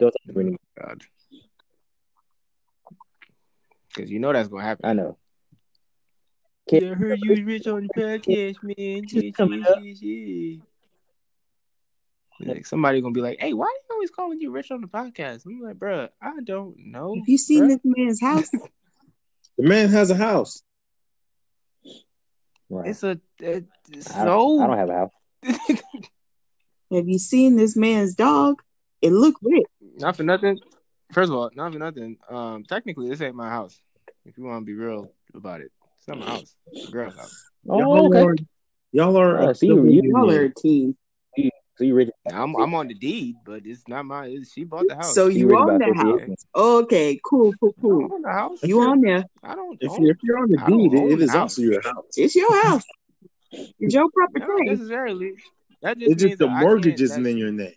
Don't 0.00 0.10
text 0.10 0.32
for 0.32 0.40
any 0.40 0.50
money. 0.50 0.58
Oh, 0.80 0.84
God. 0.86 1.02
Because 3.88 4.10
you 4.10 4.18
know 4.18 4.32
that's 4.32 4.48
gonna 4.48 4.64
happen. 4.64 4.86
I 4.86 4.92
know. 4.94 5.18
I 6.72 6.84
heard 6.94 7.18
you 7.22 7.44
rich 7.44 7.66
on 7.66 7.86
the 7.86 8.00
podcast, 8.00 8.56
man. 8.62 9.06
Just 9.06 9.34
coming 9.36 9.64
up. 9.64 9.78
Like 12.40 12.66
somebody 12.66 13.00
gonna 13.00 13.12
be 13.12 13.20
like, 13.20 13.38
"Hey, 13.40 13.52
why 13.52 13.66
are 13.66 13.68
you 13.68 13.88
always 13.92 14.10
calling 14.10 14.40
you 14.40 14.50
rich 14.50 14.70
on 14.70 14.80
the 14.80 14.88
podcast?" 14.88 15.46
I'm 15.46 15.60
like, 15.60 15.76
"Bruh, 15.76 16.08
I 16.20 16.32
don't 16.42 16.76
know." 16.78 17.14
Have 17.14 17.28
you 17.28 17.38
seen 17.38 17.64
bruh." 17.64 17.68
this 17.68 17.80
man's 17.84 18.20
house? 18.20 18.50
The 19.58 19.68
man 19.68 19.90
has 19.90 20.10
a 20.10 20.14
house. 20.14 20.62
Right. 22.72 22.88
It's 22.88 23.02
a 23.02 23.20
it's 23.38 24.10
I, 24.10 24.24
so. 24.24 24.60
I 24.62 24.66
don't 24.66 24.78
have 24.78 24.88
a 24.88 24.94
house. 24.94 25.10
Have 26.90 27.06
you 27.08 27.18
seen 27.18 27.56
this 27.56 27.76
man's 27.76 28.14
dog? 28.14 28.62
It 29.02 29.12
look 29.12 29.34
rich. 29.42 29.64
not 29.98 30.16
for 30.16 30.22
nothing. 30.22 30.58
First 31.12 31.30
of 31.30 31.36
all, 31.36 31.50
not 31.54 31.72
for 31.72 31.78
nothing. 31.78 32.16
Um, 32.30 32.64
technically, 32.64 33.08
this 33.10 33.20
ain't 33.20 33.34
my 33.34 33.48
house. 33.50 33.78
If 34.24 34.38
you 34.38 34.44
want 34.44 34.62
to 34.62 34.64
be 34.66 34.72
real 34.74 35.12
about 35.34 35.60
it, 35.60 35.70
it's 35.98 36.08
not 36.08 36.18
my 36.18 36.26
house. 36.26 36.54
It's 36.72 36.88
a 36.88 36.92
girl's 36.92 37.14
house. 37.16 37.44
Oh, 37.68 37.78
y'all 37.78 38.06
okay. 38.06 38.22
are, 38.22 38.34
y'all 38.92 39.16
are 39.18 39.38
Uh, 39.38 39.50
a 39.50 39.54
so 39.54 39.66
you- 39.66 39.74
civil 39.74 39.90
you- 39.90 40.02
Y'all 40.14 40.30
are 40.30 40.44
a 40.44 40.54
team. 40.54 40.96
So 41.82 41.86
you 41.86 41.96
rich? 41.96 42.10
Now, 42.30 42.44
I'm 42.44 42.54
I'm 42.54 42.74
on 42.74 42.86
the 42.86 42.94
deed, 42.94 43.38
but 43.44 43.62
it's 43.66 43.88
not 43.88 44.04
my. 44.04 44.26
It's, 44.26 44.52
she 44.52 44.62
bought 44.62 44.86
the 44.86 44.94
house. 44.94 45.14
So 45.16 45.26
You 45.26 45.48
you 45.50 45.56
own 45.58 45.78
the 45.78 45.92
house. 45.92 46.20
acres. 46.20 46.46
Okay, 46.54 47.20
cool, 47.24 47.52
cool, 47.58 47.74
I 47.76 47.80
cool. 47.82 48.08
own 48.12 48.22
the 48.22 48.30
house. 48.30 48.60
You 48.62 48.80
on 48.82 49.00
there? 49.00 49.24
I 49.42 49.56
don't. 49.56 49.76
If 49.80 49.90
own- 49.90 50.00
you're, 50.02 50.12
if 50.12 50.18
you're 50.22 50.38
on 50.38 50.48
the 50.48 50.58
deed, 50.58 50.94
own 50.94 51.10
it 51.10 51.16
the 51.16 51.24
is 51.24 51.30
house. 51.30 51.40
also 51.58 51.62
your 51.62 51.82
house. 51.82 52.04
It's 52.16 52.36
your 52.36 52.62
house. 52.68 52.84
It's 53.80 53.92
your 53.94 54.04
Not 54.14 54.30
property. 54.32 54.70
necessarily. 54.70 55.32
That 55.82 55.98
just 55.98 56.12
It's 56.12 56.22
means 56.22 56.30
just 56.30 56.38
the 56.38 56.46
that 56.46 56.60
mortgage 56.60 57.00
isn't 57.00 57.26
in 57.26 57.36
your 57.36 57.50
name. 57.50 57.74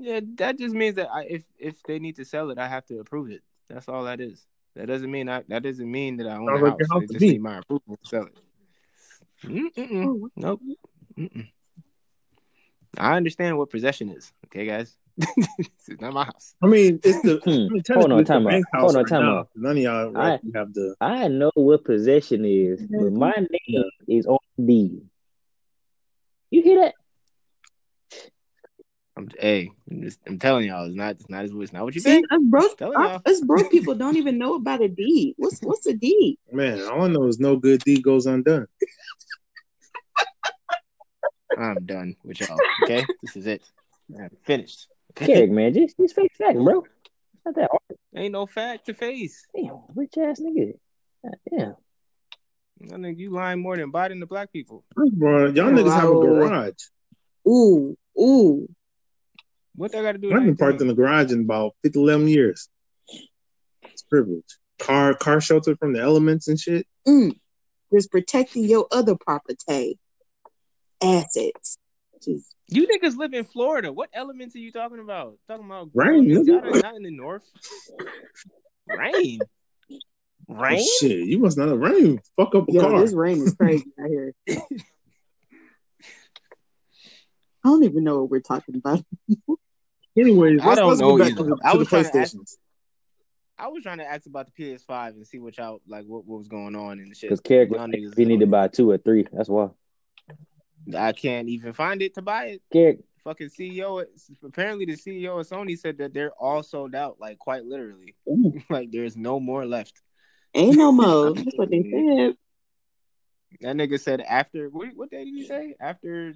Yeah, 0.00 0.20
that 0.36 0.58
just 0.58 0.74
means 0.74 0.96
that 0.96 1.08
I, 1.10 1.22
if 1.24 1.44
if 1.58 1.82
they 1.84 1.98
need 2.00 2.16
to 2.16 2.26
sell 2.26 2.50
it, 2.50 2.58
I 2.58 2.68
have 2.68 2.84
to 2.88 3.00
approve 3.00 3.30
it. 3.30 3.40
That's 3.70 3.88
all 3.88 4.04
that 4.04 4.20
is. 4.20 4.46
That 4.76 4.88
doesn't 4.88 5.10
mean 5.10 5.30
I. 5.30 5.42
That 5.48 5.62
doesn't 5.62 5.90
mean 5.90 6.18
that 6.18 6.26
I 6.26 6.36
own 6.36 6.48
Sounds 6.48 6.60
the 6.60 6.66
like 6.66 6.78
house. 6.80 6.88
house 6.90 7.00
They 7.00 7.06
to 7.06 7.12
just 7.14 7.22
need 7.22 7.40
my 7.40 7.58
approval 7.60 7.96
to 7.96 8.08
sell 8.10 8.26
it. 8.26 8.38
Mm-mm. 9.44 10.04
Oh, 10.04 10.28
Nope. 10.36 10.60
Mm-mm. 11.18 11.48
I 12.98 13.16
understand 13.16 13.56
what 13.58 13.70
possession 13.70 14.10
is. 14.10 14.32
Okay, 14.46 14.66
guys. 14.66 14.96
this 15.18 15.68
is 15.88 16.00
not 16.00 16.12
my 16.12 16.24
house. 16.24 16.54
I 16.62 16.66
mean, 16.66 17.00
it's 17.02 17.20
the 17.22 17.40
Hmm. 17.44 17.50
I 17.50 17.54
mean, 17.72 17.82
Hold 17.90 18.12
on, 18.12 18.24
time 18.24 18.46
out. 18.46 18.62
Hold 18.74 18.90
on, 18.90 19.02
right 19.02 19.06
time 19.08 19.22
now. 19.22 19.38
out. 19.38 19.48
None 19.56 19.76
of 19.76 19.82
y'all 19.82 20.16
I- 20.16 20.38
have 20.54 20.72
the. 20.74 20.94
I 21.00 21.28
know 21.28 21.50
what 21.54 21.84
possession 21.84 22.44
is, 22.44 22.84
but 22.88 23.12
my 23.12 23.32
name 23.36 23.84
is 24.06 24.26
on 24.26 24.38
the 24.56 24.66
deed. 24.66 25.02
You 26.50 26.62
hear 26.62 26.80
that? 26.82 26.94
I'm, 29.16 29.28
hey, 29.40 29.72
I'm, 29.90 30.02
just, 30.02 30.20
I'm 30.28 30.38
telling 30.38 30.68
y'all, 30.68 30.86
it's 30.86 30.94
not. 30.94 31.10
It's 31.16 31.28
not. 31.28 31.44
It's 31.44 31.72
not 31.72 31.82
what 31.82 31.94
you 31.96 32.00
See, 32.00 32.10
think. 32.10 32.26
us 32.30 32.38
broke, 32.44 32.78
Telling 32.78 33.00
y'all. 33.00 33.20
us 33.26 33.40
broke 33.40 33.68
people 33.72 33.96
don't 33.96 34.16
even 34.16 34.38
know 34.38 34.54
about 34.54 34.80
a 34.80 34.88
deed. 34.88 35.34
What's 35.36 35.58
what's 35.60 35.86
a 35.86 35.94
deed? 35.94 36.38
Man, 36.52 36.80
all 36.86 37.02
I 37.02 37.08
know 37.08 37.24
is 37.26 37.40
no 37.40 37.56
good 37.56 37.80
deed 37.82 38.04
goes 38.04 38.26
undone. 38.26 38.66
I'm 41.56 41.86
done 41.86 42.16
with 42.24 42.40
y'all. 42.40 42.58
Okay, 42.84 43.04
this 43.22 43.36
is 43.36 43.46
it. 43.46 43.62
I'm 44.18 44.30
finished. 44.44 44.88
Okay? 45.12 45.26
Carrick, 45.26 45.50
man, 45.50 45.72
just 45.72 45.96
just 45.98 46.14
face 46.14 46.30
fact, 46.36 46.58
bro. 46.58 46.80
It's 46.80 47.44
not 47.46 47.54
that 47.56 47.70
hard. 47.70 47.98
Ain't 48.14 48.32
no 48.32 48.46
fact 48.46 48.86
to 48.86 48.94
face. 48.94 49.46
Damn, 49.54 49.80
rich 49.94 50.16
ass 50.18 50.40
nigga. 50.40 50.72
God 51.24 51.34
damn. 51.50 51.76
I 52.92 53.02
think 53.02 53.18
you 53.18 53.30
lying 53.30 53.60
more 53.60 53.76
than 53.76 53.90
Biden 53.90 54.20
to 54.20 54.26
black 54.26 54.52
people. 54.52 54.84
Bro, 54.94 55.46
y'all 55.50 55.72
niggas 55.72 55.92
have 55.92 56.10
a 56.10 56.14
garage. 56.14 56.74
Ooh, 57.46 57.96
ooh. 58.18 58.68
What 59.74 59.92
they 59.92 60.02
got 60.02 60.12
to 60.12 60.18
do? 60.18 60.32
I've 60.32 60.38
with 60.38 60.44
been 60.44 60.56
parked 60.56 60.80
in 60.80 60.88
the 60.88 60.94
garage 60.94 61.32
in 61.32 61.40
about 61.40 61.74
50, 61.82 61.98
11 61.98 62.28
years. 62.28 62.68
It's 63.82 64.02
privilege. 64.02 64.58
Car 64.78 65.14
car 65.14 65.40
shelter 65.40 65.76
from 65.76 65.92
the 65.92 66.00
elements 66.00 66.48
and 66.48 66.58
shit. 66.58 66.86
Mm. 67.06 67.38
Just 67.92 68.10
protecting 68.10 68.64
your 68.64 68.86
other 68.92 69.16
property 69.16 69.56
assets. 71.02 71.78
Just 72.22 72.54
You 72.68 72.86
niggas 72.88 73.16
live 73.16 73.32
in 73.32 73.44
Florida. 73.44 73.92
What 73.92 74.10
elements 74.12 74.54
are 74.56 74.60
you 74.60 74.72
talking 74.72 74.98
about? 75.00 75.38
Talking 75.46 75.66
about 75.66 75.90
Rain, 75.94 76.30
elements? 76.30 76.48
nigga. 76.50 76.62
Y'all 76.62 76.74
are 76.74 76.82
not 76.82 76.96
in 76.96 77.02
the 77.02 77.10
north. 77.10 77.44
Rain. 78.86 79.40
Rain. 80.48 80.78
Oh, 80.80 80.98
shit, 81.00 81.26
you 81.26 81.38
must 81.38 81.58
not 81.58 81.68
have 81.68 81.78
rain. 81.78 82.20
Fuck 82.36 82.54
up 82.54 82.68
a 82.68 82.72
yo, 82.72 82.80
car. 82.80 83.00
this 83.00 83.12
rain 83.12 83.42
is 83.42 83.54
crazy 83.54 83.84
out 84.00 84.08
here. 84.08 84.34
I 87.64 87.70
don't 87.70 87.84
even 87.84 88.04
know 88.04 88.20
what 88.22 88.30
we're 88.30 88.40
talking 88.40 88.76
about. 88.76 89.04
Anyways, 90.16 90.60
I 90.62 90.66
let's, 90.68 90.78
don't 90.80 90.88
let's 90.88 91.00
know 91.00 91.16
go 91.16 91.18
back 91.18 91.32
either. 91.32 91.36
to 91.36 91.44
the, 91.44 91.58
I 91.62 91.72
to 91.72 91.74
the 91.74 91.78
was 91.80 91.88
trying 91.88 92.04
to 92.04 92.18
ask- 92.18 92.36
I 93.58 93.66
was 93.68 93.82
trying 93.82 93.98
to 93.98 94.04
ask 94.04 94.26
about 94.26 94.46
the 94.46 94.52
PS5 94.64 95.08
and 95.10 95.26
see 95.26 95.38
what 95.40 95.58
y'all 95.58 95.80
like. 95.86 96.06
What, 96.06 96.24
what 96.24 96.38
was 96.38 96.48
going 96.48 96.76
on 96.76 97.00
and 97.00 97.14
shit. 97.16 97.28
Because 97.28 97.40
Carrick, 97.40 97.70
Y'all 97.70 97.88
niggas 97.88 98.16
we 98.16 98.22
is 98.22 98.28
need 98.28 98.40
to 98.40 98.46
buy 98.46 98.68
two 98.68 98.90
or 98.90 98.98
three. 98.98 99.26
That's 99.32 99.48
why. 99.48 99.68
I 100.96 101.12
can't 101.12 101.48
even 101.48 101.72
find 101.72 102.02
it 102.02 102.14
to 102.14 102.22
buy 102.22 102.46
it. 102.46 102.62
Carrick, 102.72 103.00
Fucking 103.24 103.48
CEO. 103.50 104.04
Apparently, 104.44 104.86
the 104.86 104.96
CEO 104.96 105.38
of 105.40 105.46
Sony 105.48 105.78
said 105.78 105.98
that 105.98 106.14
they're 106.14 106.32
all 106.32 106.62
sold 106.62 106.94
out. 106.94 107.16
Like 107.20 107.38
quite 107.38 107.64
literally. 107.64 108.14
Ooh, 108.28 108.60
like 108.70 108.90
there's 108.90 109.16
no 109.16 109.40
more 109.40 109.66
left. 109.66 110.00
ain't 110.54 110.76
no 110.76 110.92
more. 110.92 111.34
That's 111.34 111.56
what 111.56 111.70
they 111.70 111.82
said. 111.82 112.36
That 113.60 113.76
nigga 113.76 113.98
said 113.98 114.20
after 114.20 114.68
what, 114.68 114.88
what 114.94 115.10
day 115.10 115.24
did 115.24 115.34
he 115.34 115.46
say? 115.46 115.74
After 115.80 116.34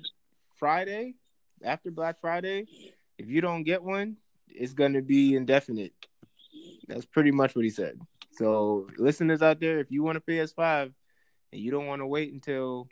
Friday, 0.56 1.14
after 1.62 1.90
Black 1.90 2.20
Friday, 2.20 2.66
if 3.18 3.28
you 3.28 3.40
don't 3.40 3.62
get 3.62 3.82
one, 3.82 4.16
it's 4.48 4.72
gonna 4.74 5.02
be 5.02 5.34
indefinite. 5.36 5.92
That's 6.88 7.06
pretty 7.06 7.30
much 7.30 7.54
what 7.54 7.64
he 7.64 7.70
said. 7.70 7.98
So 8.32 8.88
listeners 8.96 9.42
out 9.42 9.60
there, 9.60 9.78
if 9.78 9.90
you 9.90 10.02
want 10.02 10.18
a 10.18 10.20
PS5 10.20 10.92
and 11.52 11.60
you 11.60 11.70
don't 11.70 11.86
want 11.86 12.00
to 12.00 12.06
wait 12.06 12.32
until 12.32 12.88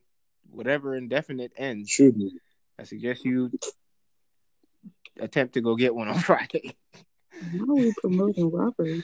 whatever 0.48 0.94
indefinite 0.94 1.52
ends, 1.56 1.90
Shoot 1.90 2.16
me. 2.16 2.32
I 2.78 2.84
suggest 2.84 3.24
you 3.24 3.50
attempt 5.18 5.54
to 5.54 5.60
go 5.60 5.76
get 5.76 5.94
one 5.94 6.08
on 6.08 6.18
Friday. 6.20 6.74
Why 7.52 7.64
are 7.68 7.74
we 7.76 7.92
promoting 8.00 8.50
robbery? 8.50 9.02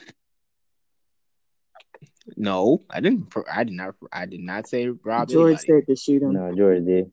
No, 2.35 2.83
I 2.89 2.99
didn't. 2.99 3.29
pro- 3.29 3.43
I 3.51 3.63
did 3.63 3.73
not. 3.73 3.95
I 4.11 4.25
did 4.25 4.41
not 4.41 4.67
say 4.67 4.87
rob 4.87 5.29
George 5.29 5.59
anybody. 5.59 5.67
said 5.67 5.87
to 5.87 5.95
shoot 5.95 6.21
him. 6.21 6.33
no, 6.33 6.53
George 6.55 6.83
did. 6.85 7.11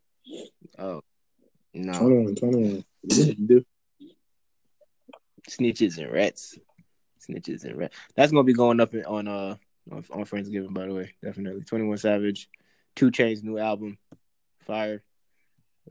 Oh 0.79 1.03
no, 1.72 1.93
21, 1.99 2.35
21. 2.35 2.85
Do. 3.47 3.64
snitches 5.49 5.99
and 5.99 6.11
rats, 6.12 6.59
snitches 7.20 7.64
and 7.64 7.77
rats. 7.79 7.97
That's 8.16 8.33
gonna 8.33 8.45
be 8.45 8.55
going 8.55 8.81
up 8.81 8.95
in, 8.95 9.05
on 9.05 9.29
uh 9.29 9.57
on, 9.93 10.05
on 10.11 10.25
Friendsgiving, 10.25 10.72
by 10.75 10.87
the 10.87 10.95
way. 10.95 11.14
Definitely, 11.22 11.62
Twenty 11.62 11.85
One 11.85 11.99
Savage, 11.99 12.49
Two 12.97 13.11
Chain's 13.11 13.42
new 13.42 13.59
album, 13.59 13.99
fire. 14.66 15.03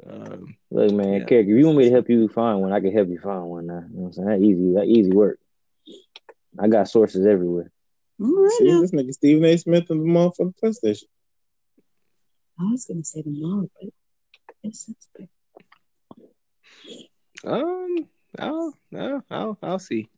Um, 0.10 0.56
Look, 0.72 0.92
man, 0.94 1.14
Yeah. 1.20 1.26
Kerrick, 1.26 1.48
if 1.48 1.56
you 1.58 1.66
want 1.66 1.78
me 1.78 1.86
to 1.86 1.92
help 1.92 2.10
you 2.10 2.28
find 2.28 2.62
one, 2.62 2.72
I 2.72 2.80
can 2.80 2.92
help 2.94 3.10
you 3.10 3.20
find 3.20 3.44
one. 3.46 3.68
Now, 3.68 3.84
you 3.90 3.96
know 3.96 4.02
what 4.02 4.06
I'm 4.08 4.14
saying? 4.14 4.28
That 4.28 4.42
easy, 4.42 4.74
that 4.74 4.86
easy 4.86 5.12
work. 5.12 5.40
I 6.60 6.68
got 6.68 6.88
sources 6.90 7.26
everywhere. 7.26 7.72
All 8.22 8.44
right 8.44 8.52
See, 8.58 8.66
now. 8.72 8.82
this 8.82 8.92
nigga 8.92 9.12
Stephen 9.14 9.44
A. 9.46 9.58
Smith 9.58 9.90
and 9.90 10.02
the 10.02 10.06
motherfucking 10.06 10.54
PlayStation. 10.64 11.04
I 12.60 12.72
was 12.72 12.86
gonna 12.86 13.04
say 13.04 13.22
the 13.22 13.32
mall, 13.32 13.68
but 13.82 13.90
it's 14.64 14.88
it's 14.90 15.10
good. 15.16 15.28
um, 17.44 18.08
I'll, 18.40 18.74
I'll, 18.96 19.24
I'll, 19.30 19.58
I'll 19.62 19.80
see. 19.80 20.10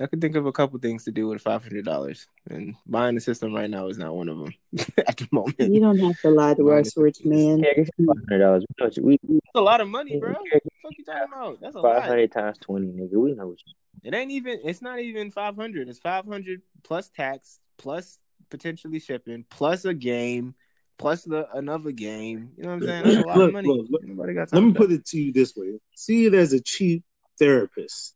I 0.00 0.06
can 0.06 0.20
think 0.20 0.36
of 0.36 0.46
a 0.46 0.52
couple 0.52 0.78
things 0.78 1.04
to 1.04 1.12
do 1.12 1.28
with 1.28 1.42
five 1.42 1.62
hundred 1.62 1.84
dollars, 1.84 2.26
and 2.48 2.74
buying 2.86 3.14
the 3.14 3.20
system 3.20 3.54
right 3.54 3.68
now 3.68 3.88
is 3.88 3.98
not 3.98 4.14
one 4.14 4.28
of 4.30 4.38
them 4.38 4.54
at 5.06 5.18
the 5.18 5.28
moment. 5.30 5.58
You 5.58 5.80
don't 5.80 5.98
have 5.98 6.18
to 6.20 6.30
lie 6.30 6.54
to 6.54 6.70
us, 6.72 6.86
is- 6.88 6.96
rich 6.96 7.18
man. 7.24 7.62
It's 7.62 7.90
five 7.98 8.16
hundred 8.28 8.38
dollars. 8.38 8.64
We 8.68 8.74
know 8.78 8.86
what 8.86 8.96
you- 8.96 9.02
we 9.04 9.18
we- 9.28 9.34
That's 9.44 9.56
a 9.56 9.60
lot 9.60 9.80
of 9.82 9.88
money, 9.88 10.18
bro. 10.18 10.30
What 10.32 10.38
the 10.50 10.60
fuck 10.82 10.92
you 10.98 11.04
talking 11.04 11.22
about? 11.32 11.60
That's 11.60 11.76
a 11.76 11.82
five 11.82 11.96
lot. 11.96 12.04
hundred 12.04 12.32
times 12.32 12.56
twenty, 12.58 12.86
nigga. 12.88 13.12
We 13.12 13.34
know 13.34 13.48
what 13.48 13.58
you. 13.66 13.72
It 14.04 14.14
ain't 14.14 14.30
even. 14.30 14.60
It's 14.64 14.80
not 14.80 14.98
even 15.00 15.30
five 15.30 15.56
hundred. 15.56 15.88
It's 15.90 15.98
five 15.98 16.24
hundred 16.26 16.62
plus 16.84 17.10
tax, 17.10 17.60
plus 17.76 18.18
potentially 18.48 18.98
shipping, 18.98 19.44
plus 19.50 19.84
a 19.84 19.92
game, 19.92 20.54
plus 20.98 21.24
the 21.24 21.46
another 21.54 21.92
game. 21.92 22.52
You 22.56 22.62
know 22.62 22.70
what 22.70 22.74
I'm 22.76 22.82
saying? 22.86 23.04
That's 23.04 23.16
a 23.16 23.26
lot 23.26 23.36
Look, 23.36 23.48
of 23.48 23.52
money. 23.52 23.68
look, 23.68 23.86
look. 23.90 24.02
Nobody 24.04 24.32
got 24.34 24.52
Let 24.54 24.62
me 24.62 24.72
for 24.72 24.78
put 24.78 24.92
it 24.92 25.04
to 25.06 25.20
you 25.20 25.32
this 25.34 25.54
way: 25.54 25.78
see 25.94 26.24
it 26.24 26.32
as 26.32 26.54
a 26.54 26.60
cheap 26.62 27.04
therapist. 27.38 28.14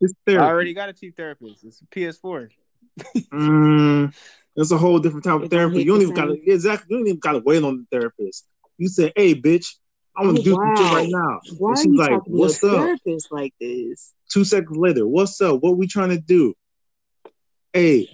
It's 0.00 0.14
that. 0.26 0.38
I 0.38 0.48
already 0.48 0.74
got 0.74 0.88
a 0.88 0.92
cheap 0.92 1.16
therapist. 1.16 1.64
It's 1.64 1.80
a 1.80 1.86
PS4. 1.86 2.50
Mm, 3.32 4.14
that's 4.56 4.70
a 4.70 4.78
whole 4.78 4.98
different 4.98 5.24
type 5.24 5.34
of 5.34 5.40
don't 5.42 5.50
therapy. 5.50 5.82
You 5.82 5.92
don't 5.92 6.02
even 6.02 6.14
gotta 6.14 6.36
exactly. 6.46 6.86
You 6.90 6.98
don't 6.98 7.08
even 7.08 7.18
gotta 7.18 7.40
wait 7.40 7.62
on 7.62 7.78
the 7.78 7.96
therapist. 7.96 8.46
You 8.76 8.88
say, 8.88 9.12
"Hey, 9.16 9.34
bitch, 9.34 9.74
I 10.16 10.22
want 10.22 10.36
to 10.36 10.42
do 10.42 10.50
some 10.50 10.74
shit 10.76 10.92
right 10.92 11.08
now." 11.08 11.40
Why 11.58 11.70
and 11.70 11.78
are 11.78 11.82
she's 11.82 11.86
you 11.86 11.98
like, 11.98 12.10
talking 12.10 12.32
to 12.32 12.38
"What's 12.38 12.64
up?" 12.64 12.70
therapist 12.70 13.32
like 13.32 13.54
this? 13.60 14.14
Two 14.30 14.44
seconds 14.44 14.76
later, 14.76 15.06
"What's 15.06 15.40
up? 15.40 15.62
What 15.62 15.76
we 15.76 15.86
trying 15.86 16.10
to 16.10 16.18
do?" 16.18 16.54
Hey, 17.72 18.08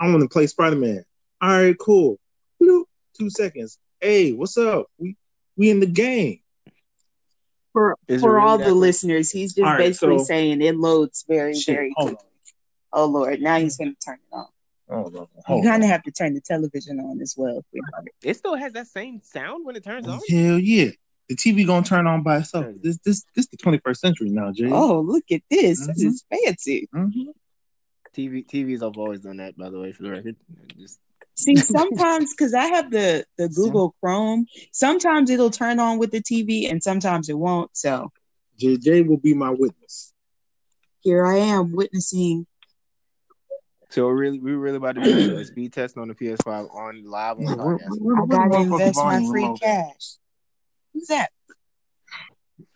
I 0.00 0.08
want 0.08 0.22
to 0.22 0.28
play 0.28 0.46
Spider 0.46 0.76
Man. 0.76 1.04
All 1.40 1.50
right, 1.50 1.76
cool. 1.78 2.18
Two 2.60 3.30
seconds. 3.30 3.78
Hey, 4.00 4.32
what's 4.32 4.56
up? 4.56 4.86
We 4.98 5.16
we 5.56 5.70
in 5.70 5.80
the 5.80 5.86
game. 5.86 6.40
For 7.72 7.96
Is 8.08 8.22
for 8.22 8.34
really 8.34 8.46
all 8.46 8.58
the 8.58 8.64
quick? 8.64 8.74
listeners, 8.74 9.30
he's 9.30 9.52
just 9.54 9.64
All 9.64 9.72
right, 9.72 9.78
basically 9.78 10.18
so- 10.18 10.24
saying 10.24 10.62
it 10.62 10.76
loads 10.76 11.24
very, 11.28 11.54
Shit, 11.54 11.74
very 11.74 11.92
hold 11.96 12.16
quick. 12.16 12.28
Oh 12.92 13.04
Lord, 13.06 13.40
now 13.42 13.58
he's 13.58 13.76
gonna 13.76 13.94
turn 14.04 14.14
it 14.16 14.34
on. 14.34 14.46
on. 14.88 15.02
Hold. 15.02 15.12
You 15.12 15.28
Hold 15.46 15.64
kind 15.64 15.76
on. 15.76 15.82
of 15.82 15.88
have 15.90 16.02
to 16.04 16.10
turn 16.10 16.32
the 16.34 16.40
television 16.40 16.98
on 16.98 17.20
as 17.20 17.34
well. 17.36 17.62
It 18.24 18.36
still 18.38 18.54
has 18.56 18.72
that 18.72 18.86
same 18.86 19.20
sound 19.22 19.66
when 19.66 19.76
it 19.76 19.84
turns 19.84 20.08
on. 20.08 20.20
Hell 20.28 20.58
yeah. 20.58 20.90
The 21.28 21.36
TV 21.36 21.66
gonna 21.66 21.84
turn 21.84 22.06
on 22.06 22.22
by 22.22 22.38
itself. 22.38 22.66
This 22.82 22.96
this 23.04 23.22
this 23.34 23.46
the 23.48 23.58
21st 23.58 23.96
century 23.98 24.30
now, 24.30 24.50
Jay. 24.50 24.70
Oh, 24.72 25.00
look 25.02 25.24
at 25.30 25.42
this! 25.50 25.86
This 25.86 26.02
Mhm. 26.02 26.06
is 26.06 26.24
fancy. 26.30 26.88
Mhm. 26.94 27.26
TV 28.14 28.42
TVs 28.46 28.80
have 28.82 28.96
always 28.96 29.20
done 29.20 29.36
that, 29.36 29.54
by 29.58 29.68
the 29.68 29.78
way, 29.78 29.92
for 29.92 30.04
the 30.04 30.10
record. 30.10 30.36
Just 30.78 30.98
See, 31.38 31.54
sometimes 31.54 32.34
because 32.34 32.52
I 32.52 32.64
have 32.66 32.90
the 32.90 33.24
the 33.36 33.48
Google 33.48 33.94
Chrome, 34.00 34.46
sometimes 34.72 35.30
it'll 35.30 35.50
turn 35.50 35.78
on 35.78 35.98
with 35.98 36.10
the 36.10 36.20
TV, 36.20 36.68
and 36.68 36.82
sometimes 36.82 37.28
it 37.28 37.38
won't. 37.38 37.76
So 37.76 38.10
JJ 38.60 39.06
will 39.06 39.18
be 39.18 39.34
my 39.34 39.50
witness. 39.50 40.12
here 41.00 41.24
I 41.24 41.36
am 41.36 41.72
witnessing. 41.72 42.46
so 43.90 44.06
we're 44.06 44.16
really 44.16 44.40
we 44.40 44.52
really 44.52 44.78
about 44.78 44.96
to 44.96 45.02
do 45.02 45.38
a 45.38 45.44
speed 45.44 45.72
test 45.72 45.96
on 45.96 46.08
the 46.08 46.14
PS5 46.14 46.74
on 46.74 47.04
live 47.04 47.38
on 47.38 47.44
the 47.44 47.56
podcast. 47.56 48.22
I 48.22 48.48
gotta 48.48 48.56
invest 48.62 48.96
my 48.96 49.18
free 49.18 49.42
remote 49.42 49.60
cash. 49.60 50.16
Who's 50.92 51.06
that? 51.06 51.30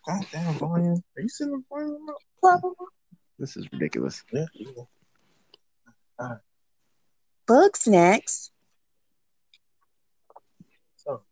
God 0.06 0.24
damn 0.30 0.54
volume. 0.54 1.02
Are 1.16 1.20
you 1.20 1.28
sitting 1.28 1.52
the 1.52 1.62
volume 1.68 1.94
remote? 1.94 2.16
Probably 2.40 2.86
This 3.40 3.56
is 3.56 3.66
ridiculous. 3.72 4.22
Yeah. 4.32 4.46
bug 7.46 7.76
snacks. 7.76 8.50
So. 10.96 11.22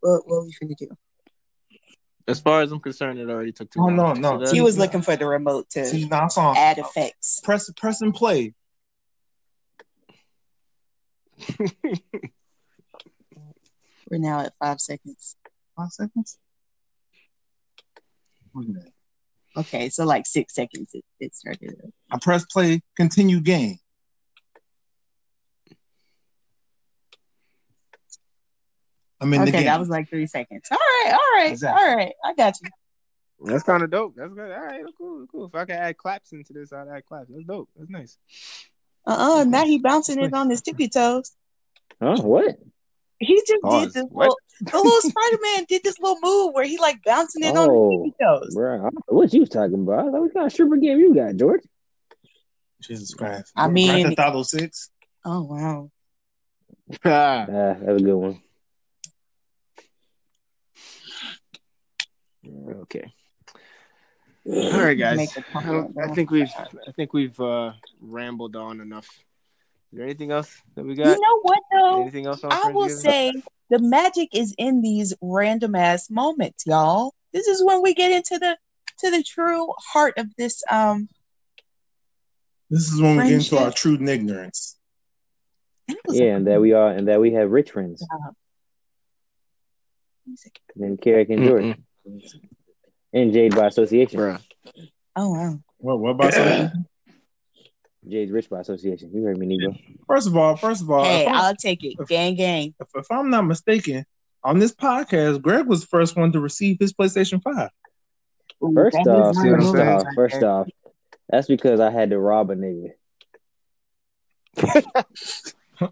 What 0.00 0.26
what 0.26 0.44
we 0.44 0.52
finna 0.52 0.76
do? 0.76 0.88
As 2.28 2.40
far 2.40 2.60
as 2.62 2.70
I'm 2.70 2.80
concerned, 2.80 3.18
it 3.18 3.28
already 3.28 3.52
took 3.52 3.70
too 3.70 3.80
Oh, 3.80 3.86
long. 3.86 3.96
no, 3.96 4.12
no. 4.38 4.44
So 4.44 4.54
He 4.54 4.60
was 4.60 4.78
looking 4.78 5.02
for 5.02 5.16
the 5.16 5.26
remote 5.26 5.68
to 5.70 5.84
See, 5.86 6.06
now 6.06 6.26
it's 6.26 6.38
on. 6.38 6.56
add 6.56 6.78
effects. 6.78 7.40
Press 7.42 7.70
press 7.76 8.00
and 8.02 8.14
play. 8.14 8.54
We're 14.10 14.18
now 14.18 14.40
at 14.40 14.52
five 14.58 14.80
seconds. 14.80 15.36
Five 15.76 15.90
seconds. 15.90 16.38
Wait 18.54 18.68
a 18.68 18.72
minute. 18.72 18.92
Okay, 19.56 19.88
so 19.88 20.04
like 20.04 20.26
six 20.26 20.54
seconds 20.54 20.90
it, 20.94 21.04
it 21.18 21.34
started. 21.34 21.92
I 22.10 22.18
press 22.20 22.44
play, 22.44 22.82
continue 22.96 23.40
game. 23.40 23.78
I'm 29.20 29.32
in 29.34 29.42
the 29.42 29.48
Okay, 29.48 29.58
game. 29.58 29.66
that 29.66 29.78
was 29.80 29.88
like 29.88 30.08
three 30.08 30.26
seconds. 30.26 30.62
All 30.70 30.78
right, 30.78 31.12
all 31.12 31.38
right, 31.40 31.50
Exactly. 31.52 31.82
all 31.84 31.96
right. 31.96 32.12
I 32.24 32.34
got 32.34 32.54
you. 32.62 32.70
That's 33.44 33.62
kind 33.64 33.82
of 33.82 33.90
dope. 33.90 34.14
That's 34.16 34.32
good. 34.32 34.50
All 34.52 34.60
right, 34.64 34.82
cool, 34.98 35.26
cool. 35.30 35.46
If 35.46 35.54
I 35.54 35.64
can 35.64 35.76
add 35.76 35.96
claps 35.96 36.32
into 36.32 36.52
this, 36.52 36.72
I'd 36.72 36.88
add 36.88 37.04
claps. 37.06 37.28
That's 37.30 37.44
dope. 37.44 37.68
That's 37.76 37.90
nice. 37.90 38.18
Uh 39.06 39.40
uh 39.40 39.44
Now 39.44 39.64
he 39.64 39.78
bouncing 39.78 40.20
it 40.22 40.32
on 40.34 40.50
his 40.50 40.60
tippy 40.62 40.88
toes. 40.88 41.32
Huh? 42.02 42.16
What? 42.22 42.58
He 43.18 43.36
just 43.46 43.62
Pause. 43.62 43.84
did 43.84 43.92
this 43.94 44.04
What? 44.10 44.22
little. 44.24 44.36
The 44.60 44.76
little 44.76 45.00
Spider 45.10 45.38
Man 45.42 45.64
did 45.68 45.82
this 45.82 45.98
little 45.98 46.18
move 46.22 46.54
where 46.54 46.64
he 46.64 46.78
like 46.78 47.02
bouncing 47.02 47.42
it 47.44 47.56
on 47.56 47.68
Oh, 47.70 47.90
his 48.04 48.12
tippy 48.12 48.16
toes. 48.22 48.54
bro, 48.54 48.86
I 48.86 48.90
what 49.08 49.32
you 49.32 49.40
was 49.40 49.48
talking 49.48 49.74
about? 49.74 50.00
I 50.00 50.02
was 50.04 50.12
like, 50.12 50.20
what 50.22 50.34
kind 50.34 50.46
of 50.46 50.52
stripper 50.52 50.76
game 50.76 50.98
you 50.98 51.14
got, 51.14 51.36
George? 51.36 51.62
Jesus 52.82 53.12
Christ. 53.14 53.52
I 53.56 53.68
mean- 53.68 53.88
Grand 54.02 54.16
Theft 54.16 54.28
Auto 54.28 54.42
Six. 54.42 54.90
Oh 55.24 55.42
wow. 55.42 55.90
Ah, 57.04 57.46
that 57.48 57.82
was 57.86 58.02
a 58.02 58.04
good 58.04 58.14
one. 58.16 58.42
Okay. 62.46 63.12
All 64.46 64.80
right, 64.80 64.94
guys. 64.98 65.16
Make 65.18 65.30
a 65.36 65.58
I, 65.58 65.62
don't- 65.62 65.96
I 66.02 66.14
think 66.14 66.30
we've 66.30 66.52
I 66.56 66.92
think 66.92 67.12
we've 67.12 67.38
uh, 67.40 67.72
rambled 68.00 68.56
on 68.56 68.80
enough. 68.80 69.06
Is 69.06 69.96
there 69.98 70.04
anything 70.04 70.30
else 70.30 70.56
that 70.76 70.84
we 70.84 70.94
got? 70.94 71.16
You 71.16 71.20
know 71.20 71.40
what 71.42 71.60
though? 71.72 72.00
Anything 72.02 72.26
else 72.26 72.42
on 72.44 72.52
I 72.52 72.70
will 72.72 72.88
Friendsgiving? 72.88 73.00
say 73.00 73.32
the 73.70 73.78
magic 73.80 74.28
is 74.32 74.54
in 74.56 74.82
these 74.82 75.14
random 75.20 75.74
ass 75.74 76.08
moments, 76.10 76.64
y'all. 76.66 77.12
This 77.32 77.46
is 77.46 77.62
when 77.64 77.82
we 77.82 77.92
get 77.94 78.12
into 78.12 78.38
the 78.38 78.56
to 79.00 79.10
the 79.10 79.22
true 79.22 79.68
heart 79.92 80.14
of 80.16 80.34
this 80.36 80.62
um 80.70 81.08
This 82.70 82.92
is 82.92 83.00
when 83.00 83.16
we 83.16 83.24
get 83.24 83.32
into 83.32 83.48
Friendship. 83.50 83.66
our 83.66 83.72
true 83.72 84.08
ignorance. 84.08 84.76
Yeah, 86.08 86.36
and 86.36 86.46
that 86.46 86.60
we 86.60 86.72
are, 86.72 86.90
and 86.92 87.08
that 87.08 87.20
we 87.20 87.32
have 87.32 87.50
rich 87.50 87.72
friends. 87.72 88.04
music. 90.26 90.60
And 90.76 91.00
Carrick 91.00 91.30
and 91.30 91.42
George, 91.42 91.64
Mm-mm. 91.64 91.82
And 93.12 93.32
Jade 93.32 93.54
by 93.54 93.66
association. 93.66 94.18
Bruh. 94.18 94.40
Oh 95.16 95.30
wow. 95.30 95.60
What, 95.78 95.98
what 95.98 96.10
about 96.10 96.34
something? 96.34 96.86
Jade's 98.08 98.32
rich 98.32 98.48
by 98.48 98.60
association. 98.60 99.10
You 99.12 99.22
heard 99.24 99.38
me, 99.38 99.46
Negro. 99.58 99.78
First 100.06 100.26
of 100.26 100.36
all, 100.36 100.56
first 100.56 100.82
of 100.82 100.90
all, 100.90 101.04
Hey, 101.04 101.26
I'm, 101.26 101.34
I'll 101.34 101.56
take 101.56 101.84
it. 101.84 101.96
Gang 102.08 102.34
gang. 102.34 102.74
if, 102.80 102.88
if 102.94 103.06
I'm 103.10 103.28
not 103.30 103.42
mistaken, 103.42 104.06
on 104.42 104.58
this 104.58 104.72
podcast, 104.74 105.42
Greg 105.42 105.66
was 105.66 105.82
the 105.82 105.86
first 105.86 106.16
one 106.16 106.32
to 106.32 106.40
receive 106.40 106.78
his 106.80 106.94
PlayStation 106.94 107.42
5. 107.42 107.68
Ooh, 108.62 108.72
First 108.74 108.96
off, 109.06 109.36
is 109.36 109.42
see 109.42 109.50
what 109.50 109.60
I'm 109.60 109.72
first 109.72 109.76
off, 109.76 110.14
first 110.14 110.42
off, 110.42 110.68
that's 111.28 111.46
because 111.46 111.78
I 111.80 111.90
had 111.90 112.10
to 112.10 112.18
rob 112.18 112.50
a 112.50 112.56
nigga. 112.56 112.92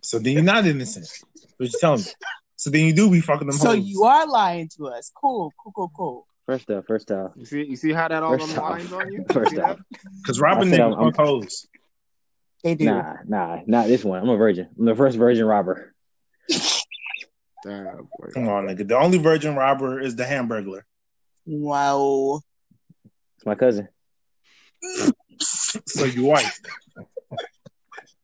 So 0.03 0.19
then 0.19 0.35
you're 0.35 0.43
not 0.43 0.67
innocent. 0.67 1.09
What 1.57 1.73
you 1.73 1.79
telling 1.81 2.01
me? 2.01 2.07
So 2.59 2.71
then 2.71 2.85
you 2.87 2.93
do 2.93 3.09
be 3.11 3.21
fucking 3.21 3.47
them 3.47 3.57
So 3.57 3.69
hoes. 3.69 3.85
you 3.87 4.03
are 4.03 4.27
lying 4.27 4.69
to 4.77 4.89
us. 4.89 5.11
Cool, 5.15 5.53
cool, 5.63 5.73
cool, 5.73 5.93
cool. 5.97 6.27
First 6.45 6.69
off, 6.71 6.85
first 6.87 7.11
off, 7.13 7.31
You 7.37 7.45
see, 7.45 7.65
you 7.65 7.77
see 7.77 7.93
how 7.93 8.09
that 8.09 8.23
all 8.23 8.37
First 8.37 8.57
lines 8.57 8.93
on 8.93 9.13
you. 9.13 9.25
First 9.33 9.51
See 9.51 9.57
that? 9.59 9.71
off. 9.71 9.79
Because 10.23 10.41
robbing 10.41 10.69
I 10.69 10.77
said 10.77 10.81
niggas 10.81 10.99
I'm- 10.99 11.13
fuck 11.13 11.27
hoes. 11.27 11.67
They 12.65 12.75
do. 12.75 12.87
nah, 12.87 13.15
nah, 13.27 13.61
not 13.69 13.87
this 13.87 14.03
one. 14.05 14.21
I'm 14.21 14.29
a 14.29 14.37
virgin. 14.37 14.69
I'm 14.77 14.85
the 14.85 14.97
first 14.97 15.17
virgin 15.17 15.45
robber. 15.47 15.95
Damn, 17.65 18.09
boy. 18.19 18.31
Come 18.35 18.49
on, 18.49 18.67
nigga. 18.67 18.87
The 18.89 18.99
only 18.99 19.19
virgin 19.19 19.55
robber 19.55 20.01
is 20.01 20.17
the 20.17 20.25
Hamburglar. 20.25 20.83
Wow. 21.47 22.41
It's 23.37 23.47
my 23.47 23.55
cousin. 23.55 23.89
So 25.41 26.05
you 26.05 26.25
white. 26.25 26.51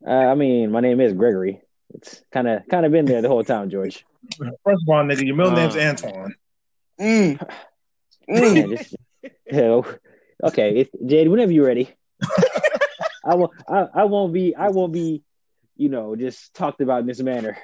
Uh, 0.05 0.11
I 0.11 0.35
mean, 0.35 0.73
my 0.73 0.81
name 0.81 1.01
is 1.01 1.13
Gregory. 1.13 1.61
It's 1.95 2.21
kind 2.33 2.49
of 2.49 2.63
kind 2.69 2.85
of 2.85 2.91
been 2.93 3.05
there 3.05 3.23
the 3.23 3.29
whole 3.29 3.45
time, 3.45 3.71
George. 3.71 4.05
First 4.39 4.83
of 4.83 4.89
all, 4.89 5.05
nigga, 5.05 5.25
your 5.27 5.37
middle 5.37 5.53
Uh. 5.53 5.57
name's 5.57 5.77
Antoine. 5.77 6.35
Mm. 7.01 7.51
Yeah, 8.29 8.67
just, 8.77 8.95
yeah, 9.51 9.81
okay, 10.43 10.77
if, 10.79 10.89
Jade, 11.07 11.29
whenever 11.29 11.53
you're 11.53 11.67
ready, 11.67 11.91
I 13.25 13.35
won't. 13.35 13.53
I, 13.69 13.87
I 13.95 14.05
won't 14.05 14.33
be. 14.33 14.55
I 14.55 14.69
won't 14.69 14.93
be 14.93 15.23
you 15.77 15.89
know, 15.89 16.15
just 16.15 16.55
talked 16.55 16.81
about 16.81 17.01
in 17.01 17.07
this 17.07 17.21
manner. 17.21 17.59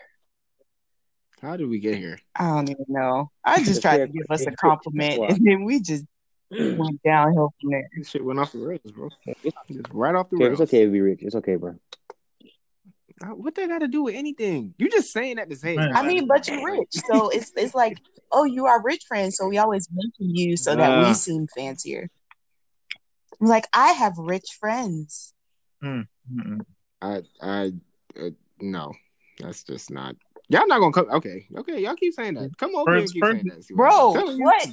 How 1.40 1.56
did 1.56 1.68
we 1.68 1.78
get 1.78 1.96
here? 1.96 2.18
I 2.34 2.48
don't 2.48 2.68
even 2.70 2.84
know. 2.88 3.30
I 3.44 3.62
just 3.62 3.80
tried 3.80 3.98
to 3.98 4.08
give 4.08 4.26
us 4.30 4.44
a 4.46 4.50
compliment, 4.50 5.18
and 5.30 5.46
then 5.46 5.64
we 5.64 5.80
just 5.80 6.04
went 6.50 7.00
downhill 7.04 7.54
from 7.60 7.70
there. 7.70 7.88
This 7.96 8.10
shit 8.10 8.24
went 8.24 8.40
off 8.40 8.52
the 8.52 8.58
rails, 8.58 8.80
bro. 8.92 9.08
Just 9.70 9.88
right 9.92 10.14
off 10.14 10.28
the 10.28 10.36
Okay, 10.36 10.44
rails. 10.48 10.60
it's 10.60 10.70
okay 10.70 10.84
to 10.84 10.90
be 10.90 11.00
rich. 11.00 11.20
It's 11.22 11.36
okay, 11.36 11.54
bro. 11.56 11.76
Uh, 13.22 13.28
What 13.28 13.54
that 13.56 13.68
got 13.68 13.78
to 13.80 13.88
do 13.88 14.02
with 14.04 14.14
anything? 14.14 14.74
You 14.78 14.88
just 14.88 15.12
saying 15.12 15.36
that 15.36 15.50
to 15.50 15.56
say. 15.56 15.76
Man. 15.76 15.94
I 15.94 16.02
mean, 16.02 16.26
but 16.26 16.48
you're 16.48 16.64
rich, 16.64 16.88
so 17.08 17.28
it's 17.34 17.52
it's 17.56 17.74
like, 17.74 17.98
oh, 18.32 18.44
you 18.44 18.66
are 18.66 18.82
rich 18.82 19.04
friends, 19.06 19.36
so 19.36 19.48
we 19.48 19.58
always 19.58 19.88
mention 19.92 20.34
you 20.34 20.56
so 20.56 20.74
that 20.76 20.90
Ah. 20.90 21.08
we 21.08 21.14
seem 21.14 21.46
fancier. 21.54 22.08
I'm 23.40 23.46
like, 23.46 23.66
I 23.72 23.92
have 23.92 24.14
rich 24.18 24.56
friends. 24.58 25.32
Mm-mm. 25.82 26.06
I, 27.00 27.22
I, 27.40 27.72
uh, 28.20 28.30
no, 28.60 28.92
that's 29.38 29.64
just 29.64 29.90
not. 29.90 30.14
Y'all 30.50 30.66
not 30.66 30.80
gonna 30.80 30.92
come. 30.92 31.10
Okay, 31.10 31.46
okay, 31.58 31.80
y'all 31.80 31.94
keep 31.94 32.12
saying 32.12 32.34
that. 32.34 32.56
Come 32.58 32.74
over 32.76 32.90
here 32.92 33.00
and 33.00 33.12
keep 33.12 33.22
first- 33.22 33.36
saying 33.36 33.46
that. 33.46 33.74
Bro, 33.74 34.08
I'm 34.10 34.14
telling 34.14 34.38
you. 34.38 34.44
what? 34.44 34.68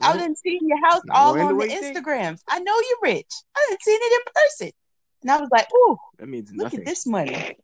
I 0.00 0.12
No. 0.12 0.18
didn't 0.20 0.38
see 0.38 0.58
your 0.62 0.80
house 0.88 1.02
not 1.04 1.16
all 1.16 1.38
on 1.38 1.48
the 1.48 1.54
way 1.54 1.66
you. 1.66 1.80
Instagrams. 1.80 2.40
I 2.48 2.60
know 2.60 2.74
you're 2.74 3.14
rich. 3.14 3.30
I 3.56 3.66
didn't 3.68 3.82
see 3.82 3.90
it 3.92 4.12
in 4.12 4.32
person, 4.42 4.70
and 5.22 5.30
I 5.32 5.38
was 5.40 5.48
like, 5.52 5.66
ooh, 5.74 5.96
That 6.18 6.28
means 6.28 6.50
look 6.52 6.64
nothing. 6.64 6.80
at 6.80 6.86
this 6.86 7.06
money. 7.06 7.56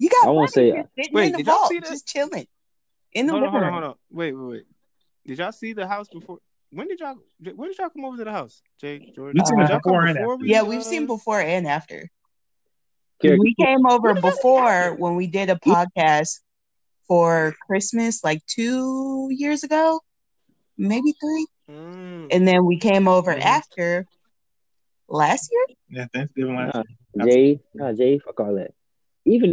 You 0.00 0.08
got 0.08 0.26
I 0.28 0.30
won't 0.30 0.50
say- 0.50 0.70
just 0.98 1.12
Wait, 1.12 1.26
in 1.26 1.32
the 1.32 1.38
did 1.38 1.46
y'all 1.46 1.56
vault, 1.56 1.68
see 1.68 1.78
that? 1.78 1.88
just 1.88 2.08
chilling 2.08 2.46
in 3.12 3.26
the 3.26 3.32
Hold 3.32 3.44
on, 3.44 3.52
living 3.52 3.60
hold 3.68 3.74
on, 3.74 3.82
hold 3.82 3.84
on. 3.84 3.98
Wait, 4.10 4.32
wait, 4.32 4.50
wait. 4.50 4.64
Did 5.26 5.38
y'all 5.38 5.52
see 5.52 5.72
the 5.74 5.86
house 5.86 6.08
before? 6.08 6.38
When 6.72 6.88
did 6.88 6.98
y'all? 7.00 7.16
When 7.54 7.68
did 7.68 7.78
y'all 7.78 7.90
come 7.90 8.04
over 8.06 8.16
to 8.16 8.24
the 8.24 8.32
house, 8.32 8.62
Jay 8.80 8.98
Jordan? 9.14 9.34
We 9.40 9.46
seen 9.46 9.58
Did 9.58 9.64
it 9.64 9.70
y'all 9.70 9.80
come 9.80 9.92
before 9.92 10.06
and 10.06 10.14
before 10.16 10.32
after. 10.34 10.42
we, 10.44 10.50
Yeah, 10.50 10.62
we've 10.62 10.80
uh, 10.80 10.84
seen 10.84 11.06
before 11.06 11.40
and 11.40 11.66
after. 11.66 12.08
Kerry, 13.20 13.38
we 13.38 13.54
came 13.54 13.84
over 13.86 14.08
When 14.08 14.14
did 14.16 14.24
y'all 14.24 14.32
see 14.32 14.36
before 14.38 14.94
when 14.94 15.14
we 15.16 15.26
did 15.26 15.50
a 15.50 15.56
podcast 15.56 16.40
for 17.06 17.54
Christmas 17.66 18.24
like 18.24 18.40
two 18.46 19.28
years 19.30 19.62
ago, 19.64 20.00
maybe 20.78 21.12
three. 21.20 21.46
Mm. 21.70 22.28
And 22.30 22.48
then 22.48 22.64
we 22.64 22.78
came 22.78 23.06
over 23.06 23.34
Mhm. 23.34 23.42
after 23.42 24.06
last 25.08 25.50
year. 25.52 25.76
Yeah, 25.90 26.06
Thanksgiving 26.14 26.56
last 26.56 26.74
Nah, 27.14 27.24
year. 27.26 27.34
Jay, 27.56 27.60
nah, 27.74 27.92
Jay, 27.92 28.18
fuck 28.20 28.40
all 28.40 28.54
that. 28.54 28.72
Even, 29.26 29.52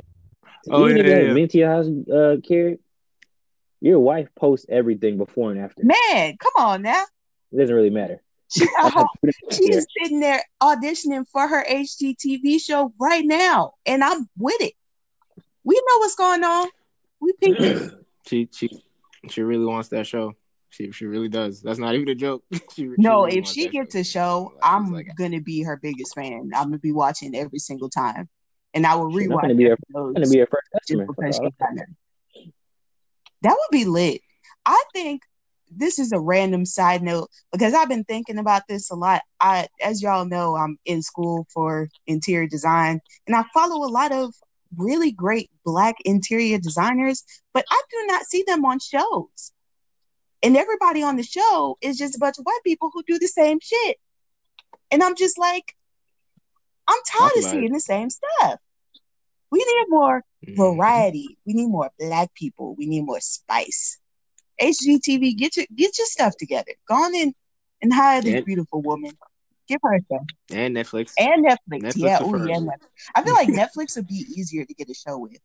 Oh, 0.70 0.88
even 0.88 0.98
yeah, 0.98 1.02
if 1.02 1.06
they 1.06 1.10
yeah, 1.10 1.16
haven't 1.18 1.38
yeah. 1.38 1.46
been 1.48 1.60
your 1.60 1.70
house, 1.70 1.88
uh, 2.12 2.36
Carrie, 2.48 2.80
your 3.82 4.00
wife 4.00 4.30
posts 4.36 4.66
everything 4.70 5.18
before 5.18 5.52
and 5.52 5.60
after. 5.60 5.84
Man, 5.84 6.38
come 6.38 6.54
on 6.58 6.82
now. 6.82 7.04
It 7.52 7.58
doesn't 7.58 7.76
really 7.76 7.90
matter. 7.90 8.22
She, 8.50 8.66
she 9.52 9.72
is 9.72 9.86
sitting 10.02 10.20
there 10.20 10.42
auditioning 10.62 11.26
for 11.28 11.48
her 11.48 11.66
HGTV 11.70 12.62
show 12.62 12.94
right 13.00 13.26
now, 13.26 13.74
and 13.86 14.04
I'm 14.04 14.28
with 14.38 14.62
it. 14.62 14.74
We 15.64 15.76
know 15.76 15.98
what's 16.00 16.16
going 16.16 16.44
on. 16.44 16.68
We 17.20 17.34
peeped 17.42 17.62
it. 17.62 18.06
She 18.28 18.50
she 18.52 18.70
she 19.30 19.42
really 19.42 19.66
wants 19.66 19.90
that 19.90 20.08
show. 20.08 20.34
She 20.70 20.92
she 20.92 21.06
really 21.06 21.30
does. 21.30 21.62
That's 21.62 21.80
not 21.80 21.96
even 21.96 22.10
a 22.10 22.16
joke. 22.16 22.44
she, 22.52 22.60
she 22.76 22.90
No, 22.98 23.26
really 23.26 23.40
if 23.40 23.48
she 23.48 23.68
gets 23.68 23.94
show. 23.94 24.00
a 24.00 24.04
show, 24.04 24.52
Like, 24.56 24.64
I'm 24.64 24.94
like, 24.94 25.16
gonna 25.18 25.42
be 25.42 25.64
her 25.64 25.78
biggest 25.78 26.16
fan. 26.16 26.52
I'm 26.56 26.66
gonna 26.66 26.80
be 26.80 26.92
watching 26.92 27.36
every 27.36 27.60
single 27.60 27.90
time, 27.90 28.30
and 28.78 28.86
I 28.86 28.96
will 28.96 29.12
Shit, 29.12 29.24
I'm 29.24 29.30
rewatch 29.30 29.42
gonna 29.42 29.56
be 29.56 29.72
I'm 29.72 30.14
gonna 30.14 30.28
be 30.28 30.38
your 30.38 30.48
first 30.48 30.68
customer. 30.72 31.08
because 31.08 31.36
Fuck 31.38 31.44
she 31.44 31.52
all 31.60 31.76
that. 33.42 33.50
Would 33.50 33.72
be 33.72 33.86
lit. 33.86 34.22
I 34.66 34.84
think 34.94 35.24
this 35.70 35.98
is 35.98 36.12
a 36.12 36.20
random 36.20 36.64
side 36.64 37.02
note 37.02 37.30
because 37.52 37.74
I've 37.74 37.90
been 37.90 38.04
thinking 38.04 38.38
about 38.38 38.62
this 38.70 38.92
a 38.92 38.96
lot. 38.96 39.24
I, 39.40 39.68
as 39.82 40.04
y'all 40.04 40.26
know, 40.26 40.56
I'm 40.56 40.78
in 40.86 41.02
school 41.02 41.48
for 41.52 41.90
interior 42.06 42.48
design, 42.48 43.02
and 43.26 43.36
I 43.36 43.46
follow 43.52 43.84
a 43.84 43.90
lot 43.90 44.12
of 44.12 44.34
really 44.78 45.12
great 45.12 45.50
Black 45.66 45.96
interior 46.06 46.60
designers, 46.60 47.24
but 47.54 47.66
I 47.72 47.82
do 47.90 48.06
not 48.06 48.26
see 48.26 48.44
them 48.46 48.64
on 48.64 48.78
shows. 48.80 49.54
And 50.44 50.56
everybody 50.56 51.02
on 51.02 51.16
the 51.16 51.24
show 51.24 51.78
is 51.82 51.98
just 51.98 52.16
a 52.16 52.20
bunch 52.20 52.38
of 52.38 52.46
white 52.46 52.60
people 52.64 52.92
who 52.94 53.02
do 53.08 53.18
the 53.18 53.28
same 53.28 53.58
shit. 53.60 53.98
And 54.92 55.02
I'm 55.02 55.16
just 55.16 55.40
like, 55.40 55.76
I'm 56.88 57.00
tired 57.10 57.32
of 57.38 57.44
seeing 57.44 57.74
the 57.74 57.80
same 57.80 58.10
stuff. 58.10 58.60
We 59.52 59.60
need 59.60 59.86
more 59.90 60.24
Mhm. 60.46 60.56
variety. 60.58 61.38
We 61.46 61.54
need 61.54 61.68
more 61.70 61.90
black 62.00 62.34
people. 62.34 62.76
We 62.76 62.86
need 62.86 63.02
more 63.02 63.22
spice. 63.22 63.98
HGTV, 64.60 65.36
get 65.38 65.56
your 65.56 65.66
get 65.76 65.98
your 65.98 66.08
stuff 66.08 66.36
together. 66.38 66.72
Go 66.88 66.96
on 66.96 67.16
in 67.16 67.34
and 67.82 67.94
hire 67.94 68.22
this 68.22 68.34
Yeah. 68.34 68.42
beautiful 68.42 68.82
woman. 68.82 69.12
Give 69.68 69.80
her 69.84 69.96
a 69.96 70.00
show. 70.10 70.26
and 70.52 70.76
Netflix. 70.76 71.12
And 71.18 71.46
Netflix. 71.46 71.82
Netflix 71.84 71.96
yeah, 71.98 72.20
oh 72.22 72.46
yeah. 72.48 72.56
Netflix. 72.58 72.80
I 73.16 73.24
feel 73.24 73.34
like 73.34 73.48
Netflix 73.50 73.96
would 73.98 74.08
be 74.08 74.26
easier 74.36 74.66
to 74.66 74.74
get 74.74 74.90
a 74.90 74.94
show 74.94 75.18
with. 75.18 75.38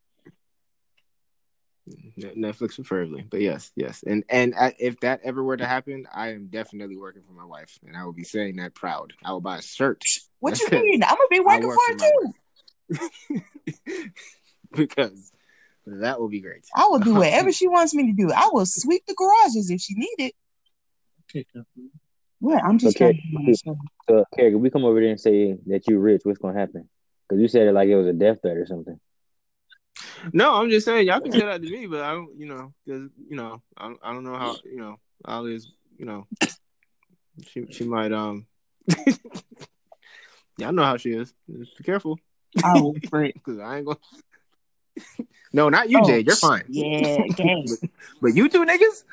Net- 2.16 2.36
Netflix 2.36 2.76
preferably, 2.76 3.22
but 3.28 3.40
yes, 3.40 3.72
yes, 3.74 4.04
and 4.06 4.22
and 4.28 4.54
I, 4.54 4.72
if 4.78 5.00
that 5.00 5.20
ever 5.24 5.42
were 5.42 5.56
to 5.56 5.66
happen, 5.66 6.06
I 6.14 6.28
am 6.28 6.46
definitely 6.46 6.96
working 6.96 7.22
for 7.26 7.32
my 7.32 7.44
wife, 7.44 7.76
and 7.84 7.96
I 7.96 8.04
will 8.04 8.12
be 8.12 8.22
saying 8.22 8.56
that 8.56 8.74
proud. 8.74 9.14
I 9.24 9.32
will 9.32 9.40
buy 9.40 9.58
a 9.58 9.62
shirt 9.62 10.04
What 10.38 10.58
you 10.60 10.68
mean? 10.70 11.02
I'm 11.02 11.08
gonna 11.16 11.18
be 11.28 11.40
working 11.40 11.66
work 11.66 11.78
for 11.88 11.94
it 11.94 11.98
too. 11.98 12.34
Wife." 12.88 13.10
because 14.72 15.32
that 15.86 16.20
will 16.20 16.28
be 16.28 16.40
great. 16.40 16.66
I 16.74 16.86
will 16.88 17.00
do 17.00 17.14
whatever 17.14 17.52
she 17.52 17.68
wants 17.68 17.94
me 17.94 18.06
to 18.06 18.12
do. 18.12 18.32
I 18.32 18.48
will 18.52 18.66
sweep 18.66 19.04
the 19.06 19.14
garages 19.14 19.70
if 19.70 19.80
she 19.80 19.94
need 19.94 20.14
it. 20.18 20.34
Okay. 21.30 21.46
What? 22.40 22.62
I'm 22.64 22.78
just 22.78 22.96
Okay. 22.96 23.12
trying 23.12 23.16
to 23.16 23.22
do 23.22 23.44
my 23.44 23.52
show. 23.52 23.78
So, 24.08 24.24
Carrie, 24.36 24.54
if 24.54 24.60
we 24.60 24.70
come 24.70 24.84
over 24.84 25.00
there 25.00 25.10
and 25.10 25.20
say 25.20 25.56
that 25.66 25.88
you're 25.88 26.00
rich, 26.00 26.22
what's 26.24 26.38
gonna 26.38 26.58
happen? 26.58 26.88
Because 27.28 27.40
you 27.40 27.48
said 27.48 27.66
it 27.68 27.72
like 27.72 27.88
it 27.88 27.96
was 27.96 28.06
a 28.06 28.12
death 28.12 28.38
threat 28.42 28.56
or 28.56 28.66
something. 28.66 28.98
No, 30.32 30.54
I'm 30.54 30.70
just 30.70 30.84
saying 30.84 31.06
y'all 31.06 31.20
can 31.20 31.32
say 31.32 31.40
that 31.40 31.62
to 31.62 31.70
me, 31.70 31.86
but 31.86 32.00
I 32.00 32.12
don't, 32.12 32.36
you 32.36 32.46
know, 32.46 32.72
because 32.84 33.08
you 33.28 33.36
know, 33.36 33.62
I 33.76 33.88
don't, 33.88 34.00
I 34.02 34.12
don't 34.12 34.24
know 34.24 34.36
how, 34.36 34.56
you 34.64 34.78
know, 34.78 34.98
Ali 35.24 35.54
is, 35.54 35.68
you 35.98 36.04
know, 36.04 36.26
she 37.46 37.66
she 37.70 37.84
might 37.84 38.12
um, 38.12 38.46
y'all 40.58 40.72
know 40.72 40.84
how 40.84 40.96
she 40.96 41.12
is. 41.12 41.32
Just 41.58 41.76
be 41.76 41.84
careful, 41.84 42.18
I 42.64 42.74
will 42.80 42.94
frick. 43.08 43.34
because 43.34 43.58
I 43.58 43.78
ain't 43.78 43.86
gonna. 43.86 43.98
no, 45.52 45.68
not 45.68 45.88
you, 45.90 46.00
Oh, 46.00 46.06
Jade. 46.06 46.26
You're 46.26 46.36
fine. 46.36 46.64
Yeah, 46.68 47.26
gang. 47.36 47.66
but, 47.68 47.90
but 48.20 48.34
you 48.34 48.48
two 48.48 48.64
niggas. 48.64 49.04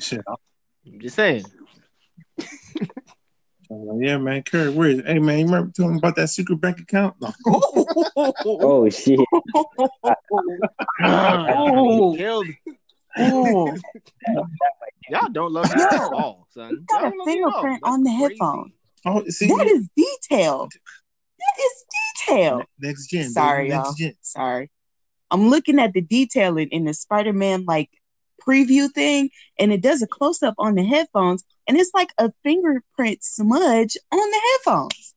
Shit. 0.00 0.22
I'm 0.28 1.00
just 1.00 1.16
saying. 1.16 1.44
Uh, 3.70 3.96
yeah, 4.00 4.16
man. 4.16 4.42
Curry, 4.44 4.70
where 4.70 4.88
is? 4.88 5.02
Hey, 5.04 5.18
man, 5.18 5.40
you 5.40 5.44
remember 5.44 5.70
telling 5.74 5.92
me 5.92 5.98
about 5.98 6.16
that 6.16 6.28
secret 6.28 6.58
bank 6.60 6.80
account? 6.80 7.16
No. 7.20 7.32
Oh 8.16 8.88
shit! 8.88 9.20
Oh. 11.04 12.14
Killed. 12.16 12.46
Ooh. 13.20 13.76
Y'all 15.10 15.28
don't 15.32 15.52
love 15.52 15.74
me 15.74 15.82
at 15.82 16.12
all, 16.12 16.46
son. 16.50 16.86
got 16.90 17.02
Y'all 17.02 17.08
a 17.08 17.10
don't 17.10 17.18
love 17.18 17.26
me 17.26 17.32
at 17.32 17.44
all. 17.44 17.52
fingerprint 17.52 17.82
on 17.84 18.02
the 18.04 18.10
headphone. 18.10 18.72
Oh, 19.04 19.24
see, 19.28 19.48
That 19.48 19.66
is 19.66 19.88
detailed. 19.96 20.72
That 21.48 21.62
is 21.62 21.84
detailed. 22.26 22.64
next 22.78 23.06
gen. 23.08 23.30
Sorry, 23.30 23.68
next 23.68 23.86
y'all. 23.86 23.94
gen. 23.94 24.14
Sorry. 24.22 24.70
I'm 25.30 25.48
looking 25.48 25.78
at 25.78 25.92
the 25.92 26.00
detailing 26.00 26.68
in 26.68 26.84
the 26.84 26.94
Spider 26.94 27.32
Man 27.32 27.64
like 27.66 27.90
preview 28.46 28.90
thing, 28.90 29.30
and 29.58 29.72
it 29.72 29.82
does 29.82 30.02
a 30.02 30.06
close 30.06 30.42
up 30.42 30.54
on 30.58 30.74
the 30.74 30.84
headphones, 30.84 31.44
and 31.66 31.76
it's 31.76 31.90
like 31.94 32.10
a 32.18 32.32
fingerprint 32.42 33.22
smudge 33.22 33.96
on 34.10 34.18
the 34.18 34.40
headphones. 34.52 35.14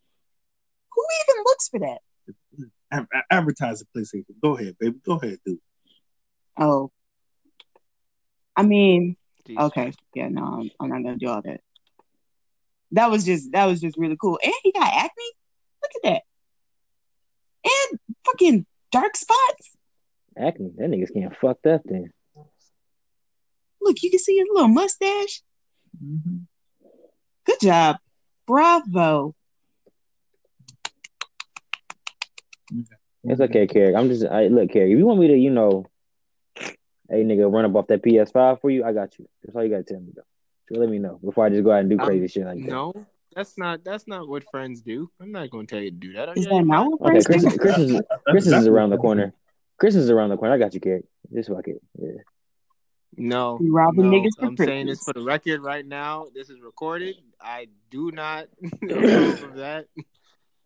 Who 0.94 1.06
even 1.24 1.44
looks 1.46 1.70
for 1.70 1.80
that? 1.80 2.00
Ad- 2.92 3.08
ad- 3.14 3.24
Advertise 3.32 3.80
the 3.80 3.86
PlayStation. 3.96 4.26
Go 4.42 4.58
ahead, 4.58 4.76
baby. 4.80 4.98
Go 5.06 5.14
ahead, 5.14 5.38
dude. 5.46 5.60
Oh, 6.60 6.92
I 8.56 8.64
mean, 8.64 9.16
Jesus 9.48 9.64
okay, 9.66 9.94
yeah, 10.14 10.28
no, 10.28 10.44
I'm, 10.44 10.72
I'm 10.80 10.90
not 10.90 11.04
gonna 11.04 11.18
do 11.18 11.30
all 11.30 11.42
that. 11.42 11.62
That 12.92 13.10
was 13.10 13.24
just 13.24 13.54
that 13.54 13.66
was 13.66 13.80
just 13.80 13.98
really 13.98 14.18
cool, 14.20 14.38
and 14.44 14.54
he 14.64 14.74
got 14.74 14.94
acne. 14.94 15.32
Look 15.82 15.92
at 15.96 16.04
that, 16.04 16.22
and 17.64 18.00
fucking 18.26 18.66
dark 18.92 19.16
spots. 19.16 19.78
Acne. 20.38 20.72
That 20.78 20.90
nigga's 20.90 21.12
getting 21.12 21.32
fucked 21.42 21.66
up 21.68 21.82
then. 21.86 22.12
Look, 23.82 24.02
you 24.04 24.10
can 24.10 24.20
see 24.20 24.38
his 24.38 24.48
little 24.52 24.70
mustache. 24.70 25.42
Mm-hmm. 26.04 26.38
Good 27.46 27.60
job. 27.62 27.98
Bravo. 28.48 29.36
It's 33.24 33.42
okay, 33.42 33.68
Carrie. 33.68 33.96
I'm 33.96 34.08
just 34.08 34.26
I 34.26 34.48
look, 34.48 34.72
Carrie. 34.72 34.94
If 34.94 34.98
you 34.98 35.06
want 35.06 35.20
me 35.20 35.28
to, 35.28 35.38
you 35.38 35.50
know, 35.50 35.86
hey 36.56 37.24
nigga, 37.24 37.52
run 37.52 37.66
up 37.66 37.76
off 37.76 37.88
that 37.88 38.04
PS5 38.04 38.62
for 38.62 38.70
you, 38.70 38.84
I 38.84 38.94
got 38.94 39.18
you. 39.20 39.28
That's 39.44 39.56
all 39.56 39.64
you 39.64 39.70
gotta 39.70 39.84
tell 39.84 40.00
me 40.00 40.14
though. 40.16 40.24
So 40.70 40.80
let 40.80 40.90
me 40.90 41.00
know 41.00 41.20
before 41.24 41.46
I 41.46 41.50
just 41.50 41.64
go 41.64 41.72
out 41.72 41.82
and 41.82 41.90
do 41.90 42.00
Um, 42.00 42.06
crazy 42.06 42.28
shit 42.28 42.46
like 42.46 42.60
that. 42.62 42.70
No, 42.70 42.94
that's 43.36 43.58
not 43.58 43.84
that's 43.84 44.08
not 44.08 44.28
what 44.28 44.44
friends 44.52 44.82
do. 44.82 45.10
I'm 45.22 45.32
not 45.32 45.50
going 45.50 45.68
to 45.68 45.76
tell 45.76 45.84
you 45.84 45.92
to 45.92 45.96
do 45.98 46.14
that. 46.14 46.30
Are 46.30 46.34
Is 46.36 46.46
that 46.46 46.52
of 46.52 46.58
your 46.58 46.66
not 46.66 46.80
mind? 46.80 46.94
what 46.98 47.12
Okay, 47.12 47.24
friends 47.24 47.26
Christmas, 47.26 47.54
do? 47.54 47.60
Christmas, 47.60 48.02
Christmas 48.28 48.54
is 48.62 48.68
around 48.68 48.90
the 48.92 48.98
corner. 48.98 49.34
Chris 49.80 49.96
is 49.96 50.10
around 50.10 50.30
the 50.30 50.38
corner. 50.38 50.54
I 50.54 50.58
got 50.58 50.74
you, 50.74 50.80
Carrie. 50.80 51.04
Just 51.34 51.50
fuck 51.50 51.68
it. 51.68 51.82
Yeah. 52.00 52.10
No, 53.18 53.60
You 53.62 53.74
robbing 53.74 54.10
no. 54.10 54.18
niggas 54.18 54.40
for 54.40 54.46
I'm 54.46 54.58
saying 54.58 54.86
this 54.88 55.00
Christmas. 55.00 55.04
for 55.04 55.14
the 55.14 55.22
record 55.26 55.62
right 55.62 55.86
now. 55.86 56.28
This 56.34 56.50
is 56.50 56.62
recorded. 56.62 57.16
I 57.42 57.68
do 57.90 58.12
not 58.12 58.48
approve 58.84 59.44
of 59.44 59.56
that 59.56 59.88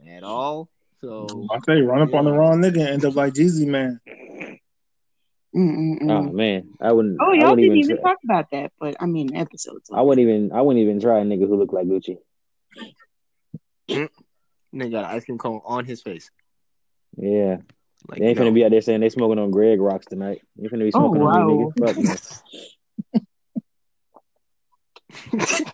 at 0.07 0.24
all. 0.24 0.70
So 1.01 1.47
I 1.51 1.59
say 1.66 1.82
run 1.82 2.01
up 2.01 2.13
on 2.13 2.26
the 2.26 2.32
Yeah. 2.32 2.38
wrong 2.38 2.61
nigga 2.61 2.80
and 2.82 2.89
end 2.89 3.05
up 3.05 3.16
like 3.16 3.34
Jeezy 3.34 3.66
man. 3.68 3.99
Mm-mm-mm. 5.55 6.11
Oh 6.11 6.24
man, 6.34 6.70
I 6.82 6.91
wouldn't. 6.91 7.18
Oh, 7.22 7.32
y'all 7.32 7.51
wouldn't 7.51 7.59
didn't 7.59 7.78
even. 7.78 7.91
even 7.91 8.03
talk 8.03 8.18
about 8.26 8.51
that, 8.51 8.74
but 8.80 8.95
I 8.99 9.05
mean, 9.05 9.34
episodes. 9.36 9.89
I 9.93 10.01
wouldn't 10.01 10.28
even. 10.28 10.51
I 10.51 10.61
wouldn't 10.61 10.84
even 10.84 10.99
try 10.99 11.20
a 11.20 11.24
nigga 11.24 11.47
who 11.47 11.55
looked 11.57 11.74
like 11.74 11.86
Gucci. 11.88 12.18
Nigga 13.89 14.91
got 14.91 15.05
an 15.05 15.11
ice 15.15 15.26
cream 15.26 15.38
cone 15.38 15.61
on 15.65 15.86
his 15.86 16.01
face. 16.01 16.30
Yeah, 17.17 17.57
Like 18.09 18.19
they 18.19 18.28
ain't 18.28 18.38
no. 18.39 18.45
finna 18.45 18.53
be 18.53 18.65
out 18.65 18.71
there 18.71 18.82
saying 18.82 18.99
they 19.01 19.09
smoking 19.09 19.39
on 19.39 19.51
Greg 19.51 19.80
rocks 19.80 20.05
tonight. 20.05 20.41
You 20.57 20.69
finna 20.69 20.80
be 20.84 20.91
Oh, 20.93 20.99
smoking 21.13 21.21
on 21.21 21.47
me, 21.47 21.53
wow. 21.55 21.71
nigga. 21.71 22.21
Fuck 23.13 23.21
no. 25.53 25.65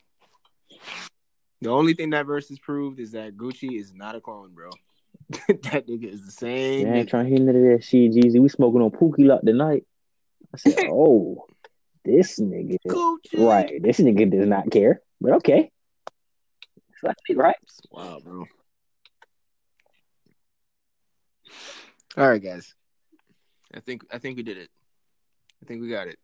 The 1.62 1.70
only 1.70 1.94
thing 1.94 2.10
that 2.10 2.26
verse 2.26 2.50
has 2.50 2.58
proved 2.58 3.00
is 3.00 3.12
that 3.12 3.38
Gucci 3.38 3.80
is 3.80 3.94
not 3.94 4.16
a 4.16 4.20
clone, 4.22 4.52
bro. 4.56 4.72
that 5.48 5.86
nigga 5.88 6.12
is 6.12 6.26
the 6.26 6.32
same. 6.32 6.88
Yeah, 6.88 6.94
ain't 6.96 7.06
nigga. 7.08 7.10
trying 7.12 7.26
to 7.26 7.30
hear 7.30 7.40
none 7.40 7.56
of 7.56 7.62
that 7.62 7.84
shit, 7.84 8.14
Jeezy. 8.14 8.42
We 8.42 8.50
smoking 8.50 8.82
on 8.82 8.90
Pookie 8.90 9.28
Loc 9.28 9.42
tonight. 9.42 9.84
I 10.54 10.58
said, 10.58 10.88
oh, 10.92 11.46
this 12.04 12.40
nigga. 12.40 12.78
Gucci. 12.88 13.38
Right, 13.48 13.80
this 13.82 14.00
nigga 14.00 14.32
does 14.32 14.48
not 14.48 14.72
care. 14.72 15.02
But 15.22 15.34
okay. 15.34 15.70
Fuck 17.02 17.18
me, 17.28 17.36
right? 17.36 17.56
Wow, 17.92 18.20
bro. 18.24 18.46
All 22.18 22.30
right, 22.30 22.44
guys. 22.44 22.74
I 23.74 23.80
think 23.80 24.04
I 24.12 24.18
think 24.18 24.38
we 24.38 24.44
did 24.44 24.58
it. 24.58 24.70
I 25.64 25.66
think 25.66 25.82
we 25.82 25.90
got 25.90 26.08
it. 26.08 26.20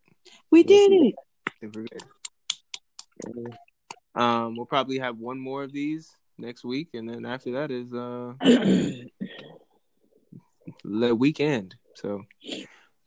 We 0.50 0.62
did 0.62 0.92
it. 0.92 1.14
I 1.46 1.52
think 1.60 1.74
we're 1.74 1.84
good. 1.84 2.02
Um, 4.14 4.56
we'll 4.56 4.66
probably 4.66 4.98
have 4.98 5.18
one 5.18 5.38
more 5.38 5.62
of 5.62 5.72
these 5.72 6.10
next 6.36 6.64
week, 6.64 6.88
and 6.94 7.08
then 7.08 7.24
after 7.24 7.52
that 7.52 7.70
is 7.70 7.92
uh 7.94 8.34
the 10.84 11.14
weekend. 11.14 11.76
So, 11.94 12.24